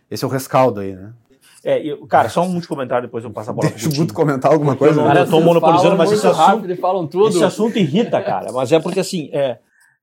Esse 0.09 0.23
é 0.23 0.27
o 0.27 0.29
rescaldo 0.29 0.79
aí, 0.79 0.95
né? 0.95 1.13
É, 1.63 1.85
eu, 1.85 2.05
cara, 2.07 2.29
só 2.29 2.41
um 2.43 2.55
último 2.55 2.75
comentário, 2.75 3.07
depois 3.07 3.23
eu 3.23 3.31
passo 3.31 3.49
a 3.49 3.53
bola 3.53 3.69
Deixa 3.69 3.89
o 3.89 3.93
Guto 3.93 4.13
comentar 4.13 4.51
alguma 4.51 4.75
coisa. 4.75 5.03
Cara, 5.03 5.21
eu 5.21 5.29
tô 5.29 5.41
monopolizando, 5.41 5.97
mas 5.97 6.11
esse 6.11 6.25
assunto, 6.25 6.75
falam 6.77 7.05
tudo. 7.05 7.29
esse 7.29 7.43
assunto 7.43 7.77
irrita, 7.77 8.21
cara. 8.21 8.51
Mas 8.51 8.71
é 8.71 8.79
porque, 8.79 8.99
assim, 8.99 9.29
é, 9.33 9.59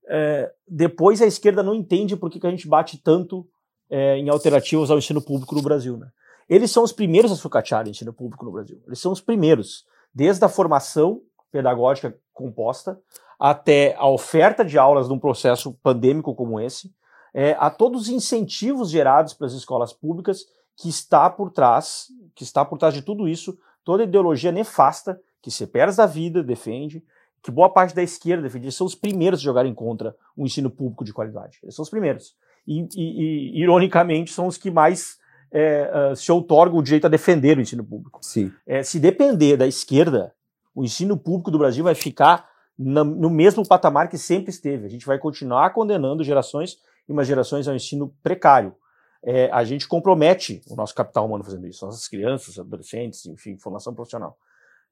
é, 0.07 0.51
depois 0.67 1.21
a 1.21 1.25
esquerda 1.25 1.63
não 1.63 1.73
entende 1.73 2.15
por 2.15 2.29
que, 2.29 2.39
que 2.39 2.47
a 2.47 2.51
gente 2.51 2.67
bate 2.67 2.97
tanto 2.97 3.47
é, 3.89 4.17
em 4.17 4.29
alternativas 4.29 4.91
ao 4.91 4.97
ensino 4.97 5.21
público 5.21 5.55
no 5.55 5.61
Brasil, 5.61 5.97
né? 5.97 6.07
Eles 6.47 6.71
são 6.71 6.83
os 6.83 6.93
primeiros 6.93 7.31
a 7.31 7.35
sucatear 7.35 7.85
o 7.85 7.89
ensino 7.89 8.13
público 8.13 8.45
no 8.45 8.51
Brasil. 8.51 8.79
Eles 8.85 8.99
são 8.99 9.11
os 9.11 9.19
primeiros. 9.19 9.83
Desde 10.13 10.43
a 10.45 10.49
formação 10.49 11.21
pedagógica 11.51 12.15
composta 12.33 12.97
até 13.39 13.95
a 13.97 14.07
oferta 14.07 14.63
de 14.63 14.77
aulas 14.77 15.09
num 15.09 15.19
processo 15.19 15.73
pandêmico 15.83 16.33
como 16.33 16.59
esse, 16.59 16.91
é, 17.33 17.55
a 17.59 17.69
todos 17.69 18.03
os 18.03 18.09
incentivos 18.09 18.89
gerados 18.89 19.33
para 19.33 19.45
as 19.45 19.53
escolas 19.53 19.93
públicas 19.93 20.45
que 20.77 20.87
está 20.87 21.29
por 21.29 21.51
trás, 21.51 22.07
que 22.35 22.43
está 22.43 22.63
por 22.63 22.77
trás 22.77 22.93
de 22.93 23.01
tudo 23.01 23.27
isso, 23.27 23.57
toda 23.83 24.03
a 24.03 24.05
ideologia 24.05 24.51
nefasta 24.51 25.19
que 25.41 25.49
CEPERS 25.49 25.95
da 25.95 26.05
vida 26.05 26.43
defende, 26.43 27.03
que 27.41 27.49
boa 27.49 27.69
parte 27.69 27.95
da 27.95 28.03
esquerda 28.03 28.43
defende, 28.43 28.65
eles 28.65 28.75
são 28.75 28.85
os 28.85 28.93
primeiros 28.93 29.39
a 29.39 29.43
jogarem 29.43 29.73
contra 29.73 30.15
o 30.35 30.45
ensino 30.45 30.69
público 30.69 31.03
de 31.03 31.13
qualidade. 31.13 31.57
Eles 31.63 31.75
são 31.75 31.83
os 31.83 31.89
primeiros. 31.89 32.35
E, 32.67 32.87
e, 32.95 33.57
e 33.57 33.61
ironicamente, 33.61 34.31
são 34.31 34.47
os 34.47 34.57
que 34.57 34.69
mais 34.69 35.17
é, 35.51 36.11
uh, 36.11 36.15
se 36.15 36.31
outorgam 36.31 36.77
o 36.77 36.83
direito 36.83 37.05
a 37.05 37.09
defender 37.09 37.57
o 37.57 37.61
ensino 37.61 37.83
público. 37.83 38.19
Sim. 38.21 38.51
É, 38.65 38.83
se 38.83 38.99
depender 38.99 39.57
da 39.57 39.65
esquerda, 39.65 40.33
o 40.75 40.83
ensino 40.83 41.17
público 41.17 41.49
do 41.49 41.57
Brasil 41.57 41.83
vai 41.83 41.95
ficar 41.95 42.47
na, 42.77 43.03
no 43.03 43.29
mesmo 43.29 43.65
patamar 43.65 44.09
que 44.09 44.17
sempre 44.17 44.51
esteve. 44.51 44.85
A 44.85 44.89
gente 44.89 45.05
vai 45.05 45.17
continuar 45.17 45.71
condenando 45.71 46.23
gerações 46.23 46.77
e 47.07 47.13
mais 47.13 47.27
gerações 47.27 47.67
ao 47.67 47.75
ensino 47.75 48.13
precário 48.21 48.75
é, 49.23 49.49
a 49.51 49.63
gente 49.63 49.87
compromete 49.87 50.61
o 50.67 50.75
nosso 50.75 50.93
capital 50.93 51.25
humano 51.25 51.43
fazendo 51.43 51.67
isso, 51.67 51.85
nossas 51.85 52.07
crianças, 52.07 52.57
adolescentes, 52.59 53.25
enfim, 53.25 53.57
formação 53.57 53.93
profissional. 53.93 54.37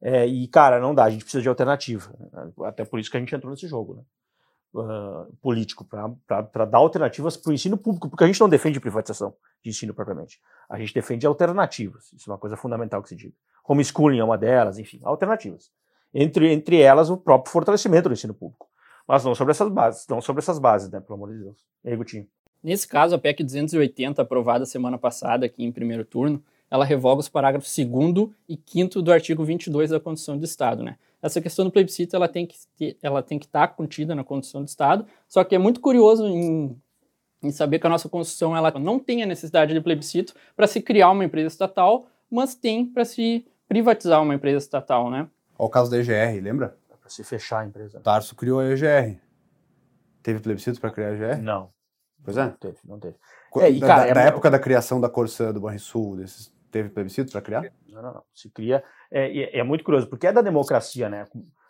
É, 0.02 0.26
e, 0.26 0.48
cara, 0.48 0.80
não 0.80 0.94
dá, 0.94 1.06
a 1.06 1.10
gente 1.10 1.24
precisa 1.24 1.42
de 1.42 1.50
alternativa. 1.50 2.14
Né? 2.32 2.52
Até 2.64 2.84
por 2.84 3.00
isso 3.00 3.10
que 3.10 3.18
a 3.18 3.20
gente 3.20 3.34
entrou 3.34 3.52
nesse 3.52 3.68
jogo, 3.68 3.96
né? 3.96 4.04
Uh, 4.78 5.34
político, 5.38 5.86
para 5.86 6.66
dar 6.66 6.80
alternativas 6.80 7.38
para 7.38 7.50
o 7.50 7.54
ensino 7.54 7.78
público, 7.78 8.10
porque 8.10 8.26
a 8.26 8.28
gente 8.28 8.42
não 8.42 8.50
defende 8.50 8.78
privatização 8.78 9.34
de 9.64 9.70
ensino 9.70 9.94
propriamente. 9.94 10.42
A 10.70 10.78
gente 10.78 10.94
defende 10.94 11.26
alternativas. 11.26 12.12
Isso 12.12 12.30
é 12.30 12.34
uma 12.34 12.38
coisa 12.38 12.58
fundamental 12.58 13.02
que 13.02 13.08
se 13.08 13.16
diga. 13.16 13.34
Homeschooling 13.66 14.20
é 14.20 14.24
uma 14.24 14.38
delas, 14.38 14.78
enfim, 14.78 15.00
alternativas. 15.04 15.72
Entre, 16.14 16.52
entre 16.52 16.82
elas, 16.82 17.10
o 17.10 17.16
próprio 17.16 17.54
fortalecimento 17.54 18.10
do 18.10 18.14
ensino 18.14 18.34
público. 18.34 18.68
Mas 19.08 19.24
não 19.24 19.34
sobre 19.34 19.52
essas 19.52 19.70
bases, 19.70 20.06
não 20.10 20.20
sobre 20.20 20.42
essas 20.42 20.60
bases, 20.60 20.90
né, 20.92 21.00
pelo 21.00 21.16
amor 21.16 21.32
de 21.32 21.40
Deus. 21.40 21.66
E 21.84 21.90
aí, 21.92 21.96
Gutinho? 21.96 22.28
Nesse 22.66 22.88
caso, 22.88 23.14
a 23.14 23.20
PEC 23.20 23.44
280, 23.44 24.24
aprovada 24.24 24.66
semana 24.66 24.98
passada 24.98 25.46
aqui 25.46 25.64
em 25.64 25.72
primeiro 25.72 26.04
turno, 26.04 26.44
ela 26.68 26.84
revoga 26.84 27.20
os 27.20 27.30
parágrafos 27.30 27.72
2 27.78 28.30
e 28.50 28.60
5 28.66 29.04
do 29.04 29.12
artigo 29.12 29.44
22 29.44 29.92
da 29.92 30.00
Constituição 30.00 30.36
do 30.36 30.44
Estado. 30.44 30.82
Né? 30.82 30.98
Essa 31.22 31.40
questão 31.40 31.64
do 31.64 31.70
plebiscito 31.70 32.16
ela 32.16 32.28
tem 32.28 32.48
que 32.48 32.98
ela 33.04 33.22
tem 33.22 33.38
que 33.38 33.46
estar 33.46 33.68
tá 33.68 33.72
contida 33.72 34.16
na 34.16 34.24
Constituição 34.24 34.64
do 34.64 34.68
Estado, 34.68 35.06
só 35.28 35.44
que 35.44 35.54
é 35.54 35.60
muito 35.60 35.80
curioso 35.80 36.26
em, 36.26 36.76
em 37.44 37.52
saber 37.52 37.78
que 37.78 37.86
a 37.86 37.90
nossa 37.90 38.10
Constituição 38.10 38.58
ela 38.58 38.72
não 38.80 38.98
tem 38.98 39.22
a 39.22 39.28
necessidade 39.28 39.72
de 39.72 39.80
plebiscito 39.80 40.34
para 40.56 40.66
se 40.66 40.82
criar 40.82 41.12
uma 41.12 41.24
empresa 41.24 41.50
estatal, 41.50 42.08
mas 42.32 42.56
tem 42.56 42.84
para 42.84 43.06
se 43.06 43.46
privatizar 43.68 44.24
uma 44.24 44.34
empresa 44.34 44.58
estatal, 44.58 45.12
né? 45.12 45.30
Olha 45.56 45.68
o 45.68 45.70
caso 45.70 45.92
da 45.92 46.00
EGR, 46.00 46.42
lembra? 46.42 46.76
Para 47.00 47.12
se 47.12 47.24
fechar 47.24 47.60
a 47.60 47.66
empresa. 47.68 48.00
Tarso 48.00 48.36
criou 48.36 48.60
a 48.60 48.66
EGR. 48.72 49.20
Teve 50.24 50.40
plebiscito 50.40 50.82
para 50.82 50.90
criar 50.90 51.10
a 51.10 51.14
EGR? 51.14 51.44
Não. 51.44 51.75
Pois 52.26 52.38
é. 52.38 52.46
Não 52.46 52.52
teve, 52.52 52.78
não 52.84 53.00
teve. 53.00 53.16
É, 53.58 53.70
e, 53.70 53.80
cara, 53.80 54.02
da, 54.02 54.08
é 54.08 54.14
da 54.14 54.22
época 54.22 54.50
da 54.50 54.60
criação 54.60 55.00
da 55.00 55.08
Corsã 55.08 55.54
do 55.54 55.62
Banrisul, 55.62 56.18
desses, 56.18 56.52
teve 56.72 56.90
plebiscito 56.90 57.32
para 57.32 57.42
criar? 57.42 57.62
Não, 57.88 58.02
não, 58.02 58.14
não. 58.16 58.24
Se 58.34 58.50
cria. 58.50 58.84
É, 59.10 59.60
é, 59.60 59.64
muito 59.64 59.84
curioso, 59.84 60.08
porque 60.08 60.28
é 60.28 60.34
da 60.34 60.42
democracia, 60.42 61.08
né? 61.08 61.26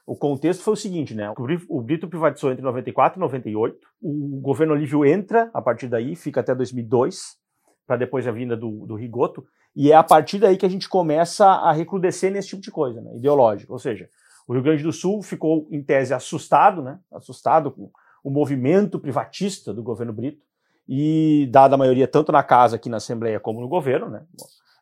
O 0.08 0.16
contexto 0.16 0.64
foi 0.64 0.74
o 0.74 0.78
seguinte, 0.78 1.14
né? 1.14 1.32
O 1.68 1.82
Brito 1.82 2.08
privatizou 2.08 2.52
entre 2.52 2.64
94 2.64 3.20
e 3.20 3.22
98. 3.22 3.78
O 4.02 4.40
governo 4.42 4.74
Olívio 4.74 5.06
entra 5.06 5.50
a 5.54 5.62
partir 5.62 5.88
daí, 5.88 6.16
fica 6.16 6.40
até 6.40 6.56
2002, 6.56 7.38
para 7.86 7.98
depois 7.98 8.28
a 8.28 8.32
vinda 8.32 8.56
do, 8.56 8.86
do 8.86 8.96
Rigoto. 8.96 9.46
E 9.76 9.92
é 9.92 9.96
a 9.96 10.04
partir 10.04 10.40
daí 10.40 10.58
que 10.58 10.66
a 10.66 10.70
gente 10.70 10.88
começa 10.88 11.46
a 11.46 11.72
recrudescer 11.72 12.32
nesse 12.32 12.50
tipo 12.50 12.62
de 12.62 12.72
coisa, 12.72 13.02
né? 13.02 13.16
Ideológico. 13.16 13.74
Ou 13.74 13.80
seja, 13.80 14.08
o 14.48 14.54
Rio 14.54 14.64
Grande 14.64 14.84
do 14.84 14.94
Sul 14.94 15.22
ficou, 15.22 15.68
em 15.70 15.84
tese, 15.84 16.14
assustado, 16.14 16.82
né? 16.82 17.00
Assustado 17.12 17.72
com 17.72 17.92
o 18.26 18.32
movimento 18.32 19.00
privatista 19.00 19.72
do 19.72 19.84
governo 19.84 20.12
Brito 20.12 20.42
e 20.90 21.48
dada 21.52 21.76
a 21.76 21.78
maioria 21.78 22.08
tanto 22.08 22.32
na 22.32 22.42
casa 22.42 22.76
aqui 22.76 22.90
na 22.90 22.98
Assembleia 22.98 23.40
como 23.40 23.62
no 23.62 23.68
governo, 23.68 24.10
né? 24.10 24.26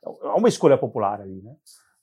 É 0.02 0.30
uma 0.30 0.48
escolha 0.48 0.78
popular 0.78 1.20
ali, 1.20 1.42
né? 1.42 1.54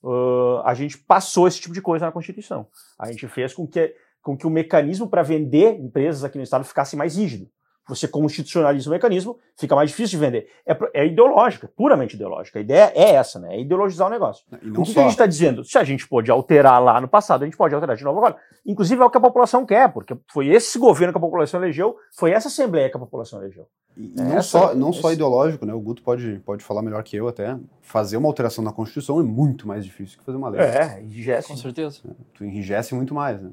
Uh, 0.03 0.61
a 0.63 0.75
gente 0.75 0.99
passou 0.99 1.47
esse 1.47 1.59
tipo 1.59 1.73
de 1.73 1.81
coisa 1.81 2.05
na 2.05 2.11
Constituição. 2.11 2.67
A 2.97 3.11
gente 3.11 3.27
fez 3.27 3.55
com 3.55 3.67
que, 3.67 3.91
com 4.21 4.37
que 4.37 4.45
o 4.45 4.51
mecanismo 4.51 5.09
para 5.09 5.23
vender 5.23 5.79
empresas 5.79 6.23
aqui 6.23 6.37
no 6.37 6.43
Estado 6.43 6.63
ficasse 6.63 6.95
mais 6.95 7.17
rígido 7.17 7.49
você 7.87 8.07
constitucionaliza 8.07 8.89
o 8.89 8.93
mecanismo, 8.93 9.37
fica 9.57 9.75
mais 9.75 9.89
difícil 9.89 10.19
de 10.19 10.25
vender. 10.25 10.47
É, 10.65 10.77
é 10.93 11.07
ideológica, 11.07 11.69
puramente 11.75 12.15
ideológica. 12.15 12.59
A 12.59 12.61
ideia 12.61 12.91
é 12.95 13.15
essa, 13.15 13.39
né? 13.39 13.55
É 13.55 13.59
ideologizar 13.59 14.07
o 14.07 14.11
negócio. 14.11 14.45
o 14.51 14.83
que, 14.83 14.93
que, 14.93 14.99
a 14.99 15.03
gente 15.03 15.11
está 15.11 15.25
dizendo? 15.25 15.63
Se 15.63 15.77
a 15.77 15.83
gente 15.83 16.07
pode 16.07 16.29
alterar 16.31 16.81
lá 16.81 17.01
no 17.01 17.07
passado, 17.07 17.41
a 17.41 17.45
gente 17.45 17.57
pode 17.57 17.73
alterar 17.73 17.95
de 17.95 18.03
novo 18.03 18.19
agora. 18.19 18.37
Inclusive 18.65 19.01
é 19.01 19.05
o 19.05 19.09
que 19.09 19.17
a 19.17 19.21
população 19.21 19.65
quer, 19.65 19.91
porque 19.91 20.15
foi 20.31 20.47
esse 20.47 20.77
governo 20.77 21.13
que 21.13 21.17
a 21.17 21.21
população 21.21 21.61
elegeu, 21.61 21.95
foi 22.17 22.31
essa 22.31 22.47
Assembleia 22.47 22.89
que 22.89 22.97
a 22.97 22.99
população 22.99 23.41
elegeu. 23.41 23.67
E, 23.97 24.13
é 24.17 24.23
não, 24.23 24.41
só, 24.41 24.73
não 24.73 24.89
esse... 24.91 25.01
só 25.01 25.11
ideológico, 25.11 25.65
né? 25.65 25.73
O 25.73 25.79
Guto 25.79 26.01
pode, 26.01 26.39
pode 26.45 26.63
falar 26.63 26.81
melhor 26.81 27.03
que 27.03 27.15
eu 27.15 27.27
até. 27.27 27.57
Fazer 27.81 28.17
uma 28.17 28.27
alteração 28.27 28.63
na 28.63 28.71
Constituição 28.71 29.19
é 29.19 29.23
muito 29.23 29.67
mais 29.67 29.83
difícil 29.83 30.17
que 30.17 30.23
fazer 30.23 30.37
uma 30.37 30.49
lei. 30.49 30.61
É, 30.61 31.01
enrijece. 31.01 31.47
Com 31.49 31.57
certeza. 31.57 31.99
É, 32.07 32.13
tu 32.33 32.45
enrijece 32.45 32.95
muito 32.95 33.13
mais, 33.13 33.41
né? 33.41 33.51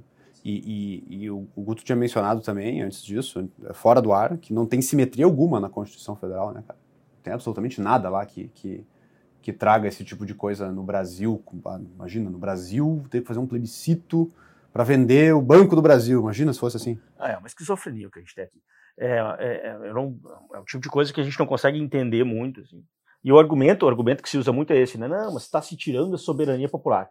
E, 0.49 1.05
e, 1.11 1.25
e 1.25 1.31
o, 1.31 1.47
Guto 1.59 1.85
tinha 1.85 1.95
mencionado 1.95 2.41
também, 2.41 2.81
antes 2.81 3.05
disso, 3.05 3.51
fora 3.75 4.01
do 4.01 4.15
ar, 4.15 4.39
que 4.39 4.51
não 4.51 4.65
tem 4.65 4.81
simetria 4.81 5.27
alguma 5.27 5.61
na 5.61 5.69
Constituição 5.69 6.17
Federal, 6.17 6.55
né, 6.55 6.65
cara? 6.67 6.79
Tem 7.23 7.35
absolutamente 7.35 7.83
nada 7.83 8.09
lá 8.09 8.25
que, 8.25 8.49
que, 8.55 8.87
que 9.43 9.53
traga 9.53 9.87
esse 9.87 10.03
tipo 10.03 10.25
de 10.25 10.35
coisa 10.35 10.73
no 10.73 10.83
Brasil. 10.83 11.45
Ah, 11.67 11.79
imagina, 11.95 12.31
no 12.31 12.39
Brasil 12.39 13.05
ter 13.11 13.21
que 13.21 13.27
fazer 13.27 13.41
um 13.41 13.47
plebiscito 13.47 14.33
para 14.73 14.83
vender 14.85 15.35
o 15.35 15.43
Banco 15.43 15.77
do 15.77 15.83
Brasil. 15.83 16.19
Imagina 16.19 16.51
se 16.55 16.61
fosse 16.61 16.79
assim. 16.79 16.99
Ah, 17.19 17.33
é 17.33 17.37
uma 17.37 17.47
esquizofrenia 17.47 18.09
o 18.09 18.11
que 18.11 18.19
a 18.19 18.23
gente 18.23 18.35
tem 18.35 18.45
aqui. 18.45 18.63
É, 18.97 19.19
é, 19.39 19.67
é, 19.67 19.93
não, 19.93 20.19
é 20.55 20.61
um 20.61 20.65
tipo 20.65 20.83
de 20.83 20.89
coisa 20.89 21.13
que 21.13 21.21
a 21.21 21.25
gente 21.25 21.39
não 21.39 21.47
consegue 21.47 21.79
entender 21.79 22.25
muito. 22.25 22.63
Assim. 22.63 22.83
E 23.23 23.31
o 23.31 23.39
argumento, 23.39 23.85
o 23.85 23.89
argumento 23.89 24.23
que 24.23 24.31
se 24.31 24.39
usa 24.39 24.51
muito 24.51 24.73
é 24.73 24.79
esse, 24.79 24.97
né? 24.97 25.09
Não, 25.09 25.35
mas 25.35 25.43
está 25.43 25.61
se 25.61 25.77
tirando 25.77 26.15
a 26.15 26.19
soberania 26.19 26.71
popular 26.71 27.11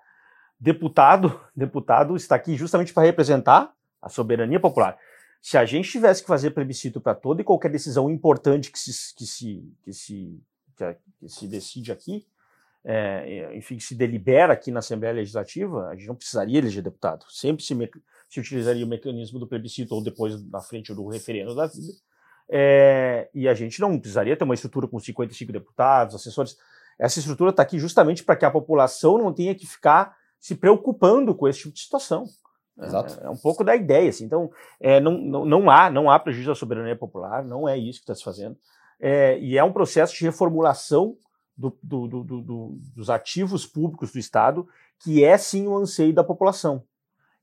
deputado, 0.59 1.39
deputado 1.55 2.15
está 2.15 2.35
aqui 2.35 2.55
justamente 2.55 2.93
para 2.93 3.03
representar 3.03 3.73
a 4.01 4.09
soberania 4.09 4.59
popular. 4.59 4.97
Se 5.41 5.57
a 5.57 5.65
gente 5.65 5.89
tivesse 5.89 6.21
que 6.21 6.27
fazer 6.27 6.51
plebiscito 6.51 6.99
para 6.99 7.15
toda 7.15 7.41
e 7.41 7.43
qualquer 7.43 7.71
decisão 7.71 8.09
importante 8.09 8.71
que 8.71 8.79
se, 8.79 9.15
que 9.15 9.25
se, 9.25 9.73
que 9.83 9.93
se, 9.93 10.41
que 11.19 11.29
se 11.29 11.47
decide 11.47 11.91
aqui, 11.91 12.25
é, 12.83 13.55
enfim, 13.55 13.77
que 13.77 13.83
se 13.83 13.95
delibera 13.95 14.53
aqui 14.53 14.71
na 14.71 14.79
Assembleia 14.79 15.13
Legislativa, 15.13 15.87
a 15.87 15.95
gente 15.95 16.07
não 16.07 16.15
precisaria 16.15 16.57
eleger 16.57 16.81
deputado. 16.81 17.25
Sempre 17.29 17.63
se, 17.63 17.75
se 18.29 18.39
utilizaria 18.39 18.85
o 18.85 18.87
mecanismo 18.89 19.39
do 19.39 19.47
plebiscito 19.47 19.93
ou 19.93 20.03
depois 20.03 20.43
na 20.49 20.61
frente 20.61 20.93
do 20.93 21.07
referendo 21.07 21.53
da 21.53 21.67
vida. 21.67 21.93
É, 22.49 23.29
e 23.33 23.47
a 23.47 23.53
gente 23.53 23.79
não 23.81 23.99
precisaria 23.99 24.35
ter 24.37 24.43
uma 24.43 24.53
estrutura 24.53 24.87
com 24.87 24.99
55 24.99 25.51
deputados, 25.51 26.15
assessores. 26.15 26.57
Essa 26.97 27.19
estrutura 27.19 27.51
está 27.51 27.61
aqui 27.61 27.77
justamente 27.77 28.23
para 28.23 28.35
que 28.35 28.45
a 28.45 28.51
população 28.51 29.17
não 29.17 29.33
tenha 29.33 29.53
que 29.53 29.67
ficar 29.67 30.16
se 30.39 30.55
preocupando 30.55 31.33
com 31.35 31.47
esse 31.47 31.59
tipo 31.59 31.73
de 31.73 31.81
situação. 31.81 32.25
Exato. 32.79 33.19
É, 33.21 33.25
é 33.25 33.29
um 33.29 33.37
pouco 33.37 33.63
da 33.63 33.75
ideia. 33.75 34.09
Assim. 34.09 34.25
Então, 34.25 34.51
é, 34.79 34.99
não, 34.99 35.17
não, 35.17 35.45
não, 35.45 35.69
há, 35.69 35.89
não 35.89 36.09
há 36.09 36.19
prejuízo 36.19 36.51
à 36.51 36.55
soberania 36.55 36.95
popular, 36.95 37.43
não 37.43 37.67
é 37.67 37.77
isso 37.77 37.99
que 37.99 38.03
está 38.03 38.15
se 38.15 38.23
fazendo. 38.23 38.57
É, 38.99 39.37
e 39.39 39.57
é 39.57 39.63
um 39.63 39.73
processo 39.73 40.15
de 40.15 40.23
reformulação 40.23 41.15
do, 41.55 41.75
do, 41.81 42.07
do, 42.07 42.77
dos 42.95 43.09
ativos 43.09 43.65
públicos 43.65 44.11
do 44.11 44.19
Estado, 44.19 44.67
que 44.99 45.23
é 45.23 45.37
sim 45.37 45.67
o 45.67 45.75
anseio 45.75 46.13
da 46.13 46.23
população. 46.23 46.83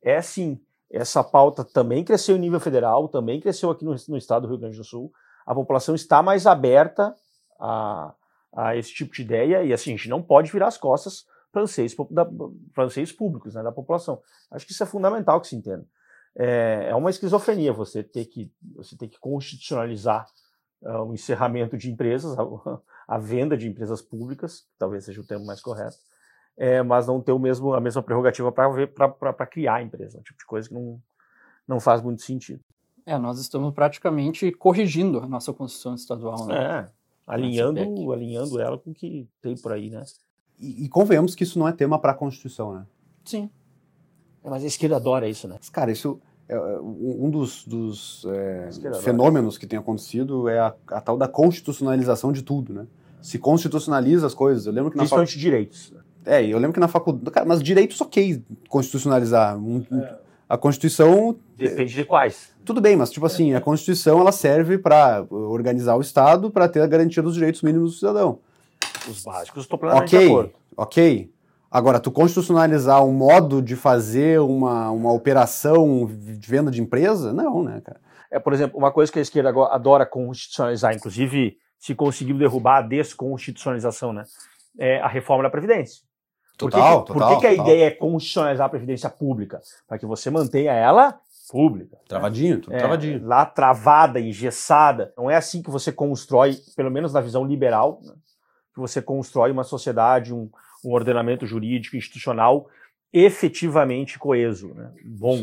É 0.02 0.20
sim. 0.22 0.60
Essa 0.90 1.24
pauta 1.24 1.64
também 1.64 2.04
cresceu 2.04 2.36
em 2.36 2.40
nível 2.40 2.60
federal, 2.60 3.08
também 3.08 3.40
cresceu 3.40 3.70
aqui 3.70 3.84
no, 3.84 3.96
no 4.08 4.16
estado 4.16 4.42
do 4.42 4.48
Rio 4.48 4.58
Grande 4.58 4.76
do 4.76 4.84
Sul. 4.84 5.12
A 5.44 5.54
população 5.54 5.94
está 5.94 6.22
mais 6.22 6.46
aberta 6.46 7.14
a, 7.58 8.14
a 8.54 8.76
esse 8.76 8.94
tipo 8.94 9.12
de 9.12 9.22
ideia 9.22 9.64
e 9.64 9.72
assim, 9.72 9.94
a 9.94 9.96
gente 9.96 10.08
não 10.08 10.22
pode 10.22 10.52
virar 10.52 10.68
as 10.68 10.78
costas 10.78 11.24
francês, 11.54 11.94
da, 12.10 12.28
francês 12.74 13.12
públicos, 13.12 13.54
né, 13.54 13.62
da 13.62 13.70
população. 13.70 14.20
Acho 14.50 14.66
que 14.66 14.72
isso 14.72 14.82
é 14.82 14.86
fundamental 14.86 15.40
que 15.40 15.46
se 15.46 15.54
entenda. 15.54 15.86
É, 16.36 16.88
é 16.90 16.94
uma 16.96 17.10
esquizofrenia 17.10 17.72
você 17.72 18.02
ter 18.02 18.24
que, 18.26 18.52
você 18.74 18.96
ter 18.96 19.06
que 19.06 19.18
constitucionalizar 19.20 20.26
uh, 20.82 21.04
o 21.04 21.14
encerramento 21.14 21.78
de 21.78 21.90
empresas, 21.90 22.36
a, 22.36 22.42
a, 23.06 23.18
venda 23.18 23.56
de 23.56 23.68
empresas 23.68 24.02
públicas, 24.02 24.66
talvez 24.76 25.04
seja 25.04 25.20
o 25.20 25.26
termo 25.26 25.46
mais 25.46 25.60
correto, 25.60 25.96
é, 26.56 26.82
mas 26.82 27.06
não 27.06 27.20
ter 27.20 27.30
o 27.30 27.38
mesmo, 27.38 27.72
a 27.72 27.80
mesma 27.80 28.02
prerrogativa 28.02 28.50
para 28.50 29.46
criar 29.46 29.76
a 29.76 29.82
empresa. 29.82 30.18
Um 30.18 30.22
tipo 30.22 30.38
de 30.38 30.46
coisa 30.46 30.68
que 30.68 30.74
não, 30.74 31.00
não 31.68 31.78
faz 31.78 32.02
muito 32.02 32.22
sentido. 32.22 32.60
É, 33.06 33.16
nós 33.16 33.38
estamos 33.38 33.72
praticamente 33.72 34.50
corrigindo 34.50 35.20
a 35.20 35.26
nossa 35.26 35.52
Constituição 35.52 35.94
Estadual, 35.94 36.46
né? 36.46 36.56
É, 36.56 36.90
alinhando, 37.26 38.12
alinhando 38.12 38.60
ela 38.60 38.76
com 38.76 38.90
o 38.90 38.94
que 38.94 39.28
tem 39.40 39.54
por 39.56 39.72
aí, 39.72 39.88
né? 39.88 40.02
E, 40.58 40.84
e 40.84 40.88
convenhamos 40.88 41.34
que 41.34 41.42
isso 41.42 41.58
não 41.58 41.66
é 41.66 41.72
tema 41.72 41.98
para 41.98 42.12
a 42.12 42.14
Constituição, 42.14 42.74
né? 42.74 42.86
Sim. 43.24 43.50
É, 44.42 44.50
mas 44.50 44.62
a 44.62 44.66
esquerda 44.66 44.96
adora 44.96 45.28
isso, 45.28 45.48
né? 45.48 45.58
Cara, 45.72 45.90
isso 45.90 46.20
é, 46.48 46.54
é 46.54 46.80
um 46.80 47.30
dos, 47.30 47.64
dos 47.64 48.26
é, 48.26 48.68
fenômenos 49.00 49.56
que 49.56 49.66
tem 49.66 49.78
acontecido 49.78 50.48
é 50.48 50.58
a, 50.58 50.74
a, 50.88 51.00
tal 51.00 51.16
da 51.16 51.26
constitucionalização 51.26 52.32
de 52.32 52.42
tudo, 52.42 52.72
né? 52.72 52.86
Se 53.22 53.38
constitucionaliza 53.38 54.26
as 54.26 54.34
coisas. 54.34 54.66
Eu 54.66 54.72
lembro 54.72 54.90
que 54.90 54.96
na 54.96 55.02
Principalmente 55.02 55.32
fac... 55.32 55.40
direitos. 55.40 55.94
É, 56.26 56.44
eu 56.44 56.58
lembro 56.58 56.74
que 56.74 56.80
na 56.80 56.88
faculdade. 56.88 57.30
Cara, 57.30 57.46
mas 57.46 57.62
direitos 57.62 58.00
ok 58.00 58.42
constitucionalizar. 58.68 59.56
Um, 59.58 59.84
é. 59.92 60.18
A 60.46 60.58
Constituição. 60.58 61.36
Depende 61.56 61.94
de 61.94 62.04
quais. 62.04 62.50
Tudo 62.64 62.80
bem, 62.80 62.96
mas 62.96 63.10
tipo 63.10 63.24
assim, 63.24 63.54
a 63.54 63.60
Constituição 63.60 64.20
ela 64.20 64.32
serve 64.32 64.76
para 64.76 65.24
organizar 65.30 65.96
o 65.96 66.02
Estado 66.02 66.50
para 66.50 66.68
ter 66.68 66.80
a 66.80 66.86
garantia 66.86 67.22
dos 67.22 67.34
direitos 67.34 67.62
mínimos 67.62 67.92
do 67.92 67.98
cidadão. 67.98 68.38
Os 69.08 69.22
básicos, 69.22 69.62
estou 69.62 69.78
plenamente 69.78 70.14
okay, 70.14 70.26
de 70.26 70.32
acordo. 70.32 70.52
Ok, 70.76 71.34
Agora, 71.74 71.98
tu 71.98 72.12
constitucionalizar 72.12 73.04
um 73.04 73.12
modo 73.12 73.60
de 73.60 73.74
fazer 73.74 74.38
uma, 74.38 74.92
uma 74.92 75.12
operação 75.12 76.06
de 76.06 76.48
venda 76.48 76.70
de 76.70 76.80
empresa? 76.80 77.32
Não, 77.32 77.64
né, 77.64 77.80
cara? 77.84 78.00
É, 78.30 78.38
por 78.38 78.52
exemplo, 78.52 78.78
uma 78.78 78.92
coisa 78.92 79.10
que 79.10 79.18
a 79.18 79.22
esquerda 79.22 79.50
adora 79.72 80.06
constitucionalizar, 80.06 80.94
inclusive 80.94 81.56
se 81.76 81.92
conseguiu 81.92 82.38
derrubar 82.38 82.76
a 82.76 82.82
desconstitucionalização, 82.82 84.12
né? 84.12 84.22
É 84.78 85.00
a 85.00 85.08
reforma 85.08 85.42
da 85.42 85.50
Previdência. 85.50 86.04
Total, 86.56 87.02
por 87.02 87.06
que, 87.06 87.12
total. 87.12 87.28
Por 87.28 87.34
que, 87.34 87.40
que 87.40 87.46
a 87.48 87.56
total. 87.56 87.66
ideia 87.66 87.86
é 87.86 87.90
constitucionalizar 87.90 88.66
a 88.66 88.70
Previdência 88.70 89.10
pública? 89.10 89.60
Para 89.88 89.98
que 89.98 90.06
você 90.06 90.30
mantenha 90.30 90.70
ela 90.70 91.18
pública. 91.50 91.98
Travadinho, 92.06 92.60
tudo 92.60 92.74
é, 92.74 92.78
travadinho. 92.78 93.26
Lá 93.26 93.44
travada, 93.44 94.20
engessada. 94.20 95.12
Não 95.18 95.28
é 95.28 95.34
assim 95.34 95.60
que 95.60 95.72
você 95.72 95.90
constrói, 95.90 96.56
pelo 96.76 96.90
menos 96.90 97.12
na 97.12 97.20
visão 97.20 97.44
liberal, 97.44 97.98
né? 98.00 98.14
Que 98.74 98.80
você 98.80 99.00
constrói 99.00 99.50
uma 99.50 99.64
sociedade, 99.64 100.34
um, 100.34 100.50
um 100.84 100.92
ordenamento 100.92 101.46
jurídico 101.46 101.96
institucional 101.96 102.68
efetivamente 103.12 104.18
coeso, 104.18 104.74
né? 104.74 104.92
bom, 105.04 105.38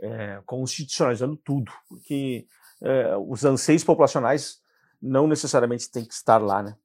é, 0.00 0.40
constitucionalizando 0.46 1.36
tudo, 1.36 1.72
porque 1.88 2.46
é, 2.80 3.16
os 3.16 3.44
anseios 3.44 3.82
populacionais 3.82 4.60
não 5.02 5.26
necessariamente 5.26 5.90
têm 5.90 6.04
que 6.04 6.14
estar 6.14 6.38
lá, 6.38 6.62
né, 6.62 6.76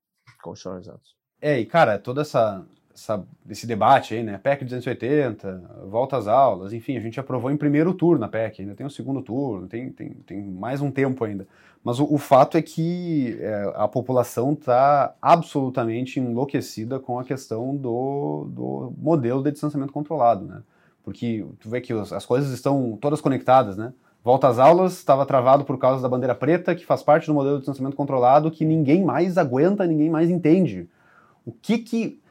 constitucionalizados. 0.42 1.16
É, 1.40 1.60
e 1.60 1.66
cara, 1.66 2.00
toda 2.00 2.22
essa, 2.22 2.66
essa, 2.94 3.26
esse 3.50 3.66
debate 3.66 4.14
aí, 4.14 4.24
né, 4.24 4.38
PEC 4.38 4.64
280, 4.64 5.86
volta 5.90 6.18
às 6.18 6.28
aulas, 6.28 6.74
enfim, 6.74 6.96
a 6.96 7.00
gente 7.00 7.20
aprovou 7.20 7.50
em 7.50 7.58
primeiro 7.58 7.94
turno 7.94 8.24
a 8.24 8.28
PEC, 8.28 8.62
ainda 8.62 8.76
tem 8.76 8.86
o 8.86 8.90
segundo 8.90 9.22
turno, 9.22 9.68
tem, 9.68 9.90
tem, 9.92 10.10
tem 10.26 10.44
mais 10.44 10.82
um 10.82 10.92
tempo 10.92 11.24
ainda. 11.24 11.48
Mas 11.84 12.00
o, 12.00 12.06
o 12.14 12.18
fato 12.18 12.58
é 12.58 12.62
que 12.62 13.38
é, 13.42 13.74
a 13.76 13.88
população 13.88 14.54
está 14.54 15.16
absolutamente 15.22 16.20
enlouquecida 16.20 17.00
com 17.00 17.20
a 17.20 17.24
questão 17.24 17.76
do, 17.76 18.48
do 18.50 18.94
modelo 18.98 19.44
de 19.44 19.52
distanciamento 19.52 19.92
controlado, 19.92 20.46
né? 20.46 20.62
Porque 21.04 21.46
tu 21.60 21.70
vê 21.70 21.82
que 21.82 21.92
as 21.92 22.26
coisas 22.26 22.54
estão 22.54 22.98
todas 23.02 23.20
conectadas, 23.20 23.76
né? 23.76 23.92
Volta 24.24 24.48
às 24.48 24.58
aulas, 24.58 24.94
estava 24.94 25.26
travado 25.26 25.66
por 25.66 25.78
causa 25.78 26.02
da 26.02 26.08
bandeira 26.08 26.34
preta, 26.34 26.74
que 26.74 26.86
faz 26.86 27.04
parte 27.04 27.28
do 27.28 27.34
modelo 27.34 27.56
de 27.56 27.64
distanciamento 27.64 27.98
controlado, 27.98 28.50
que 28.50 28.64
ninguém 28.64 29.04
mais 29.04 29.38
aguenta, 29.38 29.86
ninguém 29.86 30.10
mais 30.10 30.30
entende. 30.30 30.88
O 31.46 31.52
que 31.52 31.80
que 31.80 32.23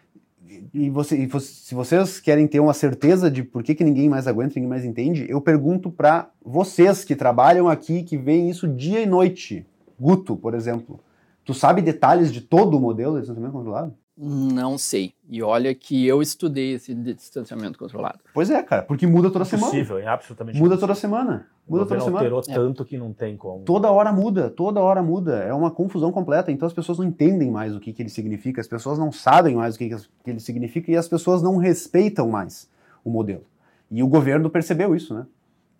e, 0.75 0.91
você, 0.91 1.17
e 1.17 1.27
você, 1.27 1.47
se 1.47 1.75
vocês 1.75 2.21
querem 2.21 2.47
ter 2.47 2.61
uma 2.61 2.75
certeza 2.75 3.31
de 3.31 3.43
por 3.43 3.63
que, 3.63 3.75
que 3.75 3.85
ninguém 3.85 4.09
mais 4.09 4.27
aguenta, 4.27 4.55
ninguém 4.57 4.69
mais 4.69 4.85
entende, 4.85 5.27
eu 5.29 5.41
pergunto 5.41 5.91
para 5.91 6.31
vocês 6.45 7.05
que 7.05 7.17
trabalham 7.17 7.69
aqui, 7.69 8.03
que 8.03 8.17
veem 8.17 8.51
isso 8.51 8.69
dia 8.69 9.01
e 9.01 9.07
noite. 9.07 9.67
Guto, 9.99 10.37
por 10.37 10.55
exemplo. 10.55 11.01
Tu 11.45 11.55
sabe 11.55 11.83
detalhes 11.83 12.33
de 12.33 12.41
todo 12.41 12.77
o 12.77 12.81
modelo 12.81 13.15
de 13.15 13.21
distanciamento 13.21 13.55
controlado? 13.55 13.95
Não 14.17 14.77
sei. 14.77 15.15
E 15.29 15.43
olha 15.43 15.75
que 15.75 16.07
eu 16.07 16.21
estudei 16.21 16.75
esse 16.75 16.95
distanciamento 16.95 17.79
controlado. 17.79 18.19
Pois 18.35 18.51
é, 18.51 18.63
cara, 18.63 18.83
porque 18.83 19.07
muda 19.07 19.31
toda 19.31 19.45
semana. 19.45 19.69
Impossível, 19.69 19.99
é 19.99 20.07
absolutamente 20.07 20.59
Muda 20.59 20.77
toda 20.77 20.95
semana. 20.95 21.47
Muda 21.67 21.87
toda 21.87 22.01
semana. 22.01 22.19
alterou 22.19 22.43
é. 22.47 22.55
tanto 22.55 22.85
que 22.85 22.99
não 22.99 23.13
tem 23.13 23.37
como. 23.37 23.65
Toda 23.65 23.91
hora 23.91 24.13
muda, 24.13 24.51
toda 24.51 24.81
hora 24.81 25.03
muda. 25.03 25.37
É 25.39 25.55
uma 25.55 25.71
confusão 25.71 26.13
completa. 26.13 26.53
Então 26.53 26.67
as 26.67 26.75
pessoas 26.75 26.99
não 26.99 27.07
entendem 27.07 27.51
mais 27.51 27.75
o 27.75 27.81
que, 27.81 27.93
que 27.93 28.03
ele 28.03 28.11
significa, 28.11 28.61
as 28.61 28.69
pessoas 28.69 28.99
não 28.99 29.11
sabem 29.11 29.57
mais 29.57 29.77
o 29.77 29.79
que, 29.79 29.89
que 29.89 30.31
ele 30.31 30.41
significa 30.41 30.91
e 30.91 30.97
as 30.97 31.09
pessoas 31.09 31.43
não 31.43 31.57
respeitam 31.57 32.29
mais 32.29 32.69
o 33.03 33.11
modelo. 33.11 33.45
E 33.91 34.03
o 34.03 34.09
governo 34.09 34.51
percebeu 34.51 34.95
isso, 34.95 35.15
né? 35.15 35.27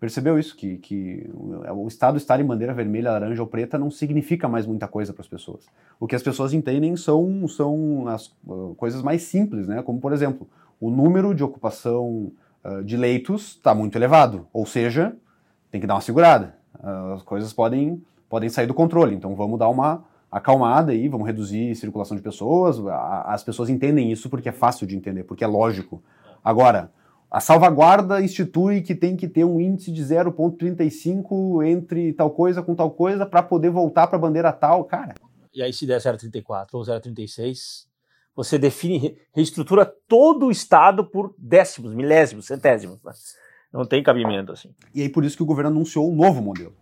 Percebeu 0.03 0.37
isso, 0.37 0.57
que, 0.57 0.79
que 0.79 1.29
o 1.33 1.87
Estado 1.87 2.17
estar 2.17 2.37
em 2.37 2.43
bandeira 2.43 2.73
vermelha, 2.73 3.09
laranja 3.09 3.41
ou 3.41 3.47
preta 3.47 3.77
não 3.77 3.89
significa 3.89 4.49
mais 4.49 4.65
muita 4.65 4.85
coisa 4.85 5.13
para 5.13 5.21
as 5.21 5.29
pessoas. 5.29 5.65
O 5.97 6.05
que 6.05 6.13
as 6.13 6.21
pessoas 6.21 6.51
entendem 6.53 6.97
são, 6.97 7.47
são 7.47 8.05
as 8.09 8.27
uh, 8.45 8.75
coisas 8.75 9.01
mais 9.01 9.21
simples, 9.21 9.65
né? 9.65 9.81
como, 9.81 10.01
por 10.01 10.11
exemplo, 10.11 10.45
o 10.77 10.89
número 10.91 11.33
de 11.33 11.41
ocupação 11.41 12.33
uh, 12.65 12.83
de 12.83 12.97
leitos 12.97 13.51
está 13.51 13.73
muito 13.73 13.97
elevado, 13.97 14.45
ou 14.51 14.65
seja, 14.65 15.15
tem 15.71 15.79
que 15.79 15.87
dar 15.87 15.93
uma 15.93 16.01
segurada. 16.01 16.53
Uh, 16.77 17.13
as 17.13 17.23
coisas 17.23 17.53
podem, 17.53 18.03
podem 18.27 18.49
sair 18.49 18.67
do 18.67 18.73
controle, 18.73 19.15
então 19.15 19.33
vamos 19.37 19.57
dar 19.57 19.69
uma 19.69 20.03
acalmada 20.29 20.91
aí, 20.91 21.07
vamos 21.07 21.25
reduzir 21.25 21.77
circulação 21.77 22.17
de 22.17 22.21
pessoas. 22.21 22.77
A, 22.87 23.33
as 23.33 23.41
pessoas 23.41 23.69
entendem 23.69 24.11
isso 24.11 24.29
porque 24.29 24.49
é 24.49 24.51
fácil 24.51 24.85
de 24.85 24.97
entender, 24.97 25.23
porque 25.23 25.45
é 25.45 25.47
lógico. 25.47 26.03
Agora, 26.43 26.91
a 27.33 27.39
salvaguarda 27.39 28.21
institui 28.21 28.83
que 28.83 28.93
tem 28.93 29.17
que 29.17 29.27
ter 29.27 29.43
um 29.43 29.59
índice 29.59 29.91
de 29.91 30.03
0,35 30.03 31.65
entre 31.65 32.13
tal 32.13 32.29
coisa 32.29 32.61
com 32.61 32.75
tal 32.75 32.91
coisa 32.91 33.25
para 33.25 33.41
poder 33.41 33.71
voltar 33.71 34.05
para 34.05 34.17
a 34.17 34.21
bandeira 34.21 34.53
tal, 34.53 34.83
cara. 34.83 35.15
E 35.51 35.63
aí, 35.63 35.73
se 35.73 35.87
der 35.87 35.99
0,34 35.99 36.67
ou 36.73 36.83
0,36, 36.83 37.87
você 38.35 38.59
define, 38.59 39.17
reestrutura 39.33 39.83
todo 40.07 40.45
o 40.45 40.51
Estado 40.51 41.03
por 41.03 41.33
décimos, 41.35 41.95
milésimos, 41.95 42.45
centésimos. 42.45 43.01
Né? 43.03 43.11
Não 43.73 43.83
tem 43.83 44.03
cabimento 44.03 44.51
assim. 44.51 44.69
E 44.93 45.01
aí, 45.01 45.09
por 45.09 45.25
isso 45.25 45.35
que 45.35 45.41
o 45.41 45.47
governo 45.47 45.71
anunciou 45.71 46.11
um 46.11 46.15
novo 46.15 46.39
modelo 46.39 46.75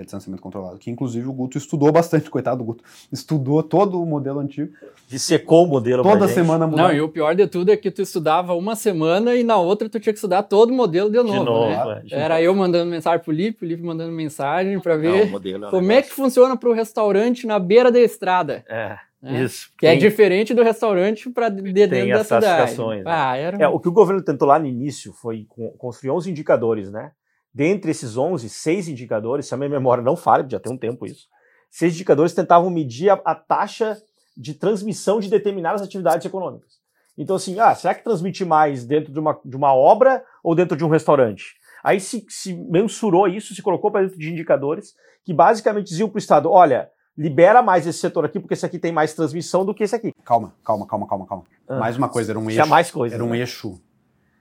de 0.00 0.04
distanciamento 0.04 0.42
controlado, 0.42 0.78
que 0.78 0.90
inclusive 0.90 1.26
o 1.26 1.32
Guto 1.32 1.58
estudou 1.58 1.90
bastante, 1.92 2.28
coitado 2.30 2.58
do 2.58 2.64
Guto, 2.64 2.84
estudou 3.12 3.62
todo 3.62 4.00
o 4.00 4.06
modelo 4.06 4.40
antigo. 4.40 4.72
Dissecou 5.06 5.64
o 5.64 5.66
modelo 5.66 6.02
Toda 6.02 6.26
semana 6.28 6.66
mudava. 6.66 6.88
Não, 6.88 6.96
e 6.96 7.00
o 7.00 7.08
pior 7.08 7.34
de 7.34 7.46
tudo 7.46 7.70
é 7.70 7.76
que 7.76 7.90
tu 7.90 8.02
estudava 8.02 8.54
uma 8.54 8.74
semana 8.74 9.34
e 9.34 9.44
na 9.44 9.56
outra 9.58 9.88
tu 9.88 10.00
tinha 10.00 10.12
que 10.12 10.18
estudar 10.18 10.42
todo 10.44 10.70
o 10.70 10.74
modelo 10.74 11.10
de 11.10 11.16
novo. 11.18 11.38
De 11.38 11.44
novo 11.44 11.66
né? 11.66 12.02
é, 12.10 12.20
Era 12.20 12.40
eu 12.40 12.54
mandando 12.54 12.90
mensagem 12.90 13.22
pro 13.22 13.32
Lipe, 13.32 13.64
o 13.64 13.68
Lipe 13.68 13.82
mandando 13.82 14.12
mensagem 14.12 14.80
para 14.80 14.96
ver 14.96 15.30
Não, 15.30 15.68
é 15.68 15.70
como 15.70 15.92
é 15.92 16.02
que 16.02 16.10
funciona 16.10 16.56
pro 16.56 16.72
restaurante 16.72 17.46
na 17.46 17.58
beira 17.58 17.92
da 17.92 18.00
estrada. 18.00 18.64
É. 18.68 18.96
Né? 19.24 19.42
Isso. 19.42 19.70
Que 19.78 19.86
é 19.86 19.90
tem, 19.90 19.98
é 19.98 20.00
diferente 20.00 20.52
do 20.52 20.62
restaurante 20.62 21.30
para 21.30 21.48
de, 21.48 21.62
dentro 21.72 21.96
tem 21.96 22.08
da 22.08 22.22
cidade. 22.22 22.78
Né? 22.78 23.02
Ah, 23.06 23.36
era... 23.36 23.56
é, 23.62 23.66
o 23.66 23.80
que 23.80 23.88
o 23.88 23.92
governo 23.92 24.22
tentou 24.22 24.46
lá 24.46 24.58
no 24.58 24.66
início 24.66 25.14
foi 25.14 25.46
construir 25.78 26.10
11 26.10 26.30
indicadores, 26.30 26.90
né? 26.90 27.12
Dentre 27.54 27.92
esses 27.92 28.16
11, 28.16 28.48
seis 28.48 28.88
indicadores, 28.88 29.46
se 29.46 29.54
a 29.54 29.56
minha 29.56 29.70
memória 29.70 30.02
não 30.02 30.16
falha, 30.16 30.44
já 30.50 30.58
tem 30.58 30.72
um 30.72 30.76
tempo 30.76 31.06
isso, 31.06 31.28
seis 31.70 31.94
indicadores 31.94 32.34
tentavam 32.34 32.68
medir 32.68 33.10
a, 33.10 33.14
a 33.24 33.32
taxa 33.32 33.96
de 34.36 34.54
transmissão 34.54 35.20
de 35.20 35.30
determinadas 35.30 35.80
atividades 35.80 36.26
econômicas. 36.26 36.74
Então, 37.16 37.36
assim, 37.36 37.60
ah, 37.60 37.72
será 37.72 37.94
que 37.94 38.02
transmite 38.02 38.44
mais 38.44 38.84
dentro 38.84 39.12
de 39.12 39.20
uma, 39.20 39.38
de 39.44 39.56
uma 39.56 39.72
obra 39.72 40.24
ou 40.42 40.52
dentro 40.52 40.76
de 40.76 40.84
um 40.84 40.88
restaurante? 40.88 41.54
Aí 41.84 42.00
se, 42.00 42.26
se 42.28 42.52
mensurou 42.52 43.28
isso, 43.28 43.54
se 43.54 43.62
colocou 43.62 43.92
para 43.92 44.02
dentro 44.02 44.18
de 44.18 44.32
indicadores 44.32 44.96
que 45.24 45.32
basicamente 45.32 45.86
diziam 45.86 46.08
para 46.08 46.16
o 46.16 46.18
Estado: 46.18 46.50
olha, 46.50 46.90
libera 47.16 47.62
mais 47.62 47.86
esse 47.86 48.00
setor 48.00 48.24
aqui, 48.24 48.40
porque 48.40 48.54
esse 48.54 48.66
aqui 48.66 48.80
tem 48.80 48.90
mais 48.90 49.14
transmissão 49.14 49.64
do 49.64 49.72
que 49.72 49.84
esse 49.84 49.94
aqui. 49.94 50.12
Calma, 50.24 50.52
calma, 50.64 50.88
calma, 50.88 51.06
calma, 51.06 51.24
calma. 51.24 51.44
Ah, 51.68 51.78
mais 51.78 51.96
uma 51.96 52.08
coisa, 52.08 52.32
era 52.32 52.38
um 52.38 52.50
eixo. 52.50 52.66
Mais 52.66 52.90
coisa. 52.90 53.14
Era 53.14 53.24
um 53.24 53.30
né? 53.30 53.38
eixo. 53.38 53.80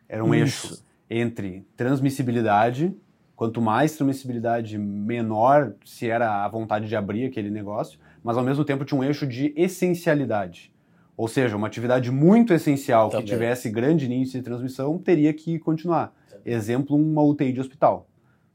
Era 0.09 0.25
um 0.25 0.33
isso. 0.33 0.71
eixo 0.71 0.92
entre 1.09 1.65
transmissibilidade 1.75 2.95
Quanto 3.35 3.61
mais 3.61 3.95
transmissibilidade, 3.95 4.77
menor 4.77 5.73
se 5.83 6.07
era 6.07 6.45
a 6.45 6.47
vontade 6.47 6.87
de 6.87 6.95
abrir 6.95 7.25
aquele 7.25 7.49
negócio, 7.49 7.99
mas 8.23 8.37
ao 8.37 8.43
mesmo 8.43 8.63
tempo 8.63 8.85
tinha 8.85 8.99
um 8.99 9.03
eixo 9.03 9.25
de 9.25 9.53
essencialidade. 9.57 10.71
Ou 11.17 11.27
seja, 11.27 11.57
uma 11.57 11.67
atividade 11.67 12.11
muito 12.11 12.53
essencial 12.53 13.09
Também. 13.09 13.25
que 13.25 13.31
tivesse 13.31 13.69
grande 13.69 14.11
índice 14.11 14.37
de 14.37 14.43
transmissão 14.43 14.97
teria 14.97 15.33
que 15.33 15.59
continuar. 15.59 16.13
Também. 16.29 16.53
Exemplo, 16.53 16.95
uma 16.95 17.23
UTI 17.23 17.51
de 17.51 17.59
hospital. 17.59 18.07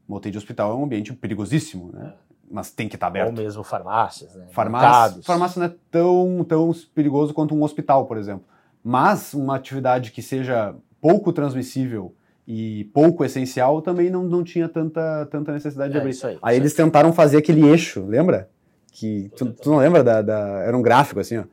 Uma 0.07 0.17
UTI 0.17 0.31
de 0.31 0.37
hospital 0.37 0.71
é 0.71 0.75
um 0.75 0.85
ambiente 0.85 1.13
perigosíssimo, 1.13 1.91
né? 1.93 2.13
É. 2.15 2.29
Mas 2.51 2.71
tem 2.71 2.89
que 2.89 2.95
estar 2.95 3.07
aberto. 3.07 3.37
Ou 3.37 3.43
mesmo 3.43 3.63
farmácias, 3.63 4.33
né? 4.33 4.47
Farmácia, 4.49 5.21
farmácia 5.21 5.59
não 5.59 5.67
é 5.67 5.75
tão, 5.91 6.43
tão 6.47 6.71
perigoso 6.95 7.31
quanto 7.31 7.53
um 7.53 7.61
hospital, 7.61 8.07
por 8.07 8.17
exemplo. 8.17 8.45
Mas 8.83 9.35
uma 9.35 9.55
atividade 9.55 10.11
que 10.11 10.23
seja 10.23 10.73
pouco 10.99 11.31
transmissível 11.31 12.15
e 12.51 12.85
pouco 12.85 13.23
essencial, 13.23 13.79
também 13.79 14.09
não, 14.09 14.23
não 14.23 14.43
tinha 14.43 14.67
tanta, 14.67 15.27
tanta 15.29 15.51
necessidade 15.51 15.91
é, 15.91 15.93
de 15.93 15.97
abrir. 15.99 16.09
Isso 16.09 16.25
aí, 16.25 16.39
aí 16.41 16.55
isso 16.55 16.63
eles 16.63 16.73
tentaram 16.73 17.13
fazer 17.13 17.37
aquele 17.37 17.63
eixo, 17.67 18.03
lembra? 18.07 18.49
Que 18.91 19.29
tu, 19.37 19.45
tu 19.51 19.69
não 19.69 19.77
lembra 19.77 20.03
da, 20.03 20.23
da, 20.23 20.39
Era 20.65 20.75
um 20.75 20.81
gráfico 20.81 21.19
assim, 21.19 21.37
ó. 21.37 21.43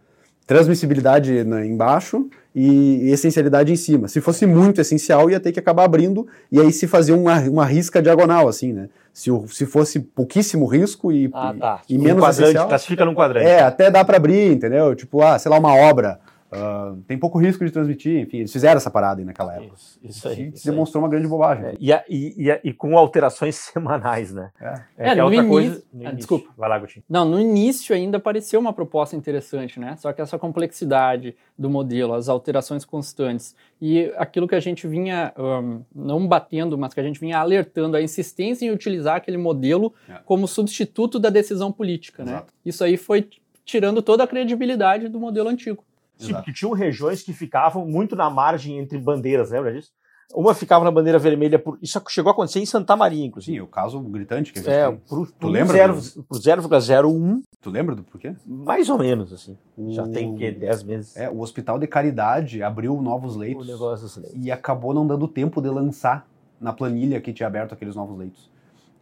transmissibilidade 0.46 1.44
na, 1.44 1.66
embaixo 1.66 2.30
e, 2.54 3.10
essencialidade 3.10 3.70
em 3.70 3.76
cima. 3.76 4.08
Se 4.08 4.22
fosse 4.22 4.46
muito 4.46 4.80
essencial, 4.80 5.28
ia 5.28 5.38
ter 5.38 5.52
que 5.52 5.60
acabar 5.60 5.84
abrindo 5.84 6.26
e 6.50 6.58
aí 6.58 6.72
se 6.72 6.86
fazia 6.86 7.14
uma, 7.14 7.40
uma 7.40 7.66
risca 7.66 8.00
diagonal, 8.00 8.48
assim, 8.48 8.72
né? 8.72 8.88
Se, 9.12 9.30
se 9.48 9.66
fosse 9.66 10.00
pouquíssimo 10.00 10.64
risco 10.64 11.12
e, 11.12 11.28
ah, 11.34 11.54
tá. 11.60 11.82
e, 11.90 11.96
e 11.96 11.98
menos 11.98 12.22
quadrante, 12.22 12.42
essencial... 12.42 12.68
Classifica 12.68 13.04
num 13.04 13.14
quadrante. 13.14 13.46
É, 13.46 13.60
até 13.60 13.90
dá 13.90 14.02
para 14.02 14.16
abrir, 14.16 14.50
entendeu? 14.50 14.94
Tipo, 14.94 15.20
ah, 15.20 15.38
sei 15.38 15.50
lá, 15.50 15.58
uma 15.58 15.74
obra 15.74 16.20
Uh, 16.52 17.02
tem 17.02 17.18
pouco 17.18 17.38
risco 17.38 17.64
de 17.64 17.70
transmitir, 17.70 18.20
enfim, 18.20 18.38
eles 18.38 18.52
fizeram 18.52 18.76
essa 18.76 18.90
parada 18.90 19.20
aí 19.20 19.24
naquela 19.24 19.54
época. 19.54 19.74
Isso, 19.74 19.98
isso 20.02 20.28
aí. 20.28 20.52
Isso 20.54 20.64
demonstrou 20.64 21.00
aí. 21.00 21.04
uma 21.04 21.10
grande 21.10 21.26
bobagem. 21.26 21.66
É, 21.66 22.04
e, 22.08 22.34
e, 22.48 22.60
e, 22.64 22.72
com 22.72 22.96
alterações 22.96 23.56
semanais, 23.72 24.32
né? 24.32 24.50
É, 24.60 24.66
é, 24.96 25.08
é, 25.08 25.18
é 25.18 25.24
outra 25.24 25.38
início, 25.38 25.48
coisa. 25.48 25.82
Ah, 26.04 26.12
desculpa. 26.12 26.50
Vai 26.56 26.68
lá, 26.68 26.78
Gutinho. 26.78 27.04
Não, 27.08 27.24
no 27.24 27.40
início 27.40 27.94
ainda 27.94 28.18
apareceu 28.18 28.60
uma 28.60 28.72
proposta 28.72 29.16
interessante, 29.16 29.80
né? 29.80 29.96
Só 29.96 30.12
que 30.12 30.20
essa 30.20 30.38
complexidade 30.38 31.36
do 31.58 31.68
modelo, 31.68 32.14
as 32.14 32.28
alterações 32.28 32.84
constantes 32.84 33.54
e 33.80 34.12
aquilo 34.16 34.46
que 34.46 34.54
a 34.54 34.60
gente 34.60 34.86
vinha 34.86 35.32
um, 35.36 35.82
não 35.94 36.26
batendo, 36.26 36.78
mas 36.78 36.94
que 36.94 37.00
a 37.00 37.02
gente 37.02 37.20
vinha 37.20 37.38
alertando, 37.38 37.96
a 37.96 38.02
insistência 38.02 38.64
em 38.64 38.70
utilizar 38.70 39.16
aquele 39.16 39.36
modelo 39.36 39.92
é. 40.08 40.14
como 40.24 40.46
substituto 40.46 41.18
da 41.18 41.28
decisão 41.28 41.72
política, 41.72 42.24
né? 42.24 42.32
Exato. 42.32 42.46
né? 42.46 42.52
Isso 42.64 42.84
aí 42.84 42.96
foi 42.96 43.28
tirando 43.64 44.00
toda 44.00 44.24
a 44.24 44.26
credibilidade 44.26 45.08
do 45.08 45.18
modelo 45.18 45.48
antigo. 45.48 45.84
Sim, 46.16 46.32
porque 46.34 46.52
tinham 46.52 46.72
regiões 46.72 47.22
que 47.22 47.32
ficavam 47.32 47.86
muito 47.86 48.16
na 48.16 48.30
margem 48.30 48.78
entre 48.78 48.98
bandeiras, 48.98 49.50
lembra 49.50 49.72
disso? 49.72 49.90
Uma 50.34 50.54
ficava 50.54 50.84
na 50.84 50.90
bandeira 50.90 51.18
vermelha, 51.18 51.58
por... 51.58 51.78
isso 51.80 52.02
chegou 52.08 52.30
a 52.30 52.32
acontecer 52.32 52.58
em 52.58 52.66
Santa 52.66 52.96
Maria, 52.96 53.24
inclusive. 53.24 53.58
Sim, 53.58 53.62
o 53.62 53.66
caso 53.66 54.00
gritante 54.00 54.52
que 54.52 54.58
a 54.58 54.62
gente 54.62 54.72
é, 54.72 54.88
tem. 54.88 54.96
Pro, 55.08 55.26
tu 55.38 55.46
lembra? 55.46 55.94
Por 56.28 56.38
0,01. 56.38 57.42
Tu 57.60 57.70
lembra 57.70 57.94
do 57.94 58.02
porquê? 58.02 58.34
Mais 58.44 58.90
ou 58.90 58.98
menos, 58.98 59.32
assim. 59.32 59.56
O... 59.76 59.92
Já 59.92 60.06
tem, 60.08 60.32
o 60.32 60.36
quê? 60.36 60.50
10 60.50 60.82
meses. 60.82 61.16
É, 61.16 61.30
o 61.30 61.40
Hospital 61.40 61.78
de 61.78 61.86
Caridade 61.86 62.62
abriu 62.62 63.00
novos 63.00 63.36
leitos. 63.36 63.68
O 63.68 63.70
negócio 63.70 64.04
dos 64.04 64.16
leitos. 64.16 64.44
E 64.44 64.50
acabou 64.50 64.92
não 64.92 65.06
dando 65.06 65.28
tempo 65.28 65.62
de 65.62 65.68
lançar 65.68 66.26
na 66.60 66.72
planilha 66.72 67.20
que 67.20 67.32
tinha 67.32 67.46
aberto 67.46 67.72
aqueles 67.72 67.94
novos 67.94 68.18
leitos. 68.18 68.50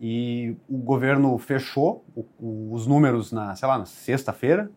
E 0.00 0.56
o 0.68 0.76
governo 0.76 1.36
fechou 1.38 2.04
os 2.38 2.86
números 2.86 3.32
na, 3.32 3.56
sei 3.56 3.66
lá, 3.66 3.78
na 3.78 3.86
sexta-feira, 3.86 4.70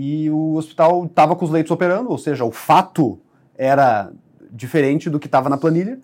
e 0.00 0.30
o 0.30 0.54
hospital 0.54 1.06
estava 1.06 1.34
com 1.34 1.44
os 1.44 1.50
leitos 1.50 1.72
operando, 1.72 2.08
ou 2.08 2.16
seja, 2.16 2.44
o 2.44 2.52
fato 2.52 3.18
era 3.56 4.12
diferente 4.48 5.10
do 5.10 5.18
que 5.18 5.26
estava 5.26 5.48
na 5.48 5.56
planilha. 5.56 5.98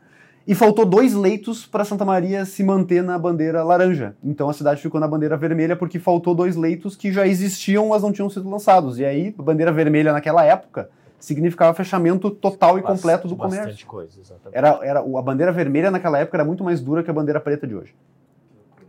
E 0.44 0.52
faltou 0.52 0.85
dois 0.85 1.14
leitos 1.14 1.64
para 1.64 1.85
Santa 1.85 2.04
Maria 2.04 2.44
se 2.44 2.64
manter 2.64 3.04
na 3.04 3.16
bandeira 3.16 3.62
laranja. 3.62 4.16
Então 4.22 4.48
a 4.48 4.52
cidade 4.52 4.83
ficou 4.83 5.00
na 5.00 5.07
bandeira 5.07 5.37
vermelha 5.37 5.76
porque 5.76 6.00
faltou 6.00 6.35
dois 6.35 6.57
leitos 6.57 6.96
que 6.96 7.12
já 7.12 7.24
existiam, 7.24 7.90
mas 7.90 8.02
não 8.02 8.11
tinham 8.11 8.28
sido 8.28 8.50
lançados. 8.50 8.98
E 8.98 9.04
aí, 9.04 9.30
bandeira 9.30 9.70
vermelha 9.70 10.12
naquela 10.12 10.44
época 10.44 10.90
significava 11.20 11.72
fechamento 11.72 12.33
total 12.33 12.76
e 12.76 12.83
bastante, 12.83 12.96
completo 12.96 13.28
do 13.28 13.37
comércio. 13.37 13.61
Bastante 13.61 13.87
coisa, 13.87 14.20
exatamente. 14.20 14.59
Era, 14.59 14.80
era, 14.83 14.98
a 14.98 15.22
bandeira 15.22 15.52
vermelha 15.52 15.92
naquela 15.92 16.18
época 16.18 16.37
era 16.37 16.44
muito 16.44 16.64
mais 16.64 16.80
dura 16.80 17.04
que 17.04 17.11
a 17.11 17.14
bandeira 17.14 17.38
preta 17.38 17.64
de 17.64 17.76
hoje. 17.76 17.94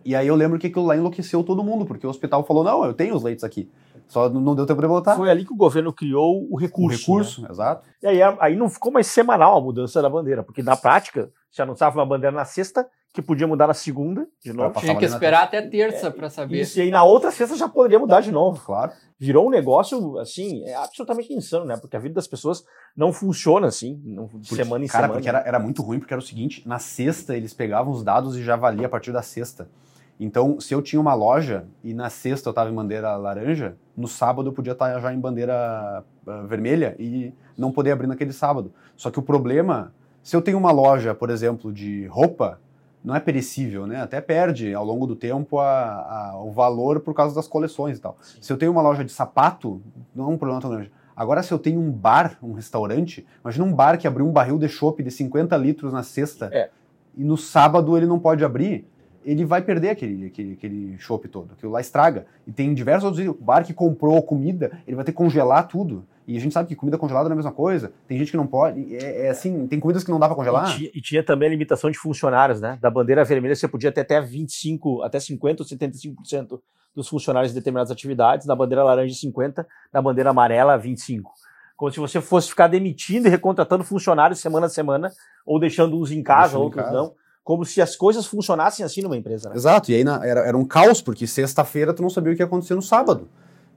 E 0.03 0.15
aí 0.15 0.27
eu 0.27 0.35
lembro 0.35 0.57
que 0.57 0.65
aquilo 0.65 0.87
lá 0.87 0.97
enlouqueceu 0.97 1.43
todo 1.43 1.63
mundo, 1.63 1.85
porque 1.85 2.07
o 2.07 2.09
hospital 2.09 2.43
falou: 2.43 2.63
não, 2.63 2.83
eu 2.83 2.93
tenho 2.93 3.15
os 3.15 3.21
leitos 3.21 3.43
aqui. 3.43 3.69
Só 4.07 4.29
não 4.29 4.55
deu 4.55 4.65
tempo 4.65 4.81
de 4.81 4.87
voltar. 4.87 5.15
Foi 5.15 5.29
ali 5.29 5.45
que 5.45 5.53
o 5.53 5.57
governo 5.57 5.91
criou 5.91 6.47
o 6.49 6.57
recurso. 6.57 7.11
O 7.11 7.17
recurso, 7.17 7.41
né? 7.41 7.47
exato. 7.51 7.87
E 8.01 8.07
aí, 8.07 8.19
aí 8.39 8.55
não 8.55 8.69
ficou 8.69 8.91
mais 8.91 9.07
semanal 9.07 9.57
a 9.57 9.61
mudança 9.61 10.01
da 10.01 10.09
bandeira, 10.09 10.43
porque 10.43 10.61
na 10.61 10.77
prática 10.77 11.31
se 11.51 11.61
anunciava 11.61 11.97
uma 11.97 12.05
bandeira 12.05 12.35
na 12.35 12.45
sexta, 12.45 12.87
que 13.13 13.21
podia 13.21 13.47
mudar 13.47 13.67
na 13.67 13.73
segunda, 13.73 14.27
de 14.43 14.51
novo. 14.51 14.77
Tinha 14.81 14.97
que 14.97 15.05
esperar 15.05 15.43
até 15.43 15.61
terça 15.61 16.07
é, 16.07 16.11
para 16.11 16.29
saber. 16.29 16.59
Isso, 16.59 16.77
e 16.77 16.81
aí 16.81 16.91
na 16.91 17.03
outra 17.05 17.31
sexta 17.31 17.55
já 17.55 17.69
poderia 17.69 17.97
mudar 17.97 18.19
de 18.19 18.29
novo. 18.29 18.61
Claro. 18.65 18.91
Virou 19.17 19.47
um 19.47 19.49
negócio, 19.49 20.19
assim, 20.19 20.65
é 20.65 20.75
absolutamente 20.75 21.33
insano, 21.33 21.63
né? 21.63 21.77
Porque 21.77 21.95
a 21.95 21.99
vida 21.99 22.15
das 22.15 22.27
pessoas 22.27 22.65
não 22.95 23.13
funciona 23.13 23.67
assim, 23.67 24.01
não, 24.03 24.25
de 24.25 24.49
porque, 24.49 24.55
semana 24.55 24.83
em 24.83 24.87
cara, 24.89 25.03
semana. 25.03 25.13
porque 25.13 25.29
era, 25.29 25.39
era 25.39 25.57
muito 25.57 25.81
ruim, 25.81 25.99
porque 25.99 26.13
era 26.13 26.21
o 26.21 26.25
seguinte, 26.25 26.67
na 26.67 26.77
sexta 26.77 27.37
eles 27.37 27.53
pegavam 27.53 27.93
os 27.93 28.03
dados 28.03 28.35
e 28.35 28.43
já 28.43 28.57
valia 28.57 28.87
a 28.87 28.89
partir 28.89 29.13
da 29.13 29.21
sexta. 29.21 29.69
Então, 30.19 30.59
se 30.59 30.73
eu 30.73 30.81
tinha 30.81 30.99
uma 30.99 31.13
loja 31.13 31.65
e 31.83 31.93
na 31.93 32.09
sexta 32.09 32.47
eu 32.47 32.51
estava 32.51 32.69
em 32.69 32.73
bandeira 32.73 33.15
laranja, 33.15 33.75
no 33.95 34.07
sábado 34.07 34.49
eu 34.49 34.53
podia 34.53 34.73
estar 34.73 34.93
tá 34.93 34.99
já 34.99 35.13
em 35.13 35.19
bandeira 35.19 36.03
uh, 36.25 36.47
vermelha 36.47 36.95
e 36.97 37.33
não 37.57 37.71
poder 37.71 37.91
abrir 37.91 38.07
naquele 38.07 38.31
sábado. 38.31 38.71
Só 38.95 39.11
que 39.11 39.19
o 39.19 39.21
problema, 39.21 39.93
se 40.23 40.35
eu 40.35 40.41
tenho 40.41 40.57
uma 40.57 40.71
loja, 40.71 41.13
por 41.13 41.29
exemplo, 41.29 41.71
de 41.71 42.05
roupa, 42.07 42.59
não 43.03 43.15
é 43.15 43.19
perecível, 43.19 43.85
né? 43.85 44.01
Até 44.01 44.19
perde 44.19 44.73
ao 44.73 44.83
longo 44.83 45.05
do 45.05 45.15
tempo 45.15 45.59
a, 45.59 46.31
a, 46.31 46.41
o 46.41 46.51
valor 46.51 47.01
por 47.01 47.13
causa 47.13 47.35
das 47.35 47.47
coleções 47.47 47.97
e 47.97 48.01
tal. 48.01 48.17
Sim. 48.21 48.37
Se 48.41 48.51
eu 48.51 48.57
tenho 48.57 48.71
uma 48.71 48.81
loja 48.81 49.03
de 49.03 49.11
sapato, 49.11 49.81
não 50.13 50.25
é 50.25 50.27
um 50.29 50.37
problema 50.37 50.59
tão 50.59 50.71
grande. 50.71 50.91
Agora, 51.15 51.43
se 51.43 51.53
eu 51.53 51.59
tenho 51.59 51.79
um 51.79 51.91
bar, 51.91 52.37
um 52.41 52.53
restaurante, 52.53 53.25
imagina 53.41 53.63
um 53.63 53.73
bar 53.73 53.97
que 53.97 54.07
abriu 54.07 54.25
um 54.25 54.31
barril 54.31 54.57
de 54.57 54.67
chopp 54.67 55.03
de 55.03 55.11
50 55.11 55.55
litros 55.55 55.93
na 55.93 56.03
sexta 56.03 56.49
é. 56.51 56.69
e 57.15 57.23
no 57.23 57.37
sábado 57.37 57.95
ele 57.95 58.05
não 58.05 58.19
pode 58.19 58.43
abrir 58.43 58.87
ele 59.25 59.43
vai 59.43 59.61
perder 59.61 59.89
aquele, 59.89 60.27
aquele, 60.27 60.53
aquele 60.53 60.97
chopp 60.99 61.27
todo, 61.27 61.53
aquilo 61.53 61.71
lá 61.71 61.81
estraga. 61.81 62.27
E 62.45 62.51
tem 62.51 62.73
diversos 62.75 63.05
outros, 63.05 63.27
o 63.27 63.33
bar 63.33 63.65
que 63.65 63.73
comprou 63.73 64.21
comida, 64.21 64.79
ele 64.87 64.95
vai 64.95 65.03
ter 65.03 65.11
que 65.11 65.17
congelar 65.17 65.67
tudo. 65.67 66.05
E 66.27 66.37
a 66.37 66.39
gente 66.39 66.53
sabe 66.53 66.67
que 66.67 66.75
comida 66.75 66.97
congelada 66.97 67.27
não 67.27 67.33
é 67.33 67.35
a 67.35 67.37
mesma 67.37 67.51
coisa. 67.51 67.91
Tem 68.07 68.17
gente 68.17 68.31
que 68.31 68.37
não 68.37 68.45
pode. 68.45 68.95
É, 68.95 69.25
é 69.25 69.29
assim, 69.29 69.67
tem 69.67 69.79
comidas 69.79 70.03
que 70.03 70.11
não 70.11 70.19
dá 70.19 70.27
para 70.27 70.35
congelar. 70.35 70.69
E 70.69 70.77
tinha, 70.77 70.91
e 70.93 71.01
tinha, 71.01 71.23
também 71.23 71.47
a 71.47 71.51
limitação 71.51 71.89
de 71.89 71.97
funcionários, 71.97 72.61
né? 72.61 72.77
Da 72.81 72.89
bandeira 72.89 73.23
vermelha 73.23 73.55
você 73.55 73.67
podia 73.67 73.91
ter 73.91 74.01
até 74.01 74.21
25, 74.21 75.01
até 75.01 75.19
50 75.19 75.63
ou 75.63 75.67
75% 75.67 76.59
dos 76.95 77.07
funcionários 77.07 77.51
em 77.51 77.55
determinadas 77.55 77.91
atividades, 77.91 78.47
na 78.47 78.55
bandeira 78.55 78.83
laranja 78.83 79.13
50, 79.13 79.67
na 79.91 80.01
bandeira 80.01 80.29
amarela 80.29 80.77
25. 80.77 81.31
Como 81.75 81.91
se 81.91 81.99
você 81.99 82.21
fosse 82.21 82.49
ficar 82.49 82.67
demitindo 82.67 83.27
e 83.27 83.29
recontratando 83.29 83.83
funcionários 83.83 84.39
semana 84.39 84.67
a 84.67 84.69
semana, 84.69 85.11
ou 85.45 85.59
deixando 85.59 85.99
uns 85.99 86.11
em 86.11 86.23
casa, 86.23 86.57
deixando 86.57 86.63
outros 86.63 86.81
em 86.81 86.85
casa. 86.85 86.97
não 86.97 87.24
como 87.45 87.63
se 87.63 87.79
as 87.79 87.95
coisas 87.95 88.25
funcionassem 88.25 88.83
assim 88.83 89.03
numa 89.03 89.15
empresa. 89.15 89.49
Né? 89.49 89.55
Exato, 89.55 89.91
e 89.91 89.95
aí 89.95 90.03
na, 90.03 90.25
era, 90.25 90.41
era 90.41 90.57
um 90.57 90.65
caos, 90.65 90.99
porque 90.99 91.27
sexta-feira 91.27 91.93
tu 91.93 92.01
não 92.01 92.09
sabia 92.09 92.33
o 92.33 92.35
que 92.35 92.41
ia 92.41 92.45
acontecer 92.45 92.73
no 92.73 92.81
sábado. 92.81 93.29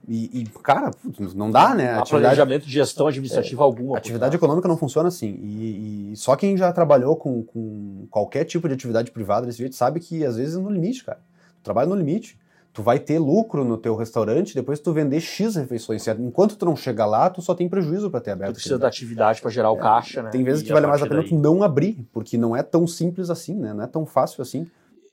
E, 0.07 0.41
e 0.41 0.45
cara, 0.63 0.89
não 1.35 1.51
dá, 1.51 1.75
né? 1.75 1.91
Atividade, 1.91 2.09
planejamento 2.09 2.65
de 2.65 2.71
gestão 2.71 3.05
administrativa 3.05 3.61
é, 3.61 3.63
alguma. 3.63 3.95
Atividade 3.95 4.35
econômica 4.35 4.67
não 4.67 4.75
funciona 4.75 5.09
assim. 5.09 5.37
E, 5.43 6.11
e, 6.11 6.17
só 6.17 6.35
quem 6.35 6.57
já 6.57 6.73
trabalhou 6.73 7.15
com, 7.15 7.43
com 7.43 8.07
qualquer 8.09 8.43
tipo 8.43 8.67
de 8.67 8.73
atividade 8.73 9.11
privada 9.11 9.45
desse 9.45 9.59
jeito 9.59 9.75
sabe 9.75 9.99
que 9.99 10.25
às 10.25 10.35
vezes 10.35 10.55
é 10.55 10.59
no 10.59 10.71
limite, 10.71 11.05
cara. 11.05 11.19
Tu 11.61 11.63
trabalha 11.63 11.87
no 11.87 11.95
limite 11.95 12.39
tu 12.73 12.83
vai 12.83 12.99
ter 12.99 13.19
lucro 13.19 13.63
no 13.63 13.77
teu 13.77 13.95
restaurante 13.95 14.53
depois 14.53 14.79
tu 14.79 14.93
vender 14.93 15.19
X 15.19 15.55
refeições. 15.55 16.07
Enquanto 16.07 16.55
tu 16.55 16.65
não 16.65 16.75
chega 16.75 17.05
lá, 17.05 17.29
tu 17.29 17.41
só 17.41 17.55
tem 17.55 17.67
prejuízo 17.67 18.09
para 18.09 18.21
ter 18.21 18.31
aberto. 18.31 18.51
Tu 18.51 18.55
precisa 18.55 18.79
da 18.79 18.87
atividade 18.87 19.41
para 19.41 19.49
gerar 19.49 19.71
o 19.71 19.77
é, 19.77 19.81
caixa, 19.81 20.23
né? 20.23 20.29
Tem 20.29 20.43
vezes 20.43 20.61
e 20.61 20.65
que 20.65 20.73
vale 20.73 20.87
mais 20.87 21.01
a 21.01 21.07
pena 21.07 21.23
tu 21.23 21.35
não 21.35 21.63
abrir, 21.63 22.07
porque 22.11 22.37
não 22.37 22.55
é 22.55 22.63
tão 22.63 22.85
simples 22.87 23.29
assim, 23.29 23.55
né? 23.55 23.73
Não 23.73 23.83
é 23.83 23.87
tão 23.87 24.05
fácil 24.05 24.41
assim. 24.41 24.69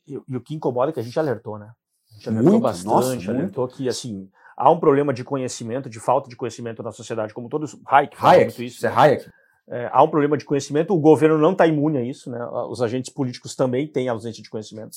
E, 0.06 0.18
e 0.28 0.36
o 0.36 0.40
que 0.40 0.54
incomoda 0.54 0.90
é 0.90 0.92
que 0.92 1.00
a 1.00 1.02
gente 1.02 1.18
alertou, 1.18 1.58
né? 1.58 1.70
A 2.10 2.14
gente 2.14 2.28
alertou 2.28 2.50
muito, 2.52 2.62
bastante, 2.62 2.86
nossa, 2.86 3.30
alertou 3.30 3.64
muito. 3.64 3.76
que, 3.76 3.88
assim, 3.88 4.28
há 4.56 4.70
um 4.70 4.78
problema 4.78 5.12
de 5.12 5.24
conhecimento, 5.24 5.90
de 5.90 6.00
falta 6.00 6.28
de 6.28 6.36
conhecimento 6.36 6.82
na 6.82 6.92
sociedade, 6.92 7.34
como 7.34 7.48
todos. 7.48 7.76
Hayek 7.86 8.16
Hayek, 8.18 8.44
muito 8.44 8.62
isso. 8.62 8.76
Isso 8.76 8.86
é 8.86 8.90
Hayek. 8.90 9.28
É, 9.68 9.90
há 9.92 10.02
um 10.02 10.08
problema 10.08 10.36
de 10.36 10.44
conhecimento, 10.44 10.94
o 10.94 11.00
governo 11.00 11.36
não 11.36 11.50
está 11.52 11.66
imune 11.66 11.98
a 11.98 12.02
isso, 12.02 12.30
né? 12.30 12.38
Os 12.70 12.80
agentes 12.80 13.12
políticos 13.12 13.56
também 13.56 13.88
têm 13.88 14.08
ausência 14.08 14.42
de 14.42 14.48
conhecimento. 14.48 14.96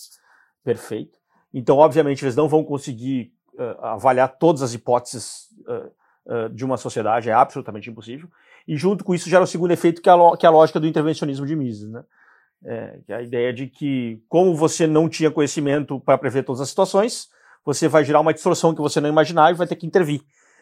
Perfeito. 0.63 1.17
Então, 1.53 1.77
obviamente, 1.77 2.23
eles 2.23 2.35
não 2.35 2.47
vão 2.47 2.63
conseguir 2.63 3.33
uh, 3.53 3.85
avaliar 3.85 4.38
todas 4.38 4.62
as 4.62 4.73
hipóteses 4.73 5.47
uh, 5.67 5.91
uh, 6.33 6.49
de 6.49 6.63
uma 6.63 6.77
sociedade, 6.77 7.29
é 7.29 7.33
absolutamente 7.33 7.89
impossível. 7.89 8.29
E 8.67 8.77
junto 8.77 9.03
com 9.03 9.15
isso 9.15 9.29
gera 9.29 9.43
o 9.43 9.47
segundo 9.47 9.71
efeito, 9.71 10.01
que 10.01 10.09
é 10.09 10.13
a, 10.13 10.38
que 10.38 10.45
é 10.45 10.49
a 10.49 10.51
lógica 10.51 10.79
do 10.79 10.88
intervencionismo 10.88 11.45
de 11.45 11.55
Mises, 11.55 11.89
né? 11.89 12.03
É, 12.63 12.99
que 13.05 13.13
é 13.13 13.15
a 13.15 13.21
ideia 13.21 13.53
de 13.53 13.67
que, 13.67 14.21
como 14.27 14.53
você 14.53 14.85
não 14.85 15.07
tinha 15.07 15.31
conhecimento 15.31 15.97
para 15.97 16.17
prever 16.17 16.43
todas 16.43 16.59
as 16.59 16.67
situações, 16.67 17.29
você 17.63 17.88
vai 17.88 18.03
gerar 18.03 18.19
uma 18.19 18.33
distorção 18.33 18.75
que 18.75 18.81
você 18.81 18.99
não 18.99 19.07
imaginava 19.07 19.51
e 19.51 19.53
vai 19.53 19.65
ter 19.65 19.77
que 19.77 19.88
intervir. 19.88 20.21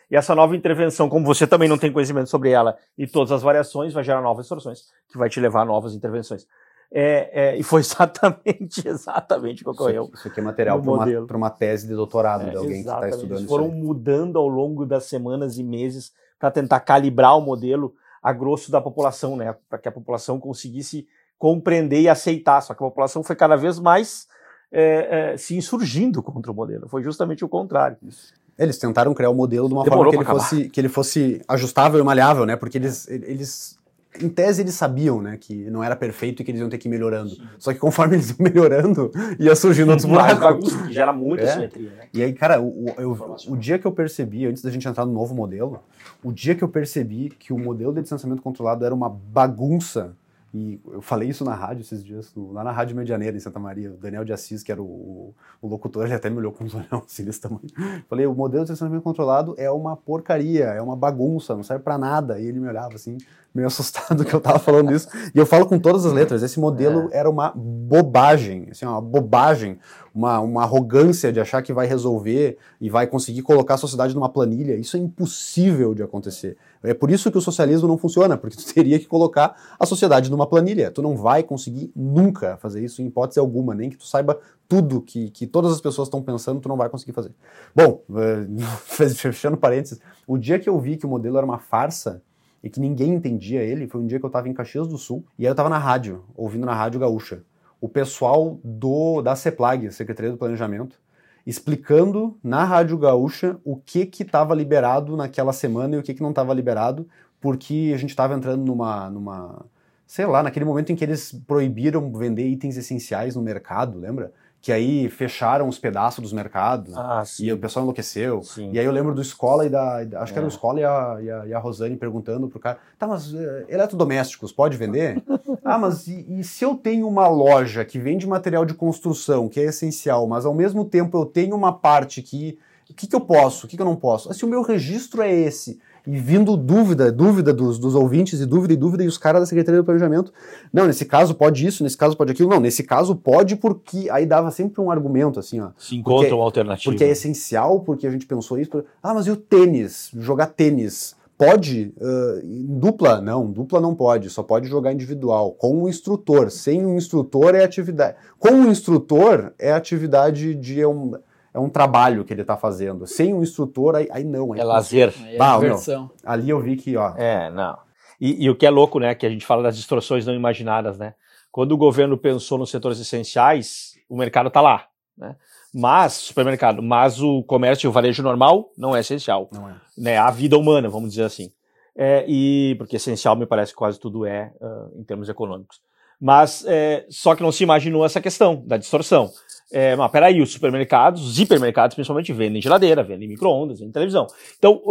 E 0.10 0.15
essa 0.15 0.34
nova 0.36 0.56
intervenção, 0.56 1.10
como 1.10 1.26
você 1.26 1.45
também 1.45 1.67
não 1.67 1.78
tem 1.78 1.91
conhecimento 1.91 2.30
sobre 2.30 2.52
ela 2.52 2.78
e 2.97 3.08
todas 3.08 3.32
as 3.32 3.41
variações, 3.41 3.93
vai 3.93 4.04
gerar 4.04 4.21
novas 4.21 4.45
distorções, 4.45 4.84
que 5.10 5.17
vai 5.17 5.28
te 5.28 5.39
levar 5.39 5.62
a 5.62 5.65
novas 5.65 5.95
intervenções. 5.95 6.47
É, 6.91 7.30
é, 7.50 7.58
e 7.58 7.63
foi 7.63 7.82
exatamente, 7.82 8.82
exatamente 8.88 9.62
o 9.62 9.65
que 9.65 9.71
ocorreu. 9.71 10.06
Isso, 10.06 10.15
isso 10.15 10.28
aqui 10.30 10.39
é 10.39 10.43
material 10.43 10.82
para 10.82 10.91
uma, 10.91 11.38
uma, 11.38 11.50
tese 11.50 11.88
de 11.88 11.93
doutorado 11.93 12.47
é, 12.47 12.52
de 12.52 12.58
alguém 12.58 12.80
exatamente. 12.80 13.02
que 13.02 13.08
está 13.08 13.17
estudando 13.17 13.39
Eles 13.39 13.50
foram 13.50 13.65
isso. 13.65 13.73
Foram 13.73 13.86
mudando 13.86 14.38
ao 14.38 14.47
longo 14.47 14.86
das 14.86 15.04
semanas 15.06 15.58
e 15.58 15.63
meses 15.63 16.13
para 16.39 16.52
tentar 16.52 16.80
calibrar 16.80 17.38
o 17.38 17.41
modelo 17.41 17.93
a 18.21 18.34
grosso 18.34 18.71
da 18.71 18.82
população, 18.82 19.36
né? 19.36 19.56
Para 19.69 19.80
que 19.80 19.88
a 19.88 19.91
população 19.91 20.39
conseguisse 20.39 21.08
compreender 21.38 22.02
e 22.02 22.10
aceitar. 22.10 22.62
Só 22.62 22.73
que 22.73 22.84
a 22.84 22.88
população 22.88 23.23
foi 23.23 23.36
cada 23.36 23.56
vez 23.56 23.80
mais 23.80 24.28
é, 24.71 25.34
é, 25.34 25.38
se 25.38 25.56
insurgindo 25.56 26.21
contra 26.23 26.52
o 26.52 26.56
modelo. 26.56 26.88
Foi 26.88 27.04
justamente 27.04 27.43
o 27.43 27.50
contrário. 27.50 27.97
Isso. 28.02 28.34
Eles 28.58 28.78
tentaram 28.78 29.13
criar 29.13 29.30
o 29.30 29.36
modelo 29.36 29.67
de 29.67 29.73
uma 29.73 29.84
Demorou 29.84 30.12
forma 30.12 30.26
que 30.26 30.32
ele, 30.32 30.39
fosse, 30.39 30.69
que 30.69 30.82
ele 30.82 30.89
fosse 30.89 31.41
ajustável 31.47 32.00
e 32.00 32.04
maleável, 32.04 32.45
né? 32.45 32.56
Porque 32.56 32.78
eles, 32.78 33.08
eles 33.08 33.78
em 34.21 34.30
tese 34.30 34.62
eles 34.62 34.75
sabiam, 34.75 35.21
né, 35.21 35.38
que 35.38 35.69
não 35.69 35.84
era 35.84 35.95
perfeito 35.95 36.41
e 36.41 36.45
que 36.45 36.51
eles 36.51 36.62
iam 36.62 36.69
ter 36.69 36.77
que 36.77 36.88
ir 36.88 36.91
melhorando. 36.91 37.32
Sim. 37.32 37.43
Só 37.60 37.73
que 37.73 37.80
conforme 37.80 38.15
eles 38.17 38.30
iam 38.30 38.38
melhorando, 38.39 39.12
ia 39.39 39.56
surgindo 39.56 39.89
outros 39.89 40.06
buracos. 40.10 40.73
Gera 40.89 41.13
muita 41.13 41.43
é. 41.43 41.53
simetria, 41.53 41.89
né? 41.91 42.08
E 42.13 42.23
aí, 42.23 42.34
cara, 42.34 42.62
o, 42.62 42.93
eu, 42.97 43.36
o 43.47 43.56
dia 43.56 43.77
que 43.77 43.86
eu 43.86 43.91
percebi, 43.91 44.45
antes 44.45 44.62
da 44.62 44.69
gente 44.69 44.88
entrar 44.88 45.06
no 45.06 45.13
novo 45.13 45.36
modelo, 45.36 45.80
o 46.23 46.32
dia 46.32 46.56
que 46.56 46.63
eu 46.63 46.69
percebi 46.69 47.30
que 47.30 47.53
o 47.53 47.58
modelo 47.58 47.93
de 47.93 48.01
distanciamento 48.01 48.41
controlado 48.41 48.86
era 48.86 48.93
uma 48.93 49.10
bagunça 49.10 50.15
e 50.53 50.80
eu 50.91 51.01
falei 51.01 51.30
isso 51.30 51.43
na 51.43 51.53
rádio 51.53 51.82
esses 51.82 52.03
dias, 52.03 52.32
lá 52.36 52.63
na 52.63 52.71
Rádio 52.71 52.95
Medianeira, 52.95 53.36
em 53.36 53.39
Santa 53.39 53.60
Maria. 53.60 53.91
O 53.91 53.97
Daniel 53.97 54.23
de 54.23 54.32
Assis, 54.32 54.63
que 54.63 54.71
era 54.71 54.82
o, 54.82 54.86
o, 54.86 55.36
o 55.62 55.67
locutor, 55.67 56.06
ele 56.06 56.13
até 56.13 56.30
me 56.30 56.38
olhou 56.38 56.51
com 56.51 56.63
os 56.63 56.73
olhos 56.73 56.88
assim 56.91 57.25
desse 57.25 57.41
tamanho. 57.41 57.67
Falei, 58.10 58.25
o 58.25 58.34
modelo 58.34 58.63
de 58.63 58.71
estacionamento 58.71 59.03
controlado 59.03 59.53
é 59.58 59.69
uma 59.69 59.95
porcaria, 59.95 60.65
é 60.65 60.82
uma 60.82 60.95
bagunça, 60.95 61.56
não 61.56 61.63
serve 61.63 61.84
para 61.84 61.97
nada. 61.97 62.39
E 62.39 62.47
ele 62.47 62.60
me 62.60 62.67
olhava 62.67 62.95
assim, 62.95 63.17
meio 63.58 63.67
assustado 63.67 64.24
que 64.24 64.34
eu 64.34 64.39
tava 64.39 64.60
falando 64.60 64.93
isso. 64.93 65.08
E 65.34 65.38
eu 65.38 65.46
falo 65.46 65.65
com 65.65 65.80
todas 65.80 66.06
as 66.06 66.13
letras, 66.13 66.43
esse 66.43 66.60
modelo 66.60 67.10
é. 67.12 67.17
era 67.17 67.30
uma 67.30 67.52
bobagem, 67.56 68.67
assim, 68.70 68.86
uma 68.86 69.02
bobagem, 69.02 69.80
uma, 70.13 70.39
uma 70.39 70.63
arrogância 70.63 71.34
de 71.34 71.39
achar 71.39 71.63
que 71.63 71.74
vai 71.74 71.88
resolver 71.88 72.58
e 72.80 72.88
vai 72.88 73.08
conseguir 73.08 73.41
colocar 73.41 73.74
a 73.74 73.78
sociedade 73.78 74.13
numa 74.13 74.30
planilha. 74.30 74.76
Isso 74.76 74.96
é 74.96 75.00
impossível 75.00 75.96
de 75.96 76.04
acontecer. 76.04 76.56
É 76.84 76.93
por 76.93 77.10
isso 77.10 77.32
que 77.32 77.38
o 77.38 77.41
socialismo 77.41 77.88
não 77.88 77.98
funciona, 77.98 78.38
porque 78.38 78.56
tu 78.56 78.74
teria 78.74 79.00
que 79.00 79.08
colocar 79.08 79.56
a 79.80 79.86
sociedade 79.86 80.30
numa 80.30 80.46
planilha. 80.46 80.91
Tu 80.91 81.02
não 81.02 81.17
vai 81.17 81.41
conseguir 81.41 81.91
nunca 81.96 82.58
fazer 82.58 82.84
isso 82.84 83.02
em 83.02 83.08
hipótese 83.08 83.39
alguma, 83.39 83.74
nem 83.74 83.89
que 83.89 83.98
tu 83.98 84.06
saiba 84.06 84.39
tudo 84.67 85.02
que, 85.02 85.32
que 85.32 85.48
todas 85.48 85.72
as 85.72 85.82
pessoas 85.82 86.08
estão 86.08 86.22
pensando, 86.22 86.60
tu 86.60 86.70
não 86.70 86.78
vai 86.78 86.89
conseguir 86.89 87.13
fazer. 87.13 87.32
Bom, 87.76 88.04
fechando 88.86 89.58
parênteses, 89.58 90.00
o 90.28 90.38
dia 90.38 90.60
que 90.60 90.70
eu 90.70 90.80
vi 90.80 90.98
que 90.98 91.06
o 91.06 91.10
modelo 91.10 91.38
era 91.38 91.46
uma 91.46 91.58
farsa, 91.58 92.22
e 92.67 92.69
que 92.69 92.82
ninguém 92.82 93.13
entendia 93.13 93.63
ele, 93.63 93.88
foi 93.88 94.01
um 94.01 94.06
dia 94.06 94.19
que 94.19 94.25
eu 94.25 94.27
estava 94.27 94.49
em 94.49 94.53
Caxias 94.53 94.89
do 94.89 94.97
Sul, 94.97 95.25
e 95.39 95.43
aí 95.43 95.47
eu 95.47 95.53
estava 95.53 95.69
na 95.69 95.77
rádio, 95.77 96.25
ouvindo 96.36 96.65
na 96.65 96.73
Rádio 96.73 96.99
Gaúcha, 96.99 97.41
o 97.80 97.88
pessoal 97.88 98.60
do 98.62 99.21
da 99.21 99.38
CEPLAG, 99.38 99.89
Secretaria 99.89 100.32
do 100.32 100.38
Planejamento, 100.38 100.99
explicando 101.45 102.38
na 102.43 102.65
Rádio 102.65 102.97
Gaúcha 102.97 103.58
o 103.63 103.77
que 103.77 104.06
que 104.06 104.23
estava 104.23 104.53
liberado 104.53 105.15
naquela 105.15 105.53
semana 105.53 105.95
e 105.95 105.97
o 105.97 106.03
que 106.03 106.13
que 106.13 106.21
não 106.21 106.32
estava 106.32 106.53
liberado, 106.53 107.08
porque 107.39 107.93
a 107.95 107.97
gente 107.97 108.10
estava 108.10 108.34
entrando 108.34 108.65
numa, 108.65 109.10
numa, 109.10 109.65
sei 110.06 110.25
lá, 110.25 110.43
naquele 110.43 110.65
momento 110.65 110.91
em 110.91 110.95
que 110.97 111.06
eles 111.06 111.32
proibiram 111.32 112.12
vender 112.12 112.49
itens 112.49 112.75
essenciais 112.75 113.34
no 113.34 113.41
mercado, 113.41 113.97
lembra? 113.97 114.34
Que 114.62 114.72
aí 114.72 115.10
fecharam 115.10 115.67
os 115.67 115.78
pedaços 115.78 116.22
dos 116.22 116.34
mercados 116.34 116.96
ah, 116.98 117.24
e 117.39 117.52
o 117.54 117.58
pessoal 117.58 117.84
enlouqueceu. 117.84 118.41
Sim. 118.43 118.72
E 118.74 118.80
aí 118.80 118.86
eu 118.86 118.91
lembro 118.91 119.13
do 119.13 119.22
Escola 119.22 119.65
e 119.65 119.70
da. 119.70 119.98
Acho 119.98 120.32
é. 120.32 120.34
que 120.34 120.39
era 120.39 120.46
o 120.46 120.50
é. 120.50 120.52
Escola 120.52 120.80
e 120.80 120.84
a, 120.84 121.17
e, 121.22 121.32
a, 121.32 121.48
e 121.48 121.54
a 121.54 121.60
Rosane 121.60 121.96
perguntando 121.96 122.48
pro 122.48 122.60
cara: 122.60 122.78
tá, 122.98 123.08
mas 123.08 123.32
uh, 123.34 123.38
eletrodomésticos 123.70 124.52
pode 124.52 124.76
vender? 124.76 125.24
ah, 125.63 125.78
mas 125.78 126.08
e, 126.08 126.26
e, 126.39 126.43
se 126.43 126.65
eu 126.65 126.76
tenho 126.76 127.08
uma 127.08 127.28
loja 127.28 127.86
que 127.86 128.00
vende 128.00 128.28
material 128.28 128.65
de 128.65 128.74
construção, 128.74 129.48
que 129.48 129.60
é 129.60 129.65
essencial, 129.65 130.28
mas 130.28 130.46
ao 130.46 130.54
mesmo 130.54 130.84
tempo 130.84 131.17
eu 131.17 131.26
tenho 131.26 131.56
uma 131.56 131.74
parte 131.74 132.22
que. 132.22 132.58
O 132.89 132.93
que, 132.93 133.06
que 133.06 133.15
eu 133.15 133.22
posso? 133.22 133.65
O 133.65 133.70
que, 133.70 133.76
que 133.76 133.82
eu 133.82 133.86
não 133.86 133.98
posso? 133.98 134.32
Ah, 134.32 134.34
se 134.34 134.46
o 134.46 134.48
meu 134.48 134.62
registro 134.62 135.22
é 135.22 135.30
esse, 135.30 135.78
e 136.08 136.17
vindo 136.17 136.56
dúvida, 136.56 137.12
dúvida 137.12 137.54
dos, 137.54 137.78
dos 137.78 137.93
ouvintes, 137.93 138.39
e 138.39 138.46
dúvida 138.46 138.74
e 138.74 138.78
dúvida, 138.78 139.04
e 139.04 139.08
os 139.08 139.17
caras 139.17 139.41
da 139.41 139.46
Secretaria 139.46 139.82
do 139.82 139.84
Planejamento, 139.84 140.32
não, 140.72 140.88
nesse 140.88 141.04
caso 141.04 141.36
pode 141.36 141.67
isso, 141.67 141.84
nesse 141.84 141.98
caso 141.98 142.15
pode 142.15 142.32
aquilo, 142.32 142.50
não, 142.50 142.62
nesse 142.62 142.82
caso 142.82 143.13
pode 143.13 143.58
porque, 143.58 144.10
aí 144.10 144.26
dava 144.26 144.50
sempre 144.50 144.80
um 144.80 144.89
argumento, 144.89 145.38
assim, 145.38 145.60
ó. 145.60 145.72
Se 145.78 145.98
encontra 145.98 146.34
uma 146.34 146.46
alternativa. 146.46 146.89
Porque 146.89 147.04
é 147.04 147.10
essencial, 147.10 147.82
porque 147.82 148.08
a 148.08 148.12
gente 148.12 148.26
pensou 148.26 148.58
isso, 148.58 148.86
ah, 149.04 149.13
mas 149.13 149.28
e 149.28 149.32
o 149.32 149.36
tênis, 149.36 150.10
jogar 150.17 150.48
tênis? 150.48 151.15
Pode 151.38 151.93
uh, 151.98 152.41
dupla? 152.80 153.22
Não, 153.22 153.52
dupla 153.52 153.80
não 153.80 153.93
pode, 153.93 154.28
só 154.32 154.41
pode 154.41 154.67
jogar 154.67 154.91
individual, 154.91 155.52
com 155.52 155.84
um 155.84 155.88
instrutor. 155.88 156.50
Sem 156.50 156.84
um 156.84 156.98
instrutor 156.98 157.54
é 157.54 157.63
atividade. 157.63 158.17
Com 158.39 158.50
um 158.50 158.72
instrutor 158.72 159.54
é 159.60 159.72
atividade 159.72 160.56
de 160.56 160.84
um, 160.84 161.13
é 161.58 161.60
um 161.60 161.70
trabalho 161.70 162.24
que 162.24 162.32
ele 162.32 162.41
está 162.41 162.56
fazendo. 162.56 163.08
Sem 163.08 163.34
um 163.34 163.41
instrutor, 163.41 163.96
aí, 163.96 164.08
aí 164.12 164.24
não. 164.24 164.54
Aí 164.54 164.60
é 164.60 164.63
lazer. 164.63 165.13
é 165.26 165.38
bah, 165.38 165.58
diversão. 165.58 166.12
ali 166.24 166.50
eu 166.52 166.60
vi 166.60 166.76
que, 166.76 166.96
ó. 166.96 167.15
É, 167.17 167.50
não. 167.50 167.78
E, 168.22 168.46
e, 168.46 168.50
o 168.50 168.56
que 168.56 168.65
é 168.65 168.70
louco, 168.70 169.00
né, 169.00 169.15
que 169.15 169.26
a 169.26 169.30
gente 169.30 169.46
fala 169.46 169.63
das 169.63 169.76
distorções 169.76 170.26
não 170.26 170.34
imaginadas, 170.34 170.98
né? 170.98 171.15
Quando 171.52 171.72
o 171.72 171.78
governo 171.78 172.17
pensou 172.17 172.58
nos 172.58 172.70
setores 172.70 173.00
essenciais, 173.00 173.93
o 174.08 174.15
mercado 174.15 174.48
está 174.48 174.62
lá, 174.62 174.86
né? 175.17 175.36
Mas, 175.74 176.13
supermercado, 176.13 176.82
mas 176.82 177.22
o 177.22 177.43
comércio 177.43 177.88
e 177.88 177.89
o 177.89 177.91
varejo 177.91 178.24
normal 178.24 178.72
não 178.78 178.96
é 178.96 179.00
essencial. 179.00 179.50
Não 179.52 179.70
é. 179.70 179.76
Né? 179.98 180.17
A 180.17 180.30
vida 180.30 180.58
humana, 180.58 180.89
vamos 180.89 181.10
dizer 181.10 181.24
assim. 181.24 181.52
É, 181.96 182.24
e 182.28 182.76
porque 182.78 182.96
essencial 182.96 183.36
me 183.36 183.46
parece 183.46 183.72
que 183.72 183.78
quase 183.78 184.00
tudo 184.00 184.26
é 184.26 184.54
uh, 184.62 185.00
em 185.00 185.04
termos 185.04 185.28
econômicos. 185.28 185.82
Mas 186.20 186.65
é, 186.65 187.06
só 187.10 187.36
que 187.36 187.43
não 187.43 187.52
se 187.52 187.63
imaginou 187.63 188.06
essa 188.06 188.22
questão 188.22 188.63
da 188.65 188.78
distorção. 188.78 189.30
É, 189.71 189.95
mas 189.95 190.12
peraí, 190.12 190.41
os 190.41 190.51
supermercados, 190.51 191.27
os 191.27 191.39
hipermercados 191.39 191.95
principalmente, 191.95 192.32
vendem 192.32 192.62
geladeira, 192.62 193.03
vendem 193.03 193.27
micro-ondas, 193.27 193.80
vendem 193.80 193.91
televisão. 193.91 194.25
Então, 194.58 194.82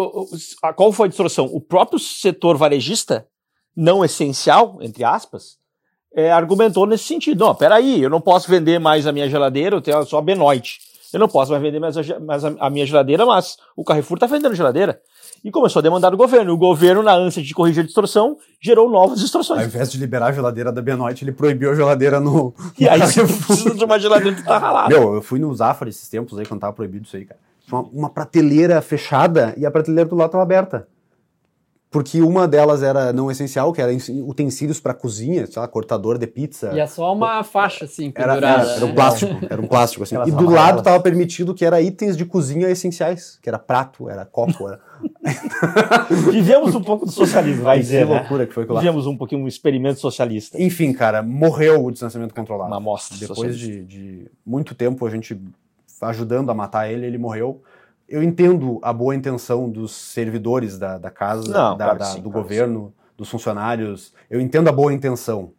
a, 0.63 0.73
qual 0.73 0.93
foi 0.93 1.07
a 1.07 1.09
distorção? 1.09 1.47
O 1.47 1.61
próprio 1.61 1.99
setor 1.99 2.57
varejista, 2.57 3.27
não 3.75 4.05
essencial, 4.05 4.79
entre 4.83 5.03
aspas, 5.03 5.59
é, 6.15 6.31
argumentou 6.31 6.87
nesse 6.87 7.05
sentido. 7.05 7.45
Não, 7.45 7.55
peraí, 7.55 8.03
eu 8.03 8.11
não 8.11 8.21
posso 8.21 8.51
vender 8.51 8.79
mais 8.79 9.07
a 9.07 9.13
minha 9.13 9.29
geladeira, 9.29 9.77
eu 9.77 9.81
tenho 9.81 10.05
só 10.05 10.19
a 10.19 10.23
Benoit. 10.23 10.79
Eu 11.13 11.21
não 11.21 11.29
posso 11.29 11.51
mais 11.51 11.63
vender 11.63 11.79
mais 11.79 11.97
a, 11.97 12.21
mais 12.21 12.45
a, 12.45 12.71
minha 12.71 12.85
geladeira, 12.85 13.25
mas 13.25 13.57
o 13.77 13.85
Carrefour 13.85 14.17
está 14.17 14.27
vendendo 14.27 14.55
geladeira. 14.55 15.01
E 15.47 15.51
começou 15.53 15.79
a 15.79 15.83
demandar 15.85 16.11
do 16.11 16.17
governo. 16.17 16.53
O 16.53 16.57
governo, 16.57 17.05
na 17.05 17.15
ânsia 17.15 17.41
de 17.41 17.55
corrigir 17.55 17.85
a 17.85 17.87
distorção, 17.87 18.37
gerou 18.61 18.91
novas 18.91 19.21
distorções. 19.21 19.61
Ao 19.61 19.67
invés 19.67 19.93
de 19.93 19.97
liberar 19.97 20.27
a 20.27 20.33
geladeira 20.33 20.73
da 20.73 20.83
Benoit, 20.83 21.23
ele 21.23 21.31
proibiu 21.31 21.71
a 21.71 21.75
geladeira 21.77 22.19
no. 22.19 22.53
E 22.77 22.89
aí 22.89 22.99
você 22.99 23.23
precisa 23.25 23.73
de 23.73 23.85
uma 23.85 23.97
geladeira 23.97 24.35
que 24.35 24.43
tá 24.43 24.59
ralada. 24.59 24.89
Meu, 24.89 25.15
eu 25.15 25.23
fui 25.23 25.39
no 25.39 25.55
Zafra 25.55 25.89
esses 25.89 26.09
tempos 26.09 26.37
aí, 26.37 26.45
quando 26.45 26.63
tava 26.63 26.73
proibido 26.73 27.07
isso 27.07 27.17
aí, 27.17 27.25
cara. 27.25 27.39
Uma, 27.71 27.81
uma 27.93 28.11
prateleira 28.11 28.83
fechada 28.83 29.55
e 29.57 29.65
a 29.65 29.71
prateleira 29.71 30.11
do 30.11 30.17
lado 30.17 30.33
tava 30.33 30.43
aberta 30.43 30.89
porque 31.97 32.21
uma 32.21 32.47
delas 32.47 32.83
era 32.83 33.11
não 33.11 33.31
essencial, 33.31 33.73
que 33.73 33.81
era 33.81 33.91
utensílios 34.27 34.79
para 34.79 34.93
cozinha, 34.93 35.47
sei 35.47 35.59
lá, 35.59 35.67
cortador 35.67 36.19
de 36.19 36.27
pizza. 36.27 36.71
E 36.75 36.79
é 36.79 36.87
só 36.87 37.11
uma 37.11 37.43
faixa, 37.43 37.87
assim, 37.87 38.11
pendurada. 38.11 38.47
Era, 38.47 38.61
era, 38.61 38.71
era 38.73 38.85
um 38.85 38.95
plástico, 38.95 39.47
era 39.49 39.63
um 39.63 39.67
plástico, 39.67 40.03
assim. 40.03 40.15
e 40.27 40.31
do 40.31 40.51
lado 40.51 40.81
estava 40.81 41.03
permitido 41.03 41.55
que 41.55 41.65
era 41.65 41.81
itens 41.81 42.15
de 42.15 42.27
cozinha 42.27 42.69
essenciais, 42.69 43.39
que 43.41 43.49
era 43.49 43.59
prato, 43.59 44.11
era 44.11 44.27
copo, 44.27 44.69
era... 44.69 44.79
Vivemos 46.31 46.75
um 46.75 46.83
pouco 46.83 47.07
do 47.07 47.13
socialismo, 47.13 47.65
vai 47.65 47.79
dizer, 47.79 48.05
Que 48.05 48.13
né? 48.13 48.19
loucura 48.19 48.47
que 48.47 48.53
foi 48.53 48.67
lá. 48.67 48.79
Vivemos 48.79 49.07
um 49.07 49.17
pouquinho 49.17 49.43
um 49.43 49.49
experimento 49.49 49.99
socialista. 49.99 50.61
Enfim, 50.61 50.93
cara, 50.93 51.23
morreu 51.23 51.83
o 51.83 51.91
distanciamento 51.91 52.35
controlado. 52.35 52.69
Uma 52.69 52.77
amostra 52.77 53.17
Depois 53.17 53.59
de, 53.59 53.83
de 53.85 54.31
muito 54.45 54.75
tempo 54.75 55.07
a 55.07 55.09
gente 55.09 55.41
ajudando 56.03 56.51
a 56.51 56.55
matar 56.55 56.93
ele, 56.93 57.07
ele 57.07 57.17
morreu 57.17 57.63
eu 58.09 58.23
entendo 58.23 58.79
a 58.83 58.93
boa 58.93 59.15
intenção 59.15 59.69
dos 59.69 59.93
servidores 59.93 60.79
da, 60.79 60.99
da 60.99 61.11
casa, 61.11 61.51
Não, 61.51 61.77
da, 61.77 61.85
claro 61.85 61.99
da, 61.99 62.05
sim, 62.05 62.21
do 62.21 62.31
claro 62.31 62.43
governo, 62.43 62.87
sim. 62.87 63.13
dos 63.17 63.29
funcionários. 63.29 64.13
Eu 64.31 64.41
entendo 64.41 64.69
a 64.69 64.73
boa 64.73 64.93
intenção. 64.93 65.53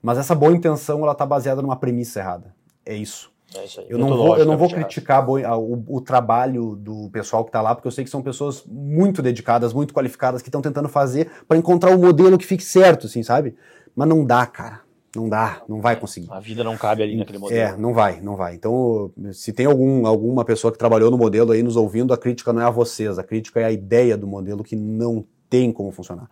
Mas 0.00 0.18
essa 0.18 0.34
boa 0.34 0.52
intenção 0.52 1.02
ela 1.02 1.12
está 1.12 1.24
baseada 1.24 1.62
numa 1.62 1.76
premissa 1.76 2.20
errada. 2.20 2.54
É 2.84 2.94
isso. 2.94 3.30
É 3.54 3.64
isso 3.64 3.82
eu, 3.86 3.98
não 3.98 4.08
vou, 4.08 4.38
eu 4.38 4.46
não 4.46 4.56
vou 4.56 4.68
criticar 4.68 5.22
a, 5.22 5.56
o, 5.58 5.84
o, 5.86 6.00
trabalho 6.00 6.74
do 6.74 7.10
pessoal 7.10 7.44
que 7.44 7.50
está 7.50 7.60
lá, 7.60 7.74
porque 7.74 7.86
eu 7.86 7.92
sei 7.92 8.02
que 8.02 8.10
são 8.10 8.22
pessoas 8.22 8.64
muito 8.66 9.20
dedicadas, 9.20 9.74
muito 9.74 9.92
qualificadas, 9.92 10.40
que 10.40 10.48
estão 10.48 10.62
tentando 10.62 10.88
fazer 10.88 11.30
para 11.46 11.58
encontrar 11.58 11.90
o 11.90 11.96
um 11.96 11.98
modelo 11.98 12.38
que 12.38 12.46
fique 12.46 12.64
certo, 12.64 13.06
assim, 13.06 13.22
sabe? 13.22 13.54
Mas 13.94 14.08
não 14.08 14.24
dá, 14.24 14.46
cara. 14.46 14.80
Não 15.14 15.28
dá, 15.28 15.62
não 15.68 15.80
vai 15.80 15.94
conseguir. 15.94 16.28
A 16.30 16.40
vida 16.40 16.64
não 16.64 16.76
cabe 16.76 17.02
ali 17.02 17.16
naquele 17.16 17.38
modelo. 17.38 17.60
É, 17.60 17.76
não 17.76 17.92
vai, 17.92 18.20
não 18.20 18.34
vai. 18.34 18.54
Então, 18.54 19.10
se 19.32 19.52
tem 19.52 19.66
algum, 19.66 20.06
alguma 20.06 20.44
pessoa 20.44 20.72
que 20.72 20.78
trabalhou 20.78 21.10
no 21.10 21.18
modelo 21.18 21.52
aí 21.52 21.62
nos 21.62 21.76
ouvindo, 21.76 22.14
a 22.14 22.18
crítica 22.18 22.52
não 22.52 22.62
é 22.62 22.64
a 22.64 22.70
vocês, 22.70 23.18
a 23.18 23.22
crítica 23.22 23.60
é 23.60 23.64
a 23.64 23.72
ideia 23.72 24.16
do 24.16 24.26
modelo 24.26 24.64
que 24.64 24.74
não 24.74 25.24
tem 25.50 25.70
como 25.70 25.90
funcionar. 25.92 26.30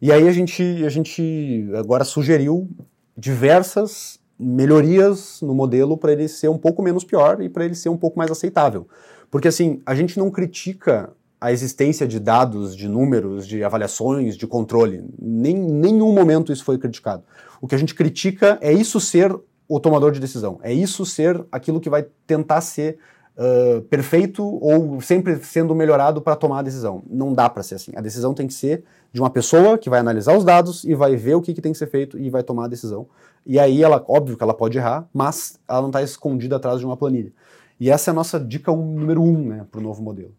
E 0.00 0.12
aí 0.12 0.28
a 0.28 0.32
gente, 0.32 0.62
a 0.84 0.88
gente 0.90 1.68
agora 1.74 2.04
sugeriu 2.04 2.68
diversas 3.16 4.20
melhorias 4.38 5.40
no 5.42 5.54
modelo 5.54 5.96
para 5.96 6.12
ele 6.12 6.28
ser 6.28 6.48
um 6.48 6.58
pouco 6.58 6.82
menos 6.82 7.02
pior 7.02 7.40
e 7.40 7.48
para 7.48 7.64
ele 7.64 7.74
ser 7.74 7.88
um 7.88 7.96
pouco 7.96 8.18
mais 8.18 8.30
aceitável. 8.30 8.86
Porque 9.30 9.48
assim, 9.48 9.80
a 9.84 9.94
gente 9.94 10.18
não 10.18 10.30
critica 10.30 11.10
a 11.40 11.52
existência 11.52 12.06
de 12.06 12.18
dados, 12.18 12.76
de 12.76 12.88
números, 12.88 13.46
de 13.46 13.62
avaliações, 13.62 14.36
de 14.36 14.46
controle. 14.46 15.04
Nem 15.20 15.56
nenhum 15.56 16.12
momento 16.12 16.52
isso 16.52 16.64
foi 16.64 16.78
criticado. 16.78 17.22
O 17.60 17.68
que 17.68 17.74
a 17.74 17.78
gente 17.78 17.94
critica 17.94 18.58
é 18.60 18.72
isso 18.72 19.00
ser 19.00 19.34
o 19.68 19.78
tomador 19.78 20.12
de 20.12 20.20
decisão. 20.20 20.58
É 20.62 20.72
isso 20.72 21.04
ser 21.04 21.44
aquilo 21.52 21.80
que 21.80 21.90
vai 21.90 22.06
tentar 22.26 22.60
ser 22.60 22.98
uh, 23.36 23.82
perfeito 23.82 24.42
ou 24.44 25.00
sempre 25.00 25.36
sendo 25.44 25.74
melhorado 25.74 26.22
para 26.22 26.34
tomar 26.34 26.60
a 26.60 26.62
decisão. 26.62 27.02
Não 27.08 27.32
dá 27.32 27.48
para 27.50 27.62
ser 27.62 27.74
assim. 27.74 27.92
A 27.94 28.00
decisão 28.00 28.32
tem 28.32 28.46
que 28.46 28.54
ser 28.54 28.84
de 29.12 29.20
uma 29.20 29.30
pessoa 29.30 29.76
que 29.76 29.90
vai 29.90 30.00
analisar 30.00 30.36
os 30.36 30.44
dados 30.44 30.84
e 30.84 30.94
vai 30.94 31.16
ver 31.16 31.34
o 31.34 31.42
que, 31.42 31.52
que 31.52 31.60
tem 31.60 31.72
que 31.72 31.78
ser 31.78 31.86
feito 31.86 32.18
e 32.18 32.30
vai 32.30 32.42
tomar 32.42 32.64
a 32.64 32.68
decisão. 32.68 33.06
E 33.44 33.58
aí 33.58 33.82
ela, 33.82 34.02
óbvio 34.08 34.36
que 34.36 34.42
ela 34.42 34.54
pode 34.54 34.76
errar, 34.78 35.08
mas 35.12 35.58
ela 35.68 35.80
não 35.80 35.88
está 35.88 36.02
escondida 36.02 36.56
atrás 36.56 36.80
de 36.80 36.86
uma 36.86 36.96
planilha. 36.96 37.32
E 37.80 37.90
essa 37.90 38.10
é 38.10 38.12
a 38.12 38.14
nossa 38.14 38.40
dica 38.40 38.72
um, 38.72 38.98
número 38.98 39.22
um 39.22 39.48
né, 39.48 39.66
para 39.70 39.80
o 39.80 39.82
novo 39.82 40.02
modelo. 40.02 40.32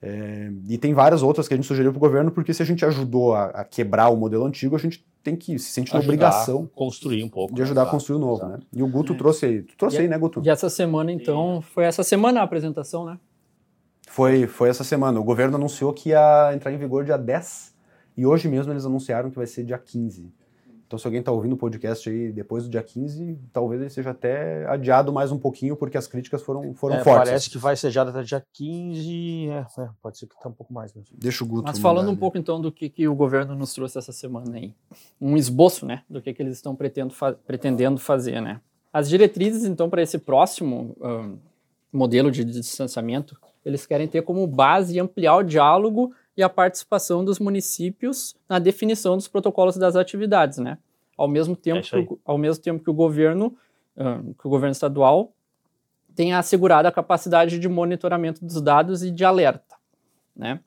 É, 0.00 0.50
e 0.68 0.78
tem 0.78 0.94
várias 0.94 1.22
outras 1.22 1.48
que 1.48 1.54
a 1.54 1.56
gente 1.56 1.66
sugeriu 1.66 1.90
para 1.90 1.98
o 1.98 2.00
governo, 2.00 2.30
porque 2.30 2.54
se 2.54 2.62
a 2.62 2.66
gente 2.66 2.84
ajudou 2.84 3.34
a, 3.34 3.46
a, 3.46 3.64
quebrar 3.64 4.08
o 4.10 4.16
modelo 4.16 4.44
antigo, 4.44 4.76
a 4.76 4.78
gente 4.78 5.04
tem 5.24 5.34
que 5.34 5.58
se 5.58 5.72
sentir 5.72 5.92
na 5.92 6.00
obrigação 6.00 6.70
construir 6.72 7.24
um 7.24 7.28
pouco 7.28 7.52
de 7.52 7.62
ajudar 7.62 7.82
a 7.82 7.86
construir 7.86 8.16
o 8.16 8.20
novo, 8.20 8.46
né? 8.46 8.60
E 8.72 8.80
o 8.80 8.86
Guto 8.86 9.12
é. 9.12 9.16
trouxe 9.16 9.46
aí, 9.46 9.62
tu 9.62 9.76
trouxe 9.76 9.96
e, 9.96 10.00
aí, 10.00 10.08
né, 10.08 10.16
Guto? 10.16 10.40
E 10.44 10.48
essa 10.48 10.70
semana, 10.70 11.10
então, 11.10 11.60
foi 11.60 11.84
essa 11.84 12.04
semana 12.04 12.40
a 12.40 12.44
apresentação, 12.44 13.04
né? 13.04 13.18
Foi, 14.08 14.46
foi 14.46 14.68
essa 14.68 14.84
semana. 14.84 15.18
O 15.20 15.24
governo 15.24 15.56
anunciou 15.56 15.92
que 15.92 16.10
ia 16.10 16.52
entrar 16.54 16.72
em 16.72 16.78
vigor 16.78 17.04
dia 17.04 17.18
10 17.18 17.74
e 18.16 18.24
hoje 18.24 18.48
mesmo 18.48 18.72
eles 18.72 18.86
anunciaram 18.86 19.30
que 19.30 19.36
vai 19.36 19.46
ser 19.46 19.64
dia 19.64 19.78
15. 19.78 20.32
Então, 20.88 20.98
se 20.98 21.06
alguém 21.06 21.20
está 21.20 21.30
ouvindo 21.30 21.52
o 21.52 21.56
podcast 21.58 22.08
aí 22.08 22.32
depois 22.32 22.64
do 22.64 22.70
dia 22.70 22.82
15, 22.82 23.38
talvez 23.52 23.78
ele 23.78 23.90
seja 23.90 24.08
até 24.08 24.66
adiado 24.66 25.12
mais 25.12 25.30
um 25.30 25.38
pouquinho, 25.38 25.76
porque 25.76 25.98
as 25.98 26.06
críticas 26.06 26.42
foram, 26.42 26.72
foram 26.72 26.96
é, 26.96 27.04
fortes. 27.04 27.28
Parece 27.28 27.50
que 27.50 27.58
vai 27.58 27.76
ser 27.76 27.88
adiado 27.88 28.08
até 28.08 28.22
dia 28.22 28.42
15, 28.54 29.48
é, 29.50 29.66
é, 29.82 29.88
pode 30.00 30.16
ser 30.16 30.26
que 30.26 30.34
está 30.34 30.48
um 30.48 30.52
pouco 30.52 30.72
mais. 30.72 30.94
Mesmo. 30.94 31.14
Deixa 31.18 31.44
o 31.44 31.46
Guto. 31.46 31.64
Mas 31.66 31.78
falando 31.78 32.10
um 32.10 32.16
pouco 32.16 32.38
então 32.38 32.58
do 32.58 32.72
que, 32.72 32.88
que 32.88 33.06
o 33.06 33.14
governo 33.14 33.54
nos 33.54 33.74
trouxe 33.74 33.98
essa 33.98 34.12
semana 34.12 34.56
aí, 34.56 34.74
um 35.20 35.36
esboço, 35.36 35.84
né, 35.84 36.04
do 36.08 36.22
que, 36.22 36.32
que 36.32 36.40
eles 36.40 36.54
estão 36.54 36.74
fa 37.10 37.34
pretendendo 37.34 38.00
fazer, 38.00 38.40
né. 38.40 38.58
As 38.90 39.10
diretrizes, 39.10 39.66
então, 39.66 39.90
para 39.90 40.00
esse 40.00 40.16
próximo 40.16 40.96
um, 41.02 41.36
modelo 41.92 42.30
de 42.30 42.44
distanciamento, 42.44 43.38
eles 43.62 43.84
querem 43.84 44.08
ter 44.08 44.22
como 44.22 44.46
base 44.46 44.98
ampliar 44.98 45.36
o 45.36 45.42
diálogo 45.42 46.14
e 46.38 46.42
a 46.42 46.48
participação 46.48 47.24
dos 47.24 47.40
municípios 47.40 48.36
na 48.48 48.60
definição 48.60 49.16
dos 49.16 49.26
protocolos 49.26 49.76
das 49.76 49.96
atividades, 49.96 50.58
né? 50.58 50.78
Ao 51.16 51.26
mesmo 51.26 51.56
tempo, 51.56 51.80
é 51.80 52.04
que, 52.04 52.16
ao 52.24 52.38
mesmo 52.38 52.62
tempo 52.62 52.84
que 52.84 52.88
o 52.88 52.94
governo, 52.94 53.56
uh, 53.96 54.32
que 54.34 54.46
o 54.46 54.48
governo 54.48 54.70
estadual 54.70 55.32
tenha 56.14 56.38
assegurado 56.38 56.86
a 56.86 56.92
capacidade 56.92 57.58
de 57.58 57.68
monitoramento 57.68 58.44
dos 58.44 58.62
dados 58.62 59.02
e 59.02 59.10
de 59.10 59.24
alerta, 59.24 59.74
né? 60.34 60.60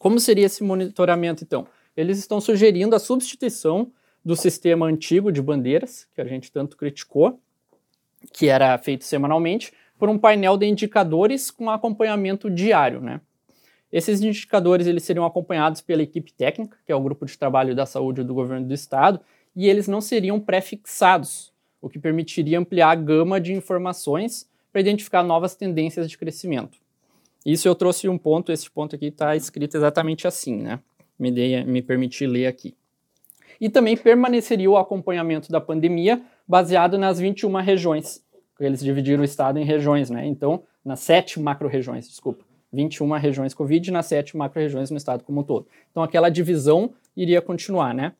Como 0.00 0.18
seria 0.18 0.46
esse 0.46 0.64
monitoramento, 0.64 1.44
então? 1.44 1.68
Eles 1.96 2.18
estão 2.18 2.40
sugerindo 2.40 2.96
a 2.96 2.98
substituição 2.98 3.92
do 4.24 4.34
sistema 4.34 4.86
antigo 4.86 5.30
de 5.30 5.40
bandeiras, 5.40 6.08
que 6.12 6.20
a 6.20 6.24
gente 6.24 6.50
tanto 6.50 6.76
criticou, 6.76 7.38
que 8.32 8.48
era 8.48 8.76
feito 8.78 9.04
semanalmente, 9.04 9.72
por 9.96 10.08
um 10.08 10.18
painel 10.18 10.56
de 10.56 10.66
indicadores 10.66 11.52
com 11.52 11.70
acompanhamento 11.70 12.50
diário, 12.50 13.00
né? 13.00 13.20
Esses 13.92 14.20
indicadores 14.20 14.86
eles 14.86 15.02
seriam 15.02 15.24
acompanhados 15.24 15.80
pela 15.80 16.02
equipe 16.02 16.32
técnica, 16.32 16.76
que 16.84 16.92
é 16.92 16.94
o 16.94 17.00
grupo 17.00 17.24
de 17.24 17.38
trabalho 17.38 17.74
da 17.74 17.86
saúde 17.86 18.22
do 18.22 18.34
governo 18.34 18.66
do 18.66 18.74
estado, 18.74 19.20
e 19.56 19.68
eles 19.68 19.88
não 19.88 20.00
seriam 20.00 20.38
pré-fixados, 20.38 21.52
o 21.80 21.88
que 21.88 21.98
permitiria 21.98 22.58
ampliar 22.58 22.90
a 22.90 22.94
gama 22.94 23.40
de 23.40 23.52
informações 23.52 24.48
para 24.70 24.80
identificar 24.80 25.22
novas 25.22 25.56
tendências 25.56 26.08
de 26.08 26.18
crescimento. 26.18 26.78
Isso 27.46 27.66
eu 27.66 27.74
trouxe 27.74 28.08
um 28.08 28.18
ponto, 28.18 28.52
esse 28.52 28.70
ponto 28.70 28.94
aqui 28.94 29.06
está 29.06 29.34
escrito 29.34 29.76
exatamente 29.76 30.26
assim, 30.26 30.56
né? 30.56 30.80
Me, 31.18 31.30
dei, 31.30 31.64
me 31.64 31.80
permiti 31.80 32.26
ler 32.26 32.46
aqui. 32.46 32.76
E 33.60 33.68
também 33.68 33.96
permaneceria 33.96 34.70
o 34.70 34.76
acompanhamento 34.76 35.50
da 35.50 35.60
pandemia 35.60 36.22
baseado 36.46 36.98
nas 36.98 37.18
21 37.18 37.56
regiões. 37.60 38.22
Eles 38.60 38.80
dividiram 38.80 39.22
o 39.22 39.24
estado 39.24 39.58
em 39.58 39.64
regiões, 39.64 40.10
né? 40.10 40.26
Então, 40.26 40.62
nas 40.84 41.00
sete 41.00 41.40
macro-regiões, 41.40 42.08
desculpa. 42.08 42.44
21 42.72 43.10
regiões 43.12 43.54
Covid 43.54 43.90
nas 43.90 44.06
7 44.06 44.36
macro-regiões 44.36 44.90
no 44.90 44.96
estado 44.96 45.24
como 45.24 45.40
um 45.40 45.44
todo. 45.44 45.66
Então 45.90 46.02
aquela 46.02 46.28
divisão 46.28 46.92
iria 47.16 47.40
continuar, 47.40 47.94
né? 47.94 48.12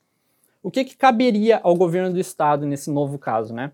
O 0.62 0.70
que, 0.70 0.84
que 0.84 0.96
caberia 0.96 1.60
ao 1.62 1.76
governo 1.76 2.12
do 2.12 2.18
estado 2.18 2.66
nesse 2.66 2.90
novo 2.90 3.18
caso, 3.18 3.54
né? 3.54 3.72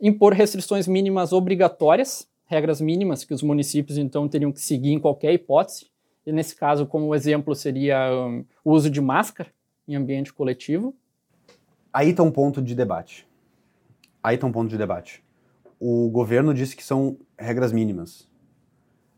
Impor 0.00 0.32
restrições 0.32 0.86
mínimas 0.88 1.32
obrigatórias, 1.32 2.28
regras 2.46 2.80
mínimas 2.80 3.24
que 3.24 3.32
os 3.32 3.42
municípios 3.42 3.98
então 3.98 4.28
teriam 4.28 4.52
que 4.52 4.60
seguir 4.60 4.92
em 4.92 4.98
qualquer 4.98 5.32
hipótese. 5.32 5.86
E 6.26 6.32
nesse 6.32 6.56
caso, 6.56 6.86
como 6.86 7.14
exemplo, 7.14 7.54
seria 7.54 8.10
um, 8.12 8.44
o 8.64 8.72
uso 8.72 8.90
de 8.90 9.00
máscara 9.00 9.50
em 9.86 9.94
ambiente 9.94 10.32
coletivo. 10.32 10.94
Aí 11.92 12.10
está 12.10 12.22
um 12.22 12.30
ponto 12.30 12.60
de 12.60 12.74
debate. 12.74 13.26
Aí 14.22 14.34
está 14.34 14.46
um 14.46 14.52
ponto 14.52 14.68
de 14.68 14.76
debate. 14.76 15.24
O 15.78 16.08
governo 16.10 16.52
disse 16.52 16.74
que 16.74 16.82
são 16.82 17.16
regras 17.38 17.72
mínimas. 17.72 18.28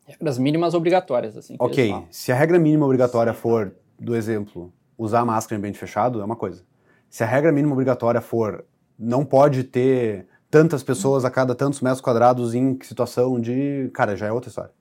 Regras 0.08 0.38
mínimas 0.38 0.72
obrigatórias, 0.72 1.36
assim. 1.36 1.56
Ok, 1.58 1.94
se 2.10 2.32
a 2.32 2.34
regra 2.34 2.58
mínima 2.58 2.86
obrigatória 2.86 3.34
for, 3.34 3.74
do 4.00 4.16
exemplo, 4.16 4.72
usar 4.96 5.22
máscara 5.22 5.56
em 5.56 5.58
ambiente 5.58 5.78
fechado, 5.78 6.22
é 6.22 6.24
uma 6.24 6.34
coisa. 6.34 6.64
Se 7.10 7.22
a 7.22 7.26
regra 7.26 7.52
mínima 7.52 7.74
obrigatória 7.74 8.20
for 8.22 8.64
não 8.98 9.22
pode 9.22 9.64
ter 9.64 10.26
tantas 10.50 10.82
pessoas 10.82 11.26
a 11.26 11.30
cada 11.30 11.54
tantos 11.54 11.82
metros 11.82 12.00
quadrados 12.00 12.54
em 12.54 12.78
situação 12.82 13.38
de. 13.38 13.90
Cara, 13.92 14.16
já 14.16 14.26
é 14.26 14.32
outra 14.32 14.48
história. 14.48 14.72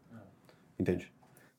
Entende? 0.80 1.12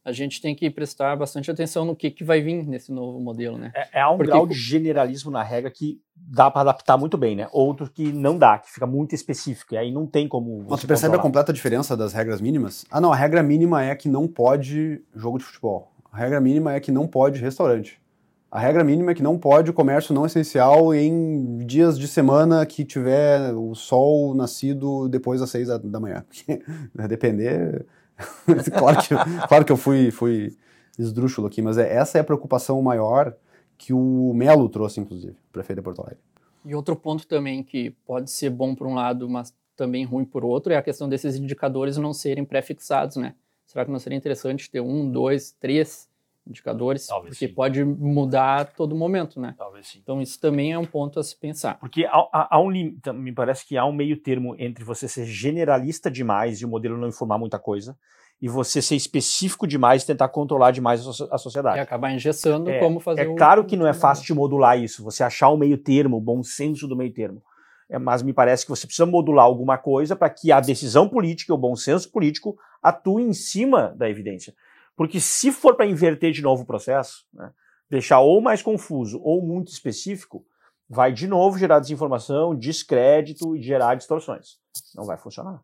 A 0.05 0.13
gente 0.13 0.41
tem 0.41 0.55
que 0.55 0.71
prestar 0.71 1.17
bastante 1.17 1.51
atenção 1.51 1.85
no 1.85 1.95
que, 1.95 2.11
que 2.11 2.25
vai 2.25 2.41
vir 2.41 2.67
nesse 2.67 2.91
novo 2.93 3.21
modelo, 3.21 3.59
né? 3.59 3.73
É, 3.75 4.01
é 4.01 4.07
um 4.07 4.17
Porque... 4.17 4.31
grau 4.31 4.47
de 4.47 4.55
generalismo 4.55 5.31
na 5.31 5.43
regra 5.43 5.71
que 5.71 6.01
dá 6.17 6.51
para 6.51 6.63
adaptar 6.63 6.97
muito 6.97 7.19
bem, 7.19 7.37
né? 7.37 7.49
Outro 7.53 7.91
que 7.91 8.13
não 8.13 8.39
dá, 8.39 8.59
que 8.59 8.71
fica 8.73 8.87
muito 8.87 9.15
específico, 9.15 9.75
e 9.75 9.79
aí 9.79 9.93
não 9.93 10.07
tem 10.07 10.27
como. 10.27 10.63
Você, 10.65 10.83
você 10.83 10.87
percebe 10.87 11.11
controlar. 11.11 11.21
a 11.21 11.23
completa 11.23 11.53
diferença 11.53 11.97
das 11.97 12.13
regras 12.13 12.41
mínimas? 12.41 12.85
Ah, 12.91 13.01
não, 13.01 13.13
a 13.13 13.17
regra 13.17 13.43
mínima 13.43 13.85
é 13.85 13.95
que 13.95 14.09
não 14.09 14.27
pode 14.27 15.03
jogo 15.15 15.39
de 15.39 15.45
futebol. 15.45 15.93
A 16.11 16.17
regra 16.17 16.41
mínima 16.41 16.73
é 16.73 16.81
que 16.81 16.91
não 16.91 17.07
pode 17.07 17.41
restaurante. 17.41 18.01
A 18.51 18.59
regra 18.59 18.83
mínima 18.83 19.11
é 19.11 19.15
que 19.15 19.23
não 19.23 19.39
pode 19.39 19.71
comércio 19.75 20.15
não 20.15 20.25
essencial 20.25 20.95
em 20.95 21.59
dias 21.67 21.99
de 21.99 22.09
semana 22.09 22.65
que 22.65 22.83
tiver 22.83 23.53
o 23.53 23.75
sol 23.75 24.35
nascido 24.35 25.07
depois 25.07 25.41
das 25.41 25.51
seis 25.51 25.69
da 25.69 26.01
manhã. 26.01 26.25
Porque, 26.27 26.63
depender, 27.07 27.85
claro, 28.77 28.99
que, 29.01 29.47
claro 29.49 29.65
que 29.65 29.73
eu 29.73 29.77
fui, 29.77 30.11
fui 30.11 30.57
esdrúxulo 30.99 31.47
aqui, 31.47 31.63
mas 31.63 31.79
é, 31.79 31.95
essa 31.95 32.19
é 32.19 32.21
a 32.21 32.25
preocupação 32.25 32.81
maior 32.83 33.35
que 33.77 33.93
o 33.93 34.33
Melo 34.35 34.69
trouxe, 34.69 35.01
inclusive, 35.01 35.37
prefeito 35.53 35.79
de 35.79 35.85
Porto 35.85 36.03
Alegre. 36.03 36.19
E 36.65 36.75
outro 36.75 36.97
ponto 36.97 37.27
também 37.27 37.63
que 37.63 37.91
pode 38.05 38.31
ser 38.31 38.51
bom 38.51 38.75
por 38.75 38.87
um 38.87 38.95
lado, 38.95 39.29
mas 39.29 39.55
também 39.77 40.05
ruim 40.05 40.25
por 40.25 40.45
outro, 40.45 40.73
é 40.73 40.77
a 40.77 40.83
questão 40.83 41.09
desses 41.09 41.37
indicadores 41.37 41.97
não 41.97 42.13
serem 42.13 42.45
pré-fixados, 42.45 43.17
né? 43.17 43.35
Será 43.65 43.85
que 43.85 43.91
não 43.91 43.99
seria 43.99 44.19
interessante 44.19 44.69
ter 44.69 44.81
um, 44.81 45.09
dois, 45.09 45.53
três 45.53 46.09
indicadores? 46.49 47.07
Talvez 47.07 47.35
porque 47.35 47.49
sim. 47.49 47.55
pode 47.55 47.85
mudar 47.85 48.61
a 48.61 48.65
todo 48.65 48.95
momento, 48.95 49.41
né? 49.41 49.55
Talvez 49.57 49.87
sim. 49.87 49.99
Então 50.03 50.21
isso 50.21 50.41
também 50.41 50.73
é 50.73 50.79
um 50.79 50.85
ponto 50.85 51.21
a 51.21 51.23
se 51.23 51.37
pensar. 51.37 51.79
Porque 51.79 52.05
há, 52.07 52.17
há, 52.33 52.57
há 52.57 52.61
um 52.61 52.73
então, 52.73 53.15
me 53.15 53.33
parece 53.33 53.67
que 53.67 53.77
há 53.77 53.85
um 53.85 53.93
meio 53.93 54.17
termo 54.17 54.57
entre 54.59 54.85
você 54.85 55.07
ser 55.07 55.27
generalista 55.27 56.11
demais 56.11 56.61
e 56.61 56.65
o 56.65 56.69
modelo 56.69 56.97
não 56.97 57.09
informar 57.09 57.39
muita 57.39 57.59
coisa 57.59 57.97
e 58.41 58.49
você 58.49 58.81
ser 58.81 58.95
específico 58.95 59.67
demais 59.67 60.03
e 60.03 60.07
tentar 60.07 60.29
controlar 60.29 60.71
demais 60.71 61.05
a 61.31 61.39
sociedade. 61.39 61.79
E 61.79 61.81
acabar 61.81 62.13
engessando 62.13 62.71
é, 62.71 62.79
como 62.79 63.01
fazer 63.01 63.23
É 63.23 63.35
claro 63.35 63.65
que 63.65 63.77
não 63.77 63.87
é 63.87 63.93
fácil 63.93 64.25
de 64.25 64.35
modular 64.35 64.79
isso, 64.79 65.03
você 65.03 65.25
achar 65.25 65.49
o 65.49 65.57
meio 65.57 65.77
termo, 65.77 66.17
o 66.17 66.21
bom 66.21 66.43
senso 66.43 66.87
do 66.87 66.97
meio 66.97 67.13
termo. 67.13 67.43
É, 67.91 67.99
mas 67.99 68.23
me 68.23 68.33
parece 68.33 68.65
que 68.65 68.71
você 68.71 68.87
precisa 68.87 69.07
modular 69.07 69.47
alguma 69.47 69.79
coisa 69.79 70.15
para 70.15 70.29
que 70.31 70.53
a 70.53 70.61
decisão 70.61 71.09
política, 71.09 71.55
o 71.55 71.59
bom 71.59 71.75
senso 71.75 72.11
político, 72.13 72.57
atue 72.83 73.23
em 73.23 73.33
cima 73.33 73.95
da 73.97 74.09
evidência. 74.09 74.55
Porque 74.99 75.21
se 75.21 75.53
for 75.53 75.77
para 75.77 75.87
inverter 75.87 76.33
de 76.33 76.43
novo 76.43 76.65
o 76.65 76.67
processo, 76.67 77.25
né, 77.33 77.53
deixar 77.89 78.19
ou 78.19 78.41
mais 78.41 78.61
confuso 78.63 79.21
ou 79.23 79.41
muito 79.41 79.71
específico, 79.71 80.45
vai 80.91 81.13
de 81.13 81.29
novo 81.29 81.57
gerar 81.57 81.79
desinformação, 81.79 82.53
descrédito 82.53 83.55
e 83.55 83.63
gerar 83.63 83.95
distorções. 83.95 84.59
Não 84.97 85.05
vai 85.05 85.17
funcionar. 85.17 85.63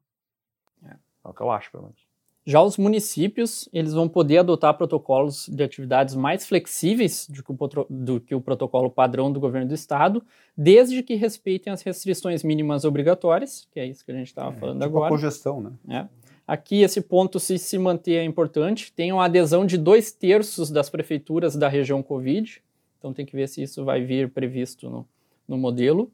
É, 0.84 0.92
é 0.92 1.28
o 1.28 1.34
que 1.34 1.40
eu 1.40 1.50
acho, 1.50 1.72
pelo 1.72 1.82
menos. 1.82 1.98
Já 2.46 2.62
os 2.62 2.76
municípios, 2.76 3.68
eles 3.72 3.92
vão 3.92 4.08
poder 4.08 4.38
adotar 4.38 4.76
protocolos 4.76 5.48
de 5.48 5.64
atividades 5.64 6.14
mais 6.14 6.46
flexíveis 6.46 7.26
do 7.28 7.42
que, 7.42 7.50
o, 7.50 7.86
do 7.90 8.20
que 8.20 8.34
o 8.36 8.40
protocolo 8.40 8.88
padrão 8.88 9.32
do 9.32 9.40
governo 9.40 9.66
do 9.66 9.74
estado, 9.74 10.22
desde 10.56 11.02
que 11.02 11.16
respeitem 11.16 11.72
as 11.72 11.82
restrições 11.82 12.44
mínimas 12.44 12.84
obrigatórias, 12.84 13.66
que 13.72 13.80
é 13.80 13.86
isso 13.86 14.04
que 14.04 14.12
a 14.12 14.14
gente 14.14 14.28
estava 14.28 14.54
é, 14.54 14.60
falando 14.60 14.80
tipo 14.80 14.84
agora. 14.84 15.06
A 15.06 15.16
congestão, 15.16 15.60
né? 15.60 15.72
É. 15.88 16.08
Aqui, 16.46 16.82
esse 16.82 17.00
ponto, 17.00 17.40
se 17.40 17.58
se 17.58 17.78
manter, 17.78 18.16
é 18.16 18.24
importante. 18.24 18.92
Tem 18.92 19.12
uma 19.12 19.24
adesão 19.24 19.64
de 19.64 19.78
dois 19.78 20.12
terços 20.12 20.70
das 20.70 20.90
prefeituras 20.90 21.56
da 21.56 21.68
região 21.68 22.02
Covid, 22.02 22.62
então 22.98 23.14
tem 23.14 23.24
que 23.24 23.34
ver 23.34 23.48
se 23.48 23.62
isso 23.62 23.84
vai 23.84 24.02
vir 24.02 24.30
previsto 24.30 24.90
no, 24.90 25.08
no 25.48 25.56
modelo. 25.56 26.12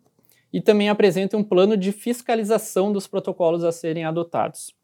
E 0.53 0.61
também 0.61 0.89
apresenta 0.89 1.37
um 1.37 1.45
plano 1.45 1.76
de 1.76 1.93
fiscalização 1.93 2.93
dos 2.93 3.07
protocolos 3.07 3.64
a 3.64 3.72
serem 3.72 4.05
adotados. 4.05 4.74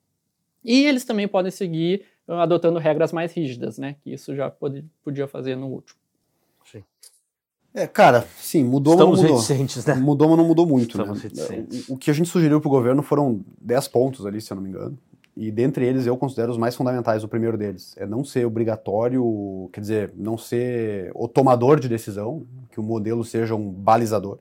E 0.65 0.85
eles 0.85 1.05
também 1.05 1.29
podem 1.29 1.51
seguir 1.51 2.05
uh, 2.27 2.35
adotando 2.35 2.79
regras 2.79 3.13
mais 3.13 3.33
rígidas, 3.33 3.79
né? 3.79 3.97
Que 4.03 4.13
isso 4.13 4.35
já 4.35 4.51
pode, 4.51 4.85
podia 5.03 5.29
fazer 5.29 5.57
no 5.57 5.69
último. 5.69 5.99
Sim. 6.71 6.83
É, 7.73 7.87
cara, 7.87 8.27
sim, 8.39 8.65
mudou, 8.65 8.95
Estamos 8.95 9.21
mas 9.21 9.23
não 9.23 9.37
mudou. 9.37 9.47
Reticentes, 9.47 9.87
né? 9.87 9.95
Mudou, 9.95 10.29
mas 10.29 10.39
não 10.39 10.47
mudou 10.47 10.67
muito. 10.67 11.01
Estamos 11.01 11.23
né? 11.23 11.67
O, 11.89 11.95
o, 11.95 11.99
que 11.99 12.11
a 12.11 12.15
gente 12.15 12.29
sugeriu 12.29 12.61
para 12.61 12.69
o 12.69 12.71
governo 12.71 13.03
foram 13.03 13.45
10 13.61 13.89
pontos 13.89 14.27
ali, 14.27 14.41
se 14.41 14.53
eu 14.53 14.57
não 14.57 14.63
me 14.63 14.71
engano. 14.71 14.99
E 15.37 15.51
dentre 15.51 15.85
eles 15.85 16.07
eu 16.07 16.17
considero 16.17 16.51
os 16.51 16.59
mais 16.59 16.75
fundamentais. 16.75 17.23
O 17.23 17.29
primeiro 17.29 17.59
deles 17.59 17.95
é 17.99 18.07
não 18.07 18.25
ser 18.25 18.47
obrigatório, 18.47 19.69
quer 19.73 19.81
dizer, 19.81 20.13
não 20.17 20.39
ser 20.39 21.11
o 21.15 21.29
tomador 21.29 21.79
de 21.79 21.89
decisão, 21.89 22.47
que 22.71 22.81
o 22.81 22.83
modelo 22.83 23.25
seja 23.25 23.55
um 23.55 23.71
balizador 23.71 24.39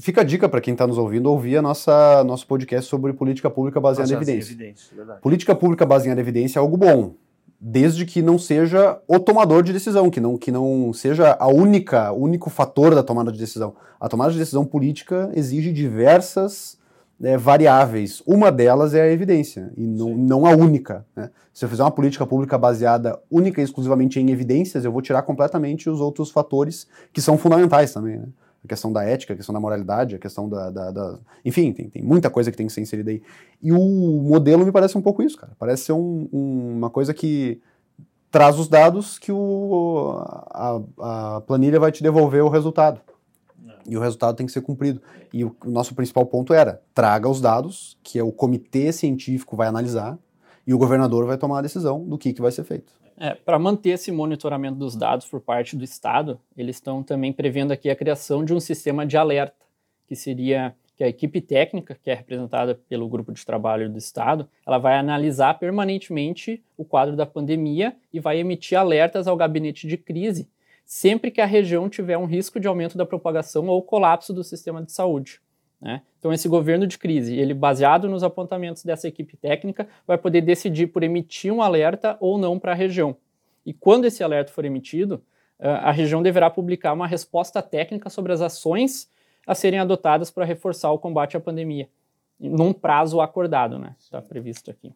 fica 0.00 0.22
a 0.22 0.24
dica 0.24 0.48
para 0.48 0.60
quem 0.60 0.72
está 0.72 0.86
nos 0.86 0.98
ouvindo 0.98 1.30
ouvir 1.30 1.56
a 1.56 1.62
nossa 1.62 2.24
nosso 2.24 2.46
podcast 2.46 2.88
sobre 2.88 3.12
política 3.12 3.50
pública 3.50 3.80
baseada 3.80 4.10
em 4.10 4.16
evidência. 4.16 4.52
evidência 4.52 4.92
política 5.20 5.54
pública 5.54 5.84
baseada 5.84 6.18
em 6.18 6.22
evidência 6.22 6.58
é 6.58 6.60
algo 6.60 6.76
bom, 6.76 7.14
desde 7.60 8.04
que 8.04 8.22
não 8.22 8.38
seja 8.38 9.00
o 9.06 9.18
tomador 9.18 9.62
de 9.62 9.72
decisão, 9.72 10.10
que 10.10 10.20
não, 10.20 10.36
que 10.36 10.50
não 10.50 10.92
seja 10.92 11.36
a 11.38 11.48
única, 11.48 12.12
o 12.12 12.22
único 12.22 12.50
fator 12.50 12.94
da 12.94 13.02
tomada 13.02 13.32
de 13.32 13.38
decisão. 13.38 13.74
A 14.00 14.08
tomada 14.08 14.32
de 14.32 14.38
decisão 14.38 14.64
política 14.64 15.30
exige 15.34 15.72
diversas 15.72 16.78
é, 17.24 17.36
variáveis. 17.36 18.22
Uma 18.26 18.52
delas 18.52 18.94
é 18.94 19.02
a 19.02 19.10
evidência, 19.10 19.72
e 19.76 19.86
não, 19.86 20.16
não 20.16 20.46
a 20.46 20.50
única. 20.50 21.06
Né? 21.16 21.30
Se 21.52 21.64
eu 21.64 21.68
fizer 21.68 21.82
uma 21.82 21.90
política 21.90 22.26
pública 22.26 22.58
baseada 22.58 23.18
única 23.30 23.60
e 23.60 23.64
exclusivamente 23.64 24.20
em 24.20 24.30
evidências, 24.30 24.84
eu 24.84 24.92
vou 24.92 25.00
tirar 25.00 25.22
completamente 25.22 25.88
os 25.88 26.00
outros 26.00 26.30
fatores 26.30 26.86
que 27.12 27.22
são 27.22 27.38
fundamentais 27.38 27.92
também. 27.92 28.18
Né? 28.18 28.26
A 28.64 28.68
questão 28.68 28.92
da 28.92 29.04
ética, 29.04 29.34
a 29.34 29.36
questão 29.36 29.52
da 29.52 29.60
moralidade, 29.60 30.16
a 30.16 30.18
questão 30.18 30.48
da. 30.48 30.70
da, 30.70 30.90
da... 30.90 31.18
Enfim, 31.44 31.72
tem, 31.72 31.88
tem, 31.90 32.02
muita 32.02 32.30
coisa 32.30 32.50
que 32.50 32.56
tem 32.56 32.66
que 32.66 32.72
ser 32.72 32.80
inserida 32.80 33.10
aí. 33.10 33.22
E 33.62 33.72
o 33.72 34.22
modelo 34.22 34.64
me 34.64 34.72
parece 34.72 34.96
um 34.96 35.02
pouco 35.02 35.22
isso, 35.22 35.36
cara. 35.36 35.52
Parece 35.58 35.84
ser 35.84 35.92
um, 35.92 36.28
um, 36.32 36.76
uma 36.78 36.88
coisa 36.88 37.12
que 37.12 37.60
traz 38.30 38.58
os 38.58 38.66
dados 38.66 39.18
que 39.18 39.30
o, 39.30 40.16
a, 40.50 40.80
a 41.36 41.40
planilha 41.42 41.78
vai 41.78 41.92
te 41.92 42.02
devolver 42.02 42.42
o 42.42 42.48
resultado. 42.48 43.00
E 43.86 43.96
o 43.96 44.00
resultado 44.00 44.36
tem 44.36 44.46
que 44.46 44.52
ser 44.52 44.62
cumprido. 44.62 45.00
E 45.32 45.44
o, 45.44 45.54
o, 45.64 45.70
nosso 45.70 45.94
principal 45.94 46.26
ponto 46.26 46.52
era: 46.52 46.82
traga 46.94 47.28
os 47.28 47.40
dados, 47.40 47.98
que 48.02 48.18
é 48.18 48.22
o 48.22 48.32
comitê 48.32 48.92
científico 48.92 49.56
vai 49.56 49.68
analisar, 49.68 50.18
e 50.66 50.72
o 50.72 50.78
governador 50.78 51.26
vai 51.26 51.36
tomar 51.36 51.58
a 51.58 51.62
decisão 51.62 52.04
do 52.04 52.16
que, 52.18 52.32
que 52.32 52.42
vai 52.42 52.50
ser 52.50 52.64
feito. 52.64 52.92
É, 53.16 53.34
Para 53.34 53.58
manter 53.58 53.90
esse 53.90 54.10
monitoramento 54.10 54.76
dos 54.76 54.96
dados 54.96 55.26
por 55.26 55.40
parte 55.40 55.76
do 55.76 55.84
Estado, 55.84 56.40
eles 56.56 56.76
estão 56.76 57.02
também 57.02 57.32
prevendo 57.32 57.72
aqui 57.72 57.88
a 57.88 57.96
criação 57.96 58.44
de 58.44 58.52
um 58.52 58.60
sistema 58.60 59.06
de 59.06 59.16
alerta, 59.16 59.54
que 60.06 60.16
seria 60.16 60.74
que 60.96 61.02
a 61.02 61.08
equipe 61.08 61.40
técnica, 61.40 61.98
que 62.00 62.10
é 62.10 62.14
representada 62.14 62.74
pelo 62.88 63.08
grupo 63.08 63.32
de 63.32 63.44
trabalho 63.44 63.90
do 63.90 63.98
Estado, 63.98 64.48
ela 64.66 64.78
vai 64.78 64.96
analisar 64.96 65.58
permanentemente 65.58 66.62
o 66.76 66.84
quadro 66.84 67.16
da 67.16 67.26
pandemia 67.26 67.96
e 68.12 68.20
vai 68.20 68.38
emitir 68.38 68.78
alertas 68.78 69.26
ao 69.26 69.36
gabinete 69.36 69.88
de 69.88 69.96
crise 69.96 70.48
sempre 70.84 71.30
que 71.30 71.40
a 71.40 71.46
região 71.46 71.88
tiver 71.88 72.18
um 72.18 72.26
risco 72.26 72.60
de 72.60 72.68
aumento 72.68 72.96
da 72.96 73.06
propagação 73.06 73.66
ou 73.68 73.82
colapso 73.82 74.32
do 74.32 74.44
sistema 74.44 74.82
de 74.82 74.92
saúde. 74.92 75.40
Né? 75.80 76.02
Então, 76.18 76.32
esse 76.32 76.48
governo 76.48 76.86
de 76.86 76.96
crise, 76.98 77.36
ele 77.36 77.52
baseado 77.52 78.08
nos 78.08 78.22
apontamentos 78.22 78.84
dessa 78.84 79.06
equipe 79.06 79.36
técnica, 79.36 79.86
vai 80.06 80.16
poder 80.16 80.40
decidir 80.40 80.86
por 80.88 81.02
emitir 81.02 81.52
um 81.52 81.60
alerta 81.60 82.16
ou 82.20 82.38
não 82.38 82.58
para 82.58 82.72
a 82.72 82.74
região. 82.74 83.16
E 83.66 83.72
quando 83.72 84.04
esse 84.04 84.22
alerta 84.22 84.52
for 84.52 84.64
emitido, 84.64 85.22
a 85.58 85.90
região 85.90 86.22
deverá 86.22 86.50
publicar 86.50 86.92
uma 86.92 87.06
resposta 87.06 87.62
técnica 87.62 88.10
sobre 88.10 88.32
as 88.32 88.40
ações 88.40 89.08
a 89.46 89.54
serem 89.54 89.78
adotadas 89.78 90.30
para 90.30 90.44
reforçar 90.44 90.90
o 90.90 90.98
combate 90.98 91.36
à 91.36 91.40
pandemia, 91.40 91.88
num 92.38 92.72
prazo 92.72 93.20
acordado, 93.20 93.78
né? 93.78 93.94
Está 93.98 94.20
previsto 94.20 94.70
aqui. 94.70 94.92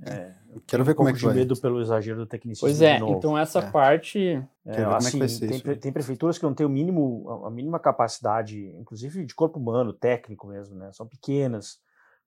É, 0.00 0.32
Quero 0.66 0.84
ver 0.84 0.92
um 0.92 0.94
como 0.94 1.08
é 1.08 1.12
que 1.12 1.18
de 1.18 1.26
vai. 1.26 1.34
medo 1.34 1.58
pelo 1.60 1.80
exagero 1.80 2.18
do 2.18 2.26
tecnicismo. 2.26 2.66
Pois 2.66 2.80
é, 2.80 2.96
então 2.96 3.36
essa 3.36 3.60
é. 3.60 3.70
parte. 3.70 4.42
É, 4.64 4.82
assim, 4.84 5.18
tem, 5.60 5.76
tem, 5.76 5.92
prefeituras 5.92 6.38
que 6.38 6.44
não 6.44 6.54
têm 6.54 6.66
o 6.66 6.70
mínimo, 6.70 7.44
a 7.44 7.50
mínima 7.50 7.78
capacidade, 7.78 8.74
inclusive 8.78 9.24
de 9.24 9.34
corpo 9.34 9.58
humano, 9.58 9.92
técnico 9.92 10.46
mesmo, 10.46 10.76
né? 10.76 10.90
São 10.92 11.06
pequenas, 11.06 11.78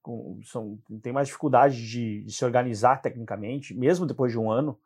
com, 0.02 0.38
são, 0.44 0.78
tem 1.02 1.12
mais 1.12 1.26
dificuldade 1.26 1.76
de, 1.88 2.22
de 2.22 2.32
se 2.32 2.44
organizar 2.44 3.02
tecnicamente, 3.02 3.74
mesmo 3.74 4.06
depois 4.06 4.32
de 4.32 4.38
um 4.38 4.50
ano, 4.50 4.78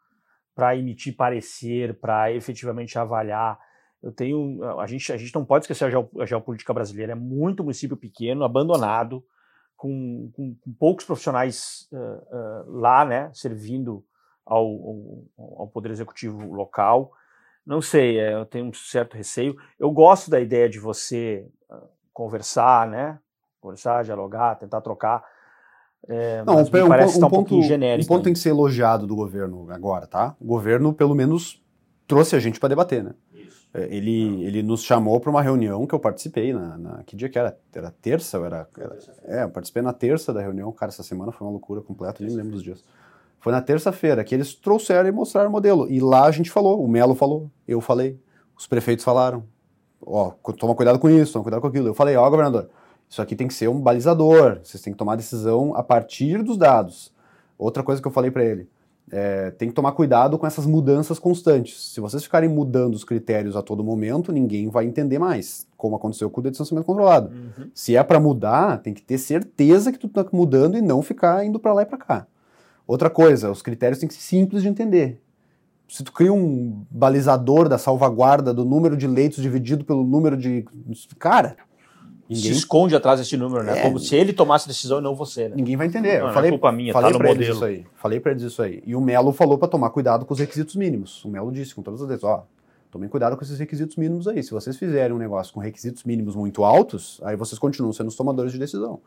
para 0.54 0.76
emitir 0.76 1.14
parecer, 1.16 1.98
para 2.00 2.32
efetivamente 2.32 2.98
avaliar. 2.98 3.58
Eu 4.02 4.10
tenho. 4.10 4.64
A 4.80 4.86
gente, 4.86 5.12
a 5.12 5.16
gente 5.16 5.34
não 5.34 5.44
pode 5.44 5.64
esquecer 5.64 5.84
a 6.18 6.26
geopolítica 6.26 6.72
brasileira, 6.72 7.12
é 7.12 7.16
muito 7.16 7.62
município 7.62 7.96
pequeno, 7.96 8.42
abandonado 8.42 9.22
com, 9.80 10.30
com, 10.36 10.54
com 10.54 10.72
poucos 10.78 11.06
profissionais 11.06 11.88
uh, 11.90 11.96
uh, 11.96 12.80
lá, 12.80 13.02
né, 13.02 13.30
servindo 13.32 14.04
ao, 14.44 14.66
ao, 14.66 15.24
ao, 15.60 15.68
Poder 15.68 15.90
Executivo 15.90 16.52
local. 16.52 17.10
Não 17.64 17.80
sei, 17.80 18.18
é, 18.18 18.34
eu 18.34 18.44
tenho 18.44 18.66
um 18.66 18.74
certo 18.74 19.16
receio. 19.16 19.56
Eu 19.78 19.90
gosto 19.90 20.30
da 20.30 20.38
ideia 20.38 20.68
de 20.68 20.78
você 20.78 21.48
uh, 21.70 21.88
conversar, 22.12 22.88
né, 22.88 23.18
conversar, 23.58 24.04
dialogar, 24.04 24.56
tentar 24.56 24.82
trocar. 24.82 25.24
É, 26.06 26.44
não, 26.44 26.58
um, 26.58 26.60
um, 26.60 26.88
parece 26.88 27.16
um, 27.16 27.20
tá 27.20 27.26
um, 27.26 27.30
ponto, 27.30 27.56
um 27.56 27.62
genérico. 27.62 28.04
Um 28.04 28.16
ponto 28.16 28.24
tem 28.24 28.34
que 28.34 28.38
ser 28.38 28.50
elogiado 28.50 29.06
do 29.06 29.16
governo 29.16 29.66
agora, 29.70 30.06
tá? 30.06 30.36
O 30.38 30.44
governo, 30.44 30.92
pelo 30.92 31.14
menos, 31.14 31.58
trouxe 32.06 32.36
a 32.36 32.38
gente 32.38 32.60
para 32.60 32.68
debater, 32.68 33.02
né? 33.02 33.14
É, 33.72 33.84
ele, 33.94 34.44
ele 34.44 34.62
nos 34.62 34.82
chamou 34.82 35.20
para 35.20 35.30
uma 35.30 35.40
reunião 35.40 35.86
que 35.86 35.94
eu 35.94 35.98
participei 36.00 36.52
na, 36.52 36.76
na, 36.76 37.02
Que 37.04 37.14
dia 37.14 37.28
que 37.28 37.38
era? 37.38 37.56
Era 37.72 37.90
terça? 37.90 38.38
Ou 38.38 38.44
era, 38.44 38.68
era, 38.76 38.98
é, 39.24 39.42
eu 39.44 39.50
participei 39.50 39.82
na 39.82 39.92
terça 39.92 40.32
da 40.32 40.40
reunião. 40.40 40.72
Cara, 40.72 40.90
essa 40.90 41.02
semana 41.02 41.30
foi 41.30 41.46
uma 41.46 41.52
loucura 41.52 41.80
completa, 41.80 42.24
nem 42.24 42.34
lembro 42.34 42.52
dos 42.52 42.62
dias. 42.62 42.84
Foi 43.38 43.52
na 43.52 43.62
terça-feira 43.62 44.24
que 44.24 44.34
eles 44.34 44.54
trouxeram 44.54 45.08
e 45.08 45.12
mostraram 45.12 45.48
o 45.48 45.52
modelo. 45.52 45.88
E 45.88 46.00
lá 46.00 46.26
a 46.26 46.30
gente 46.30 46.50
falou, 46.50 46.84
o 46.84 46.88
Melo 46.88 47.14
falou, 47.14 47.50
eu 47.66 47.80
falei, 47.80 48.18
os 48.56 48.66
prefeitos 48.66 49.04
falaram. 49.04 49.44
Ó, 50.04 50.30
toma 50.58 50.74
cuidado 50.74 50.98
com 50.98 51.08
isso, 51.08 51.32
toma 51.32 51.44
cuidado 51.44 51.60
com 51.60 51.68
aquilo. 51.68 51.88
Eu 51.88 51.94
falei, 51.94 52.16
ó, 52.16 52.28
governador, 52.28 52.68
isso 53.08 53.22
aqui 53.22 53.36
tem 53.36 53.46
que 53.46 53.54
ser 53.54 53.68
um 53.68 53.80
balizador. 53.80 54.60
Vocês 54.62 54.82
têm 54.82 54.92
que 54.92 54.98
tomar 54.98 55.14
decisão 55.14 55.74
a 55.76 55.82
partir 55.82 56.42
dos 56.42 56.58
dados. 56.58 57.14
Outra 57.56 57.82
coisa 57.82 58.02
que 58.02 58.08
eu 58.08 58.12
falei 58.12 58.30
para 58.30 58.44
ele 58.44 58.68
é, 59.10 59.50
tem 59.50 59.68
que 59.68 59.74
tomar 59.74 59.92
cuidado 59.92 60.38
com 60.38 60.46
essas 60.46 60.66
mudanças 60.66 61.18
constantes. 61.18 61.92
Se 61.92 62.00
vocês 62.00 62.22
ficarem 62.22 62.48
mudando 62.48 62.94
os 62.94 63.04
critérios 63.04 63.56
a 63.56 63.62
todo 63.62 63.82
momento, 63.82 64.32
ninguém 64.32 64.68
vai 64.68 64.86
entender 64.86 65.18
mais, 65.18 65.66
como 65.76 65.96
aconteceu 65.96 66.30
com 66.30 66.40
o 66.40 66.44
distanciamento 66.44 66.86
controlado. 66.86 67.30
Uhum. 67.30 67.70
Se 67.74 67.96
é 67.96 68.02
para 68.02 68.20
mudar, 68.20 68.78
tem 68.78 68.94
que 68.94 69.02
ter 69.02 69.18
certeza 69.18 69.90
que 69.90 69.98
tu 69.98 70.06
está 70.06 70.24
mudando 70.32 70.76
e 70.76 70.82
não 70.82 71.02
ficar 71.02 71.44
indo 71.44 71.58
para 71.58 71.72
lá 71.72 71.82
e 71.82 71.86
para 71.86 71.98
cá. 71.98 72.26
Outra 72.86 73.10
coisa, 73.10 73.50
os 73.50 73.62
critérios 73.62 73.98
têm 73.98 74.08
que 74.08 74.14
ser 74.14 74.22
simples 74.22 74.62
de 74.62 74.68
entender. 74.68 75.20
Se 75.88 76.04
tu 76.04 76.12
cria 76.12 76.32
um 76.32 76.84
balizador 76.88 77.68
da 77.68 77.78
salvaguarda 77.78 78.54
do 78.54 78.64
número 78.64 78.96
de 78.96 79.08
leitos 79.08 79.42
dividido 79.42 79.84
pelo 79.84 80.04
número 80.04 80.36
de. 80.36 80.64
Cara, 81.18 81.56
Ninguém... 82.30 82.52
se 82.52 82.58
esconde 82.58 82.94
atrás 82.94 83.18
desse 83.18 83.36
número, 83.36 83.64
né? 83.64 83.80
É, 83.80 83.82
Como 83.82 83.98
se 83.98 84.14
ele 84.14 84.32
tomasse 84.32 84.68
decisão 84.68 85.00
e 85.00 85.02
não 85.02 85.16
você, 85.16 85.48
né? 85.48 85.56
Ninguém 85.56 85.76
vai 85.76 85.88
entender. 85.88 86.20
Não, 86.20 86.28
eu 86.28 86.32
falei, 86.32 86.50
não 86.50 86.56
é 86.56 86.58
culpa 86.58 86.72
minha, 86.72 86.92
falei 86.92 87.12
tá 87.12 87.18
no 87.18 87.24
modelo. 87.24 87.54
Isso 87.54 87.64
aí. 87.64 87.84
Falei 87.96 88.20
para 88.20 88.30
eles 88.30 88.44
isso 88.44 88.62
aí. 88.62 88.80
E 88.86 88.94
o 88.94 89.00
Melo 89.00 89.32
falou 89.32 89.58
para 89.58 89.66
tomar 89.66 89.90
cuidado 89.90 90.24
com 90.24 90.32
os 90.32 90.38
requisitos 90.38 90.76
mínimos. 90.76 91.24
O 91.24 91.28
Melo 91.28 91.50
disse 91.50 91.74
com 91.74 91.82
todas 91.82 92.00
as 92.00 92.06
vezes, 92.06 92.22
ó, 92.22 92.46
tomem 92.88 93.08
cuidado 93.08 93.36
com 93.36 93.42
esses 93.42 93.58
requisitos 93.58 93.96
mínimos 93.96 94.28
aí. 94.28 94.44
Se 94.44 94.52
vocês 94.52 94.76
fizerem 94.76 95.12
um 95.12 95.18
negócio 95.18 95.52
com 95.52 95.58
requisitos 95.58 96.04
mínimos 96.04 96.36
muito 96.36 96.62
altos, 96.62 97.20
aí 97.24 97.34
vocês 97.34 97.58
continuam 97.58 97.92
sendo 97.92 98.06
os 98.06 98.14
tomadores 98.14 98.52
de 98.52 98.58
decisão. 98.60 99.00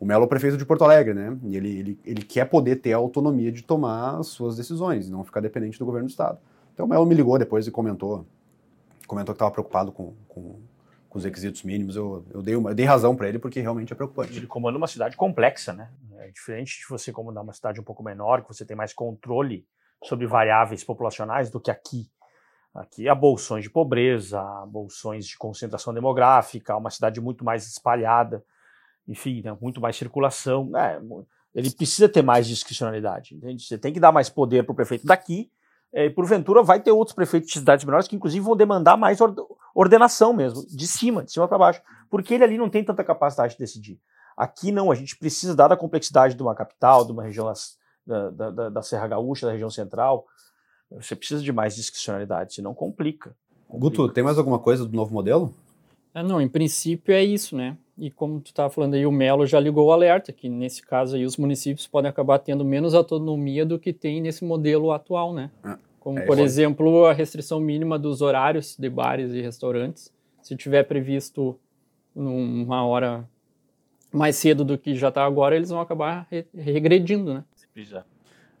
O 0.00 0.04
Melo 0.04 0.24
é 0.24 0.26
o 0.26 0.28
prefeito 0.28 0.56
de 0.56 0.66
Porto 0.66 0.82
Alegre, 0.82 1.14
né? 1.14 1.38
E 1.44 1.56
ele, 1.56 1.78
ele, 1.78 1.98
ele 2.04 2.22
quer 2.22 2.46
poder 2.46 2.76
ter 2.76 2.92
a 2.92 2.96
autonomia 2.96 3.52
de 3.52 3.62
tomar 3.62 4.18
as 4.18 4.26
suas 4.26 4.56
decisões, 4.56 5.08
não 5.08 5.22
ficar 5.22 5.38
dependente 5.40 5.78
do 5.78 5.84
governo 5.84 6.08
do 6.08 6.10
estado. 6.10 6.38
Então 6.74 6.86
o 6.86 6.88
Melo 6.88 7.06
me 7.06 7.14
ligou 7.14 7.38
depois 7.38 7.68
e 7.68 7.70
comentou, 7.70 8.26
comentou 9.06 9.32
que 9.32 9.36
estava 9.36 9.52
preocupado 9.52 9.92
com, 9.92 10.12
com 10.28 10.56
com 11.14 11.18
os 11.18 11.24
requisitos 11.24 11.62
mínimos, 11.62 11.94
eu, 11.94 12.26
eu, 12.32 12.42
dei, 12.42 12.56
uma, 12.56 12.70
eu 12.70 12.74
dei 12.74 12.84
razão 12.84 13.14
para 13.14 13.28
ele 13.28 13.38
porque 13.38 13.60
realmente 13.60 13.92
é 13.92 13.94
preocupante. 13.94 14.36
Ele 14.36 14.48
comanda 14.48 14.76
uma 14.76 14.88
cidade 14.88 15.16
complexa, 15.16 15.72
né? 15.72 15.88
É 16.18 16.28
diferente 16.28 16.80
de 16.80 16.86
você 16.88 17.12
comandar 17.12 17.44
uma 17.44 17.52
cidade 17.52 17.80
um 17.80 17.84
pouco 17.84 18.02
menor, 18.02 18.42
que 18.42 18.48
você 18.48 18.64
tem 18.66 18.76
mais 18.76 18.92
controle 18.92 19.64
sobre 20.02 20.26
variáveis 20.26 20.82
populacionais 20.82 21.50
do 21.50 21.60
que 21.60 21.70
aqui. 21.70 22.10
Aqui 22.74 23.08
há 23.08 23.14
bolsões 23.14 23.62
de 23.62 23.70
pobreza, 23.70 24.40
há 24.40 24.66
bolsões 24.66 25.24
de 25.28 25.38
concentração 25.38 25.94
demográfica, 25.94 26.76
uma 26.76 26.90
cidade 26.90 27.20
muito 27.20 27.44
mais 27.44 27.64
espalhada, 27.64 28.44
enfim, 29.06 29.40
né, 29.40 29.56
muito 29.60 29.80
mais 29.80 29.94
circulação. 29.94 30.76
É, 30.76 31.00
ele 31.54 31.70
precisa 31.70 32.08
ter 32.08 32.22
mais 32.22 32.48
discricionalidade. 32.48 33.36
Entende? 33.36 33.62
Você 33.62 33.78
tem 33.78 33.92
que 33.92 34.00
dar 34.00 34.10
mais 34.10 34.28
poder 34.28 34.64
para 34.64 34.72
o 34.72 34.74
prefeito 34.74 35.06
daqui 35.06 35.48
é, 35.94 36.10
porventura 36.10 36.62
vai 36.62 36.80
ter 36.80 36.90
outros 36.90 37.14
prefeitos 37.14 37.48
de 37.48 37.58
cidades 37.58 37.84
menores 37.84 38.08
que 38.08 38.16
inclusive 38.16 38.44
vão 38.44 38.56
demandar 38.56 38.96
mais 38.96 39.18
ordenação 39.74 40.32
mesmo, 40.32 40.66
de 40.66 40.86
cima, 40.88 41.22
de 41.22 41.32
cima 41.32 41.46
para 41.46 41.56
baixo, 41.56 41.80
porque 42.10 42.34
ele 42.34 42.44
ali 42.44 42.58
não 42.58 42.68
tem 42.68 42.84
tanta 42.84 43.04
capacidade 43.04 43.52
de 43.52 43.60
decidir. 43.60 44.00
Aqui 44.36 44.72
não, 44.72 44.90
a 44.90 44.94
gente 44.96 45.16
precisa, 45.16 45.54
dada 45.54 45.74
a 45.74 45.76
complexidade 45.76 46.34
de 46.34 46.42
uma 46.42 46.54
capital, 46.54 47.04
de 47.04 47.12
uma 47.12 47.22
região 47.22 47.50
da, 48.04 48.30
da, 48.30 48.68
da 48.70 48.82
Serra 48.82 49.06
Gaúcha, 49.06 49.46
da 49.46 49.52
região 49.52 49.70
central, 49.70 50.26
você 50.90 51.14
precisa 51.14 51.42
de 51.42 51.52
mais 51.52 51.76
discricionalidade, 51.76 52.54
senão 52.54 52.74
complica. 52.74 53.36
complica. 53.68 53.96
Guto, 54.02 54.12
tem 54.12 54.24
mais 54.24 54.36
alguma 54.36 54.58
coisa 54.58 54.84
do 54.84 54.96
novo 54.96 55.12
modelo? 55.12 55.54
É, 56.12 56.22
não, 56.22 56.40
em 56.40 56.48
princípio 56.48 57.14
é 57.14 57.22
isso, 57.22 57.56
né? 57.56 57.76
E 57.96 58.10
como 58.10 58.40
tu 58.40 58.46
estava 58.46 58.68
falando 58.70 58.94
aí, 58.94 59.06
o 59.06 59.12
Melo 59.12 59.46
já 59.46 59.60
ligou 59.60 59.86
o 59.86 59.92
alerta, 59.92 60.32
que 60.32 60.48
nesse 60.48 60.82
caso 60.82 61.14
aí 61.14 61.24
os 61.24 61.36
municípios 61.36 61.86
podem 61.86 62.10
acabar 62.10 62.38
tendo 62.40 62.64
menos 62.64 62.92
autonomia 62.92 63.64
do 63.64 63.78
que 63.78 63.92
tem 63.92 64.20
nesse 64.20 64.44
modelo 64.44 64.90
atual, 64.90 65.32
né? 65.32 65.50
É. 65.64 65.76
Como, 66.00 66.18
é, 66.18 66.26
por 66.26 66.38
exemplo, 66.38 67.06
a 67.06 67.12
restrição 67.12 67.60
mínima 67.60 67.98
dos 67.98 68.20
horários 68.20 68.76
de 68.76 68.90
bares 68.90 69.32
e 69.32 69.40
restaurantes. 69.40 70.12
Se 70.42 70.54
tiver 70.56 70.82
previsto 70.82 71.58
uma 72.14 72.84
hora 72.84 73.26
mais 74.12 74.36
cedo 74.36 74.64
do 74.64 74.76
que 74.76 74.94
já 74.94 75.08
está 75.08 75.24
agora, 75.24 75.56
eles 75.56 75.70
vão 75.70 75.80
acabar 75.80 76.26
re 76.30 76.46
regredindo, 76.54 77.32
né? 77.32 77.44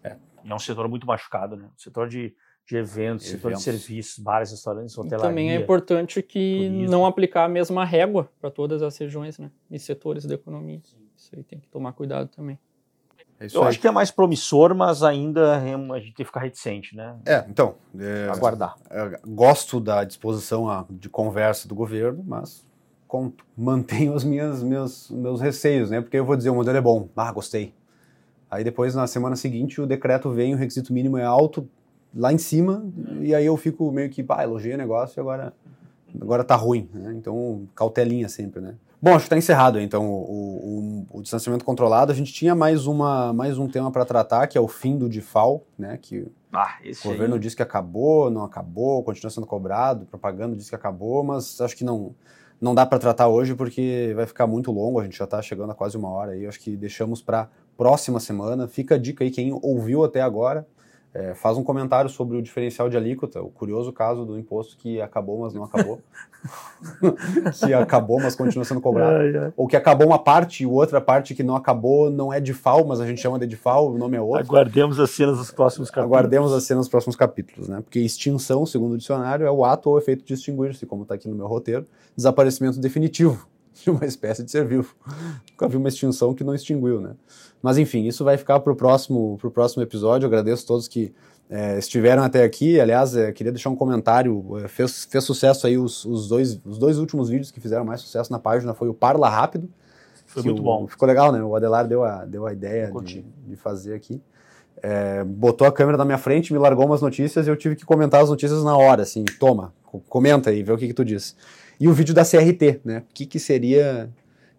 É. 0.02 0.16
é 0.48 0.54
um 0.54 0.58
setor 0.58 0.88
muito 0.88 1.06
machucado, 1.06 1.56
né? 1.56 1.68
O 1.76 1.80
setor 1.80 2.08
de 2.08 2.34
de 2.66 2.76
eventos, 2.76 3.26
eventos. 3.26 3.26
setor 3.26 3.52
de 3.52 3.60
serviços, 3.62 4.18
bares, 4.18 4.50
restaurantes, 4.50 4.96
hotelaria. 4.96 5.18
E 5.26 5.28
também 5.30 5.50
é 5.50 5.56
importante 5.56 6.22
que 6.22 6.66
turismo. 6.68 6.90
não 6.90 7.04
aplicar 7.06 7.44
a 7.44 7.48
mesma 7.48 7.84
régua 7.84 8.30
para 8.40 8.50
todas 8.50 8.82
as 8.82 8.96
regiões 8.96 9.38
né? 9.38 9.50
e 9.70 9.78
setores 9.78 10.24
da 10.24 10.34
economia. 10.34 10.80
Isso 11.16 11.30
aí 11.36 11.42
tem 11.42 11.58
que 11.60 11.68
tomar 11.68 11.92
cuidado 11.92 12.28
também. 12.28 12.58
É 13.38 13.46
isso 13.46 13.56
Eu 13.58 13.62
aí. 13.62 13.68
acho 13.68 13.80
que 13.80 13.86
é 13.86 13.90
mais 13.90 14.10
promissor, 14.10 14.74
mas 14.74 15.02
ainda 15.02 15.56
é 15.60 15.74
a 15.74 15.98
gente 15.98 16.04
tem 16.06 16.12
que 16.14 16.24
ficar 16.24 16.40
reticente, 16.40 16.96
né? 16.96 17.16
É, 17.26 17.44
então, 17.48 17.74
é, 17.98 18.28
Aguardar. 18.30 18.76
é, 18.90 19.20
gosto 19.26 19.80
da 19.80 20.04
disposição 20.04 20.68
a- 20.68 20.86
de 20.88 21.08
conversa 21.08 21.68
do 21.68 21.74
governo, 21.74 22.24
mas 22.26 22.64
con- 23.08 23.32
mantenho 23.56 24.14
as 24.14 24.24
minhas, 24.24 24.62
meus, 24.62 25.10
meus 25.10 25.40
receios, 25.40 25.90
né? 25.90 26.00
Porque 26.00 26.16
eu 26.16 26.24
vou 26.24 26.36
dizer, 26.36 26.50
o 26.50 26.54
modelo 26.54 26.78
é 26.78 26.80
bom, 26.80 27.08
ah, 27.16 27.30
gostei. 27.32 27.74
Aí 28.50 28.62
depois, 28.64 28.94
na 28.94 29.06
semana 29.06 29.36
seguinte, 29.36 29.80
o 29.80 29.86
decreto 29.86 30.30
vem, 30.30 30.54
o 30.54 30.56
requisito 30.56 30.92
mínimo 30.92 31.18
é 31.18 31.24
alto, 31.24 31.68
lá 32.14 32.32
em 32.32 32.38
cima, 32.38 32.84
e 33.20 33.34
aí 33.34 33.44
eu 33.46 33.56
fico 33.56 33.90
meio 33.90 34.08
que, 34.10 34.22
pá, 34.22 34.42
elogiei 34.42 34.74
o 34.74 34.78
negócio 34.78 35.18
e 35.18 35.20
agora, 35.20 35.52
agora 36.20 36.44
tá 36.44 36.54
ruim, 36.56 36.88
né? 36.92 37.12
Então, 37.16 37.66
cautelinha 37.74 38.28
sempre, 38.28 38.60
né? 38.60 38.74
Bom, 39.02 39.14
acho 39.14 39.24
que 39.24 39.30
tá 39.30 39.36
encerrado, 39.36 39.78
então, 39.80 40.08
o, 40.08 41.06
o- 41.12 41.18
o 41.18 41.22
distanciamento 41.22 41.64
controlado. 41.64 42.10
A 42.10 42.14
gente 42.14 42.32
tinha 42.32 42.54
mais, 42.54 42.86
uma, 42.86 43.32
mais 43.34 43.58
um 43.58 43.68
tema 43.68 43.90
para 43.90 44.04
tratar, 44.04 44.46
que 44.46 44.56
é 44.56 44.60
o 44.60 44.68
fim 44.68 44.96
do 44.96 45.08
DIFAL, 45.08 45.62
né? 45.78 45.98
Que 46.00 46.26
Ah, 46.52 46.78
o 47.04 47.08
governo 47.08 47.34
aí. 47.34 47.40
diz 47.40 47.54
que 47.54 47.62
acabou, 47.62 48.30
não 48.30 48.44
acabou, 48.44 49.02
continua 49.02 49.30
sendo 49.30 49.46
cobrado, 49.46 50.06
propaganda 50.06 50.56
diz 50.56 50.70
que 50.70 50.74
acabou, 50.74 51.22
mas 51.22 51.60
acho 51.60 51.76
que 51.76 51.84
não, 51.84 52.14
não 52.60 52.74
dá 52.74 52.86
para 52.86 52.98
tratar 52.98 53.28
hoje 53.28 53.54
porque 53.54 54.12
vai 54.16 54.24
ficar 54.26 54.46
muito 54.46 54.72
longo, 54.72 54.98
a 55.00 55.04
gente 55.04 55.18
já 55.18 55.24
está 55.24 55.42
chegando 55.42 55.72
a 55.72 55.74
quase 55.74 55.96
uma 55.98 56.08
hora 56.08 56.32
aí, 56.32 56.46
acho 56.46 56.60
que 56.60 56.74
deixamos 56.76 57.20
para 57.20 57.48
próxima 57.76 58.18
semana. 58.20 58.66
Fica 58.68 58.94
a 58.94 58.98
dica 58.98 59.22
aí, 59.24 59.30
quem 59.30 59.52
ouviu 59.60 60.02
até 60.04 60.22
agora, 60.22 60.66
é, 61.14 61.32
faz 61.32 61.56
um 61.56 61.62
comentário 61.62 62.10
sobre 62.10 62.36
o 62.36 62.42
diferencial 62.42 62.90
de 62.90 62.96
alíquota, 62.96 63.40
o 63.40 63.48
curioso 63.48 63.92
caso 63.92 64.24
do 64.24 64.36
imposto 64.36 64.76
que 64.76 65.00
acabou, 65.00 65.42
mas 65.42 65.54
não 65.54 65.62
acabou. 65.64 66.00
que 67.64 67.72
acabou, 67.72 68.20
mas 68.20 68.34
continua 68.34 68.64
sendo 68.64 68.80
cobrado. 68.80 69.16
Ai, 69.16 69.36
ai. 69.36 69.52
Ou 69.56 69.68
que 69.68 69.76
acabou 69.76 70.08
uma 70.08 70.18
parte 70.18 70.64
e 70.64 70.66
outra 70.66 71.00
parte 71.00 71.32
que 71.32 71.44
não 71.44 71.54
acabou 71.54 72.10
não 72.10 72.32
é 72.32 72.40
de 72.40 72.52
FAO, 72.52 72.84
mas 72.84 73.00
a 73.00 73.06
gente 73.06 73.20
chama 73.20 73.38
de 73.38 73.46
DIFAL, 73.46 73.92
o 73.92 73.96
nome 73.96 74.16
é 74.16 74.20
outro. 74.20 74.44
Aguardemos 74.44 74.98
as 74.98 75.10
cenas 75.10 75.38
dos 75.38 75.52
próximos 75.52 75.88
capítulos. 75.88 76.12
Aguardemos 76.12 76.52
as 76.52 76.64
cenas 76.64 76.80
nos 76.80 76.88
próximos 76.88 77.14
capítulos, 77.14 77.68
né? 77.68 77.80
Porque 77.80 78.00
extinção, 78.00 78.66
segundo 78.66 78.94
o 78.94 78.98
dicionário, 78.98 79.46
é 79.46 79.50
o 79.50 79.64
ato 79.64 79.88
ou 79.88 79.98
efeito 79.98 80.24
de 80.24 80.34
extinguir-se, 80.34 80.84
como 80.84 81.02
está 81.02 81.14
aqui 81.14 81.28
no 81.28 81.36
meu 81.36 81.46
roteiro, 81.46 81.86
desaparecimento 82.16 82.80
definitivo 82.80 83.46
de 83.82 83.90
uma 83.90 84.04
espécie 84.04 84.42
de 84.42 84.50
ser 84.50 84.64
vivo. 84.64 84.94
Nunca 85.50 85.68
vi 85.68 85.76
uma 85.76 85.88
extinção 85.88 86.34
que 86.34 86.44
não 86.44 86.54
extinguiu, 86.54 87.00
né? 87.00 87.12
Mas 87.62 87.78
enfim, 87.78 88.06
isso 88.06 88.24
vai 88.24 88.36
ficar 88.36 88.60
para 88.60 88.72
o 88.72 88.76
próximo, 88.76 89.36
pro 89.40 89.50
próximo 89.50 89.82
episódio. 89.82 90.26
Eu 90.26 90.28
agradeço 90.28 90.64
a 90.64 90.66
todos 90.68 90.86
que 90.88 91.12
eh, 91.48 91.78
estiveram 91.78 92.22
até 92.22 92.44
aqui. 92.44 92.78
Aliás, 92.80 93.16
eh, 93.16 93.32
queria 93.32 93.52
deixar 93.52 93.70
um 93.70 93.76
comentário. 93.76 94.44
eh, 94.62 94.68
fez, 94.68 95.04
fez 95.06 95.24
sucesso 95.24 95.66
aí 95.66 95.78
os, 95.78 96.04
os, 96.04 96.28
dois, 96.28 96.60
os 96.64 96.78
dois 96.78 96.98
últimos 96.98 97.28
vídeos 97.30 97.50
que 97.50 97.60
fizeram 97.60 97.84
mais 97.84 98.00
sucesso 98.02 98.30
na 98.30 98.38
página 98.38 98.74
foi 98.74 98.88
o 98.88 98.94
Parla 98.94 99.28
Rápido. 99.28 99.68
Foi 100.26 100.42
muito 100.42 100.60
o- 100.60 100.62
bom. 100.64 100.86
Ficou 100.86 101.06
legal, 101.08 101.32
né? 101.32 101.42
O 101.42 101.54
Adelar 101.56 101.86
deu 101.88 102.04
a, 102.04 102.24
deu 102.24 102.46
a 102.46 102.52
ideia 102.52 102.90
de, 103.04 103.22
de 103.48 103.56
fazer 103.56 103.94
aqui. 103.94 104.20
É, 104.82 105.24
botou 105.24 105.66
a 105.66 105.72
câmera 105.72 105.96
na 105.96 106.04
minha 106.04 106.18
frente, 106.18 106.52
me 106.52 106.58
largou 106.58 106.84
umas 106.84 107.00
notícias 107.00 107.46
e 107.46 107.50
eu 107.50 107.56
tive 107.56 107.76
que 107.76 107.84
comentar 107.86 108.22
as 108.22 108.28
notícias 108.28 108.62
na 108.64 108.76
hora, 108.76 109.02
assim, 109.02 109.24
toma, 109.40 109.72
co- 109.84 110.02
comenta 110.08 110.50
aí, 110.50 110.62
vê 110.62 110.72
o 110.72 110.76
que, 110.76 110.88
que 110.88 110.92
tu 110.92 111.04
diz. 111.04 111.34
E 111.80 111.88
o 111.88 111.92
vídeo 111.92 112.14
da 112.14 112.22
CRT, 112.24 112.80
né? 112.84 112.98
O 112.98 113.14
que, 113.14 113.26
que 113.26 113.38
seria. 113.38 114.10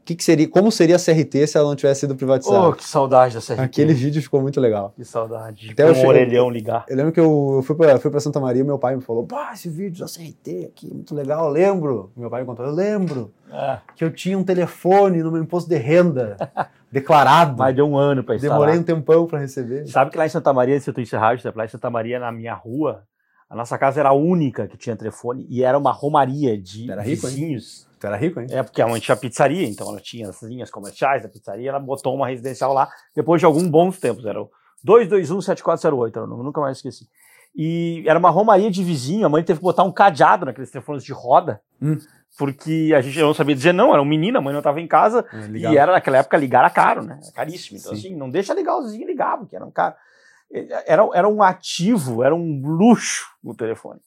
O 0.02 0.06
que, 0.06 0.14
que 0.14 0.24
seria. 0.24 0.48
Como 0.48 0.72
seria 0.72 0.98
a 0.98 1.00
CRT 1.00 1.48
se 1.48 1.58
ela 1.58 1.68
não 1.68 1.76
tivesse 1.76 2.02
sido 2.02 2.16
privatizada? 2.16 2.68
Oh, 2.68 2.74
que 2.74 2.84
saudade 2.86 3.34
dessa 3.34 3.56
Aquele 3.60 3.92
vídeo 3.92 4.22
ficou 4.22 4.40
muito 4.40 4.62
legal. 4.62 4.94
Que 4.96 5.04
saudade. 5.04 5.72
Até 5.72 5.82
Com 5.82 5.90
eu 5.90 5.92
um 5.94 5.96
cheguei- 5.96 6.10
orelhão 6.10 6.50
ligar. 6.52 6.86
Eu 6.88 6.96
lembro 6.96 7.12
que 7.12 7.20
eu, 7.20 7.64
fui 7.66 7.76
pra, 7.76 7.98
fui 7.98 8.12
pra 8.12 8.20
Santa 8.20 8.40
Maria 8.40 8.62
e 8.62 8.64
meu 8.64 8.78
pai 8.78 8.96
me 8.96 9.02
falou: 9.02 9.26
Pá, 9.26 9.52
esse 9.54 9.68
vídeo 9.68 10.00
da 10.02 10.06
CRT 10.06 10.66
aqui, 10.68 10.94
muito 10.94 11.16
legal, 11.16 11.46
eu 11.48 11.52
lembro. 11.52 12.12
Meu 12.16 12.30
pai 12.30 12.42
me 12.42 12.46
contou, 12.48 12.64
eu 12.68 12.72
lembro 12.72 13.32
É, 13.52 13.80
que 13.96 14.04
eu 14.04 14.12
tinha 14.12 14.38
um 14.38 14.44
telefone 14.44 15.24
no 15.24 15.32
meu 15.32 15.42
imposto 15.42 15.68
de 15.68 15.78
renda 15.78 16.38
declarado. 16.92 17.56
mas 17.58 17.76
deu 17.76 17.88
um 17.90 17.98
ano 17.98 18.24
pra 18.24 18.36
instalar. 18.36 18.60
Demorei 18.60 18.80
um 18.80 18.84
tempão 18.84 19.26
pra 19.26 19.40
receber. 19.40 19.88
Sabe 19.88 20.12
que 20.12 20.18
lá 20.20 20.26
em 20.28 20.30
Santa 20.30 20.54
Maria, 20.54 20.80
se 20.80 20.88
eu 20.88 20.94
tô 20.94 21.02
encerrado, 21.02 21.42
lá 21.56 21.66
em 21.66 21.70
Santa 21.70 21.90
Maria, 21.90 22.20
na 22.20 22.32
minha 22.32 22.54
rua, 22.54 23.02
a 23.56 23.58
nossa 23.58 23.78
casa 23.78 24.02
era 24.02 24.10
a 24.10 24.14
única 24.14 24.68
que 24.68 24.76
tinha 24.78 24.96
telefone 24.98 25.46
e 25.50 25.64
era 25.64 25.78
uma 25.78 25.92
romaria 25.92 26.58
de 26.62 26.92
Era 26.92 27.02
rico, 27.02 27.26
hein? 27.26 27.34
vizinhos. 27.34 27.88
Tu 27.98 28.06
era 28.06 28.18
rico, 28.18 28.40
hein? 28.42 28.48
É, 28.52 28.62
porque 28.62 28.82
a 28.82 28.88
mãe 28.88 29.00
tinha 29.00 29.16
pizzaria, 29.16 29.66
então 29.68 29.90
ela 29.90 30.00
tinha 30.02 30.28
as 30.30 30.42
linhas 30.44 30.70
comerciais 30.70 31.24
da 31.24 31.30
pizzaria, 31.30 31.70
ela 31.70 31.80
botou 31.80 32.14
uma 32.14 32.28
residencial 32.28 32.74
lá, 32.74 32.90
depois 33.16 33.40
de 33.40 33.46
alguns 33.46 33.68
bons 33.70 33.98
tempos, 33.98 34.26
era 34.26 34.42
o 34.42 34.50
2217408, 34.86 36.16
era 36.18 36.26
o 36.26 36.44
nunca 36.44 36.60
mais 36.62 36.78
esqueci. 36.78 37.08
E 37.56 38.04
era 38.06 38.20
uma 38.20 38.30
romaria 38.30 38.70
de 38.70 38.84
vizinho, 38.84 39.26
a 39.26 39.30
mãe 39.30 39.42
teve 39.42 39.60
que 39.60 39.64
botar 39.64 39.84
um 39.84 39.92
cadeado 39.92 40.46
naqueles 40.46 40.70
telefones 40.70 41.04
de 41.04 41.14
roda, 41.14 41.62
Hum. 41.82 41.98
porque 42.38 42.92
a 42.96 43.00
gente 43.02 43.18
não 43.20 43.34
sabia 43.34 43.56
dizer 43.56 43.74
não, 43.74 43.94
era 43.94 44.02
um 44.02 44.06
menino, 44.06 44.38
a 44.38 44.42
mãe 44.42 44.52
não 44.52 44.60
estava 44.60 44.82
em 44.82 44.88
casa, 44.88 45.26
É, 45.32 45.58
e 45.58 45.78
era 45.78 45.94
naquela 45.94 46.18
época 46.18 46.36
ligar 46.38 46.60
era 46.60 46.70
caro, 46.70 47.02
né? 47.04 47.20
Era 47.24 47.32
caríssimo. 47.32 47.78
Então, 47.80 47.94
Sim. 47.96 48.08
assim, 48.10 48.16
não 48.18 48.30
deixa 48.30 48.54
ligar 48.54 48.76
o 48.78 48.84
vizinho 48.84 49.08
ligar, 49.08 49.38
porque 49.38 49.56
era 49.56 49.66
um 49.66 49.72
caro. 49.72 49.96
Era, 50.88 51.08
era 51.14 51.28
um 51.28 51.42
ativo, 51.44 52.24
era 52.24 52.34
um 52.36 52.62
luxo 52.64 53.26
o 53.44 53.54
telefone. 53.54 54.00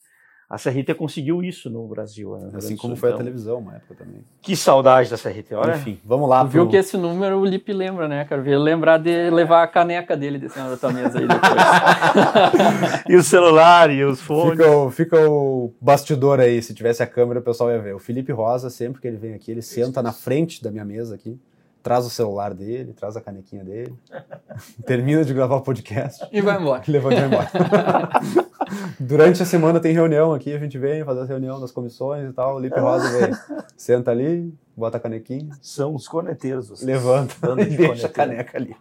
A 0.51 0.57
CRT 0.57 0.95
conseguiu 0.95 1.43
isso 1.45 1.69
no 1.69 1.87
Brasil. 1.87 2.35
né, 2.39 2.49
no 2.51 2.57
Assim 2.57 2.75
como 2.75 2.97
foi 2.97 3.11
a 3.11 3.13
Então, 3.13 3.19
televisão 3.23 3.59
uma 3.59 3.75
época 3.77 3.95
também. 3.97 4.25
Que 4.41 4.57
saudade 4.57 5.11
da 5.11 5.19
CRT, 5.19 5.55
olha. 5.55 5.77
Enfim, 5.77 6.01
vamos 6.03 6.27
lá. 6.27 6.43
Tu 6.43 6.49
viu 6.49 6.63
pro- 6.63 6.71
que 6.71 6.77
esse 6.79 6.97
número 6.97 7.37
o 7.39 7.45
Lipe 7.45 7.71
lembra, 7.71 8.09
né, 8.09 8.25
cara? 8.25 8.41
Veio 8.41 8.59
lembrar 8.59 8.97
de 8.97 9.29
levar 9.29 9.63
a 9.63 9.67
caneca 9.69 10.17
dele 10.17 10.39
de 10.39 10.49
cima 10.49 10.71
da 10.71 10.79
tua 10.79 10.91
mesa 10.91 11.19
aí 11.19 11.29
depois. 11.29 11.53
E 13.11 13.17
o 13.17 13.23
celular, 13.23 13.91
e 13.91 14.03
os 14.05 14.23
fones. 14.23 14.53
Fica 14.59 14.71
o, 14.71 14.91
fica 14.91 15.29
o 15.31 15.75
bastidor 15.81 16.41
aí, 16.41 16.63
se 16.63 16.73
tivesse 16.75 17.03
a 17.03 17.07
câmera 17.07 17.41
o 17.41 17.43
pessoal 17.43 17.71
ia 17.71 17.79
ver. 17.79 17.95
O 17.95 17.99
Felipe 17.99 18.33
Rosa, 18.33 18.71
sempre 18.71 19.03
que 19.03 19.07
ele 19.09 19.19
vem 19.19 19.35
aqui, 19.35 19.51
ele 19.51 19.61
senta 19.63 20.03
na 20.03 20.13
frente 20.13 20.63
da 20.63 20.71
minha 20.71 20.85
mesa 20.85 21.15
aqui, 21.15 21.39
traz 21.83 22.05
o 22.05 22.11
celular 22.11 22.55
dele, 22.55 22.93
traz 22.93 23.17
a 23.17 23.21
canequinha 23.21 23.65
dele, 23.65 23.95
termina 24.85 25.25
de 25.25 25.33
gravar 25.33 25.57
o 25.57 25.63
podcast 25.63 26.27
e 26.33 26.41
vai 26.41 26.61
embora. 26.61 26.83
levanta 26.89 27.17
e 27.17 27.19
vai 27.19 27.27
embora. 27.27 27.51
Durante 29.01 29.43
a 29.43 29.47
semana 29.47 29.81
tem 29.81 29.93
reunião 29.93 30.35
aqui, 30.35 30.53
a 30.53 30.59
gente 30.59 30.79
vem 30.79 31.05
fazer 31.05 31.23
a 31.23 31.25
reunião 31.25 31.61
das 31.61 31.73
comissões 31.73 32.31
e 32.31 32.33
tal, 32.33 32.55
o 32.55 32.57
Felipe 32.57 32.79
Rosa 32.79 33.09
vem, 33.19 33.31
senta 33.77 34.11
ali, 34.11 34.53
bota 34.79 34.97
a 34.97 35.01
canequinha, 35.01 35.51
São 35.61 35.95
os 35.95 36.07
corneteiros. 36.07 36.69
Vocês. 36.69 36.83
levanta 36.87 37.35
Bando 37.41 37.63
e 37.63 37.71
de 37.71 37.77
deixa 37.77 38.07
a 38.07 38.11
caneca 38.11 38.57
ali. 38.57 38.75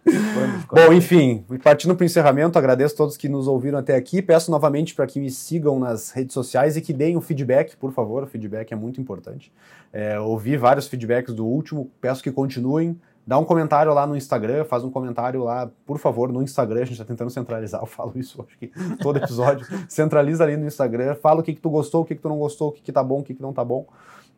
Bom, 0.70 0.92
enfim, 0.92 1.44
partindo 1.62 1.94
para 1.94 2.04
o 2.04 2.06
encerramento, 2.06 2.58
agradeço 2.58 2.94
a 2.94 2.96
todos 2.98 3.16
que 3.16 3.28
nos 3.28 3.48
ouviram 3.48 3.78
até 3.78 3.96
aqui. 3.96 4.22
Peço 4.22 4.50
novamente 4.50 4.94
para 4.94 5.06
que 5.06 5.18
me 5.18 5.30
sigam 5.30 5.78
nas 5.78 6.10
redes 6.10 6.32
sociais 6.32 6.76
e 6.76 6.80
que 6.80 6.92
deem 6.92 7.16
o 7.16 7.20
feedback, 7.20 7.76
por 7.76 7.92
favor. 7.92 8.22
O 8.22 8.26
feedback 8.26 8.72
é 8.72 8.76
muito 8.76 9.00
importante. 9.00 9.52
É, 9.92 10.18
ouvi 10.20 10.56
vários 10.56 10.86
feedbacks 10.86 11.34
do 11.34 11.46
último, 11.46 11.90
peço 12.00 12.22
que 12.22 12.30
continuem. 12.30 12.98
Dá 13.26 13.38
um 13.38 13.44
comentário 13.44 13.92
lá 13.92 14.06
no 14.06 14.16
Instagram, 14.16 14.64
faz 14.64 14.82
um 14.82 14.90
comentário 14.90 15.44
lá, 15.44 15.70
por 15.84 15.98
favor, 15.98 16.32
no 16.32 16.42
Instagram. 16.42 16.80
A 16.80 16.84
gente 16.84 16.92
está 16.92 17.04
tentando 17.04 17.28
centralizar, 17.28 17.82
eu 17.82 17.86
falo 17.86 18.12
isso, 18.16 18.42
acho 18.48 18.58
que 18.58 18.72
todo 19.02 19.18
episódio. 19.18 19.66
Centraliza 19.86 20.44
ali 20.44 20.56
no 20.56 20.66
Instagram, 20.66 21.14
fala 21.14 21.40
o 21.40 21.42
que, 21.42 21.52
que 21.52 21.60
tu 21.60 21.68
gostou, 21.68 22.00
o 22.00 22.04
que, 22.06 22.14
que 22.14 22.22
tu 22.22 22.28
não 22.30 22.38
gostou, 22.38 22.68
o 22.68 22.72
que, 22.72 22.80
que 22.80 22.90
tá 22.90 23.02
bom, 23.02 23.20
o 23.20 23.22
que, 23.22 23.34
que 23.34 23.42
não 23.42 23.52
tá 23.52 23.62
bom. 23.62 23.86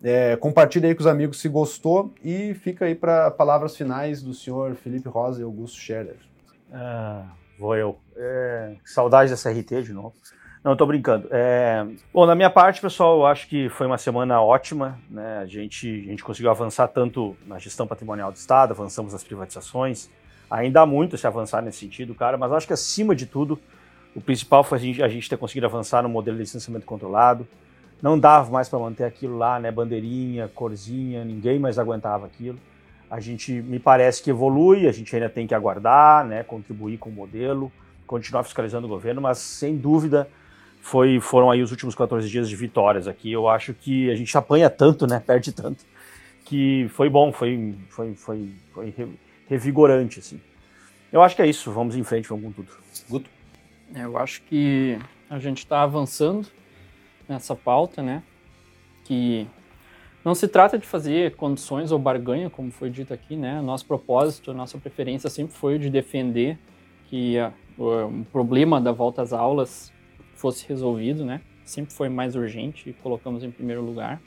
É, 0.02 0.34
compartilha 0.36 0.88
aí 0.88 0.94
com 0.94 1.00
os 1.00 1.06
amigos 1.06 1.40
se 1.40 1.48
gostou 1.48 2.14
e 2.24 2.54
fica 2.54 2.86
aí 2.86 2.94
para 2.94 3.30
palavras 3.30 3.76
finais 3.76 4.22
do 4.22 4.32
senhor 4.32 4.74
Felipe 4.74 5.08
Rosa 5.08 5.40
e 5.40 5.44
Augusto 5.44 5.78
Scherer. 5.78 6.16
Ah, 6.72 7.26
vou 7.58 7.76
eu. 7.76 7.98
É, 8.16 8.76
saudade 8.84 9.30
dessa 9.30 9.50
RT 9.50 9.82
de 9.82 9.92
novo. 9.92 10.14
Não, 10.62 10.76
tô 10.76 10.84
brincando. 10.84 11.26
É, 11.30 11.86
bom, 12.12 12.26
da 12.26 12.34
minha 12.34 12.50
parte, 12.50 12.82
pessoal, 12.82 13.18
eu 13.18 13.26
acho 13.26 13.48
que 13.48 13.70
foi 13.70 13.86
uma 13.86 13.96
semana 13.96 14.42
ótima. 14.42 14.98
Né? 15.08 15.38
A, 15.38 15.46
gente, 15.46 15.86
a 15.88 16.10
gente 16.10 16.22
conseguiu 16.22 16.50
avançar 16.50 16.88
tanto 16.88 17.34
na 17.46 17.58
gestão 17.58 17.86
patrimonial 17.86 18.30
do 18.30 18.36
Estado, 18.36 18.72
avançamos 18.72 19.14
nas 19.14 19.24
privatizações. 19.24 20.10
Ainda 20.50 20.82
há 20.82 20.86
muito 20.86 21.16
se 21.16 21.26
avançar 21.26 21.62
nesse 21.62 21.78
sentido, 21.78 22.14
cara, 22.14 22.36
mas 22.36 22.52
acho 22.52 22.66
que 22.66 22.72
acima 22.72 23.14
de 23.14 23.24
tudo, 23.24 23.58
o 24.14 24.20
principal 24.20 24.64
foi 24.64 24.76
a 24.76 24.80
gente, 24.80 25.02
a 25.02 25.08
gente 25.08 25.28
ter 25.30 25.38
conseguido 25.38 25.66
avançar 25.66 26.02
no 26.02 26.08
modelo 26.08 26.36
de 26.36 26.42
licenciamento 26.42 26.84
controlado. 26.84 27.46
Não 28.02 28.18
dava 28.18 28.50
mais 28.50 28.68
para 28.68 28.78
manter 28.78 29.04
aquilo 29.04 29.36
lá, 29.36 29.58
né? 29.60 29.70
Bandeirinha, 29.70 30.48
corzinha, 30.48 31.24
ninguém 31.24 31.58
mais 31.58 31.78
aguentava 31.78 32.26
aquilo. 32.26 32.58
A 33.10 33.20
gente 33.20 33.52
me 33.52 33.78
parece 33.78 34.22
que 34.22 34.30
evolui, 34.30 34.86
a 34.86 34.92
gente 34.92 35.14
ainda 35.14 35.28
tem 35.28 35.46
que 35.46 35.54
aguardar, 35.54 36.24
né, 36.24 36.44
contribuir 36.44 36.96
com 36.96 37.10
o 37.10 37.12
modelo, 37.12 37.70
continuar 38.06 38.44
fiscalizando 38.44 38.86
o 38.86 38.88
governo, 38.90 39.20
mas 39.20 39.38
sem 39.38 39.76
dúvida 39.76 40.28
foi, 40.80 41.18
foram 41.20 41.50
aí 41.50 41.60
os 41.60 41.72
últimos 41.72 41.94
14 41.94 42.28
dias 42.28 42.48
de 42.48 42.54
vitórias 42.54 43.08
aqui. 43.08 43.30
Eu 43.32 43.48
acho 43.48 43.74
que 43.74 44.08
a 44.10 44.14
gente 44.14 44.36
apanha 44.38 44.70
tanto, 44.70 45.06
né, 45.08 45.20
perde 45.26 45.52
tanto, 45.52 45.84
que 46.44 46.86
foi 46.90 47.08
bom, 47.10 47.32
foi, 47.32 47.74
foi, 47.90 48.14
foi, 48.14 48.48
foi 48.72 48.94
re- 48.96 49.08
revigorante, 49.48 50.20
assim. 50.20 50.40
Eu 51.12 51.20
acho 51.20 51.34
que 51.34 51.42
é 51.42 51.46
isso, 51.48 51.72
vamos 51.72 51.96
em 51.96 52.04
frente, 52.04 52.28
vamos 52.28 52.44
com 52.44 52.52
tudo. 52.52 52.68
Guto? 53.08 53.28
Eu 53.92 54.16
acho 54.16 54.40
que 54.42 54.96
a 55.28 55.40
gente 55.40 55.58
está 55.58 55.82
avançando 55.82 56.46
nessa 57.30 57.54
pauta, 57.54 58.02
né? 58.02 58.22
Que 59.04 59.46
não 60.24 60.34
se 60.34 60.48
trata 60.48 60.78
de 60.78 60.86
fazer 60.86 61.36
condições 61.36 61.92
ou 61.92 61.98
barganha, 61.98 62.50
como 62.50 62.70
foi 62.70 62.90
dito 62.90 63.14
aqui, 63.14 63.36
né? 63.36 63.60
Nosso 63.62 63.86
propósito, 63.86 64.52
nossa 64.52 64.76
preferência 64.76 65.30
sempre 65.30 65.54
foi 65.54 65.78
de 65.78 65.88
defender 65.88 66.58
que 67.08 67.38
a- 67.38 67.52
o 67.78 68.04
um 68.06 68.24
problema 68.24 68.80
da 68.80 68.92
volta 68.92 69.22
às 69.22 69.32
aulas 69.32 69.92
fosse 70.34 70.68
resolvido, 70.68 71.24
né? 71.24 71.40
Sempre 71.64 71.94
foi 71.94 72.08
mais 72.08 72.34
urgente 72.34 72.90
e 72.90 72.92
colocamos 72.92 73.44
em 73.44 73.50
primeiro 73.50 73.80
lugar, 73.82 74.20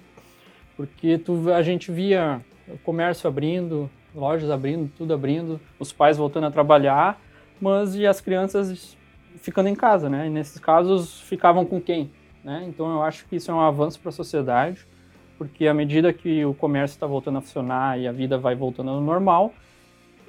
porque 0.78 1.18
tu, 1.18 1.52
a 1.52 1.62
gente 1.62 1.92
via 1.92 2.42
o 2.68 2.78
comércio 2.80 3.28
abrindo, 3.28 3.90
lojas 4.16 4.50
abrindo, 4.50 4.90
tudo 4.98 5.14
abrindo, 5.14 5.60
os 5.78 5.92
pais 5.92 6.18
voltando 6.18 6.48
a 6.48 6.52
trabalhar, 6.52 7.22
mas 7.60 7.96
e 7.96 8.08
as 8.08 8.22
crianças 8.22 8.98
ficando 9.38 9.70
em 9.70 9.76
casa, 9.76 10.10
né? 10.10 10.28
E 10.28 10.30
nesses 10.30 10.60
casos 10.60 11.20
ficavam 11.22 11.66
com 11.66 11.82
quem? 11.82 12.10
Né? 12.44 12.66
Então 12.68 12.92
eu 12.92 13.02
acho 13.02 13.26
que 13.26 13.36
isso 13.38 13.50
é 13.50 13.54
um 13.54 13.62
avanço 13.62 14.00
para 14.00 14.10
a 14.10 14.14
sociedade, 14.14 14.86
porque 15.38 15.68
à 15.68 15.74
medida 15.74 16.12
que 16.12 16.44
o 16.46 16.54
comércio 16.54 16.96
está 16.96 17.08
voltando 17.08 17.38
a 17.38 17.42
funcionar 17.42 18.00
e 18.00 18.08
a 18.08 18.12
vida 18.12 18.38
vai 18.38 18.56
voltando 18.56 18.90
ao 18.90 19.02
normal, 19.02 19.54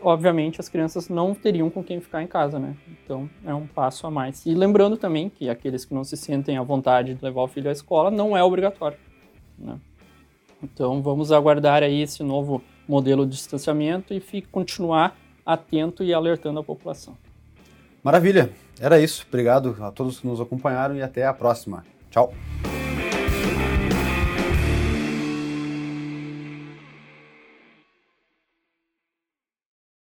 obviamente 0.00 0.60
as 0.60 0.68
crianças 0.68 1.08
não 1.08 1.34
teriam 1.34 1.68
com 1.70 1.82
quem 1.82 2.00
ficar 2.00 2.22
em 2.22 2.26
casa, 2.26 2.58
né? 2.58 2.76
Então 2.88 3.28
é 3.44 3.54
um 3.54 3.66
passo 3.66 4.06
a 4.06 4.10
mais. 4.10 4.46
E 4.46 4.54
lembrando 4.54 4.96
também 4.96 5.28
que 5.28 5.48
aqueles 5.48 5.84
que 5.84 5.94
não 5.94 6.04
se 6.04 6.16
sentem 6.16 6.56
à 6.56 6.62
vontade 6.62 7.14
de 7.14 7.24
levar 7.24 7.42
o 7.42 7.48
filho 7.48 7.68
à 7.68 7.72
escola 7.72 8.10
não 8.10 8.36
é 8.36 8.42
obrigatório, 8.42 8.98
né? 9.58 9.78
Então 10.62 11.02
vamos 11.02 11.32
aguardar 11.32 11.82
aí 11.82 12.02
esse 12.02 12.22
novo 12.22 12.62
modelo 12.88 13.26
de 13.26 13.32
distanciamento 13.32 14.14
e 14.14 14.20
fique, 14.20 14.48
continuar 14.48 15.16
atento 15.44 16.02
e 16.02 16.14
alertando 16.14 16.60
a 16.60 16.64
população. 16.64 17.16
Maravilha, 18.02 18.50
era 18.80 19.00
isso. 19.00 19.24
Obrigado 19.28 19.76
a 19.80 19.90
todos 19.90 20.20
que 20.20 20.26
nos 20.26 20.40
acompanharam 20.40 20.96
e 20.96 21.02
até 21.02 21.26
a 21.26 21.32
próxima. 21.32 21.84
瞧 22.14 22.30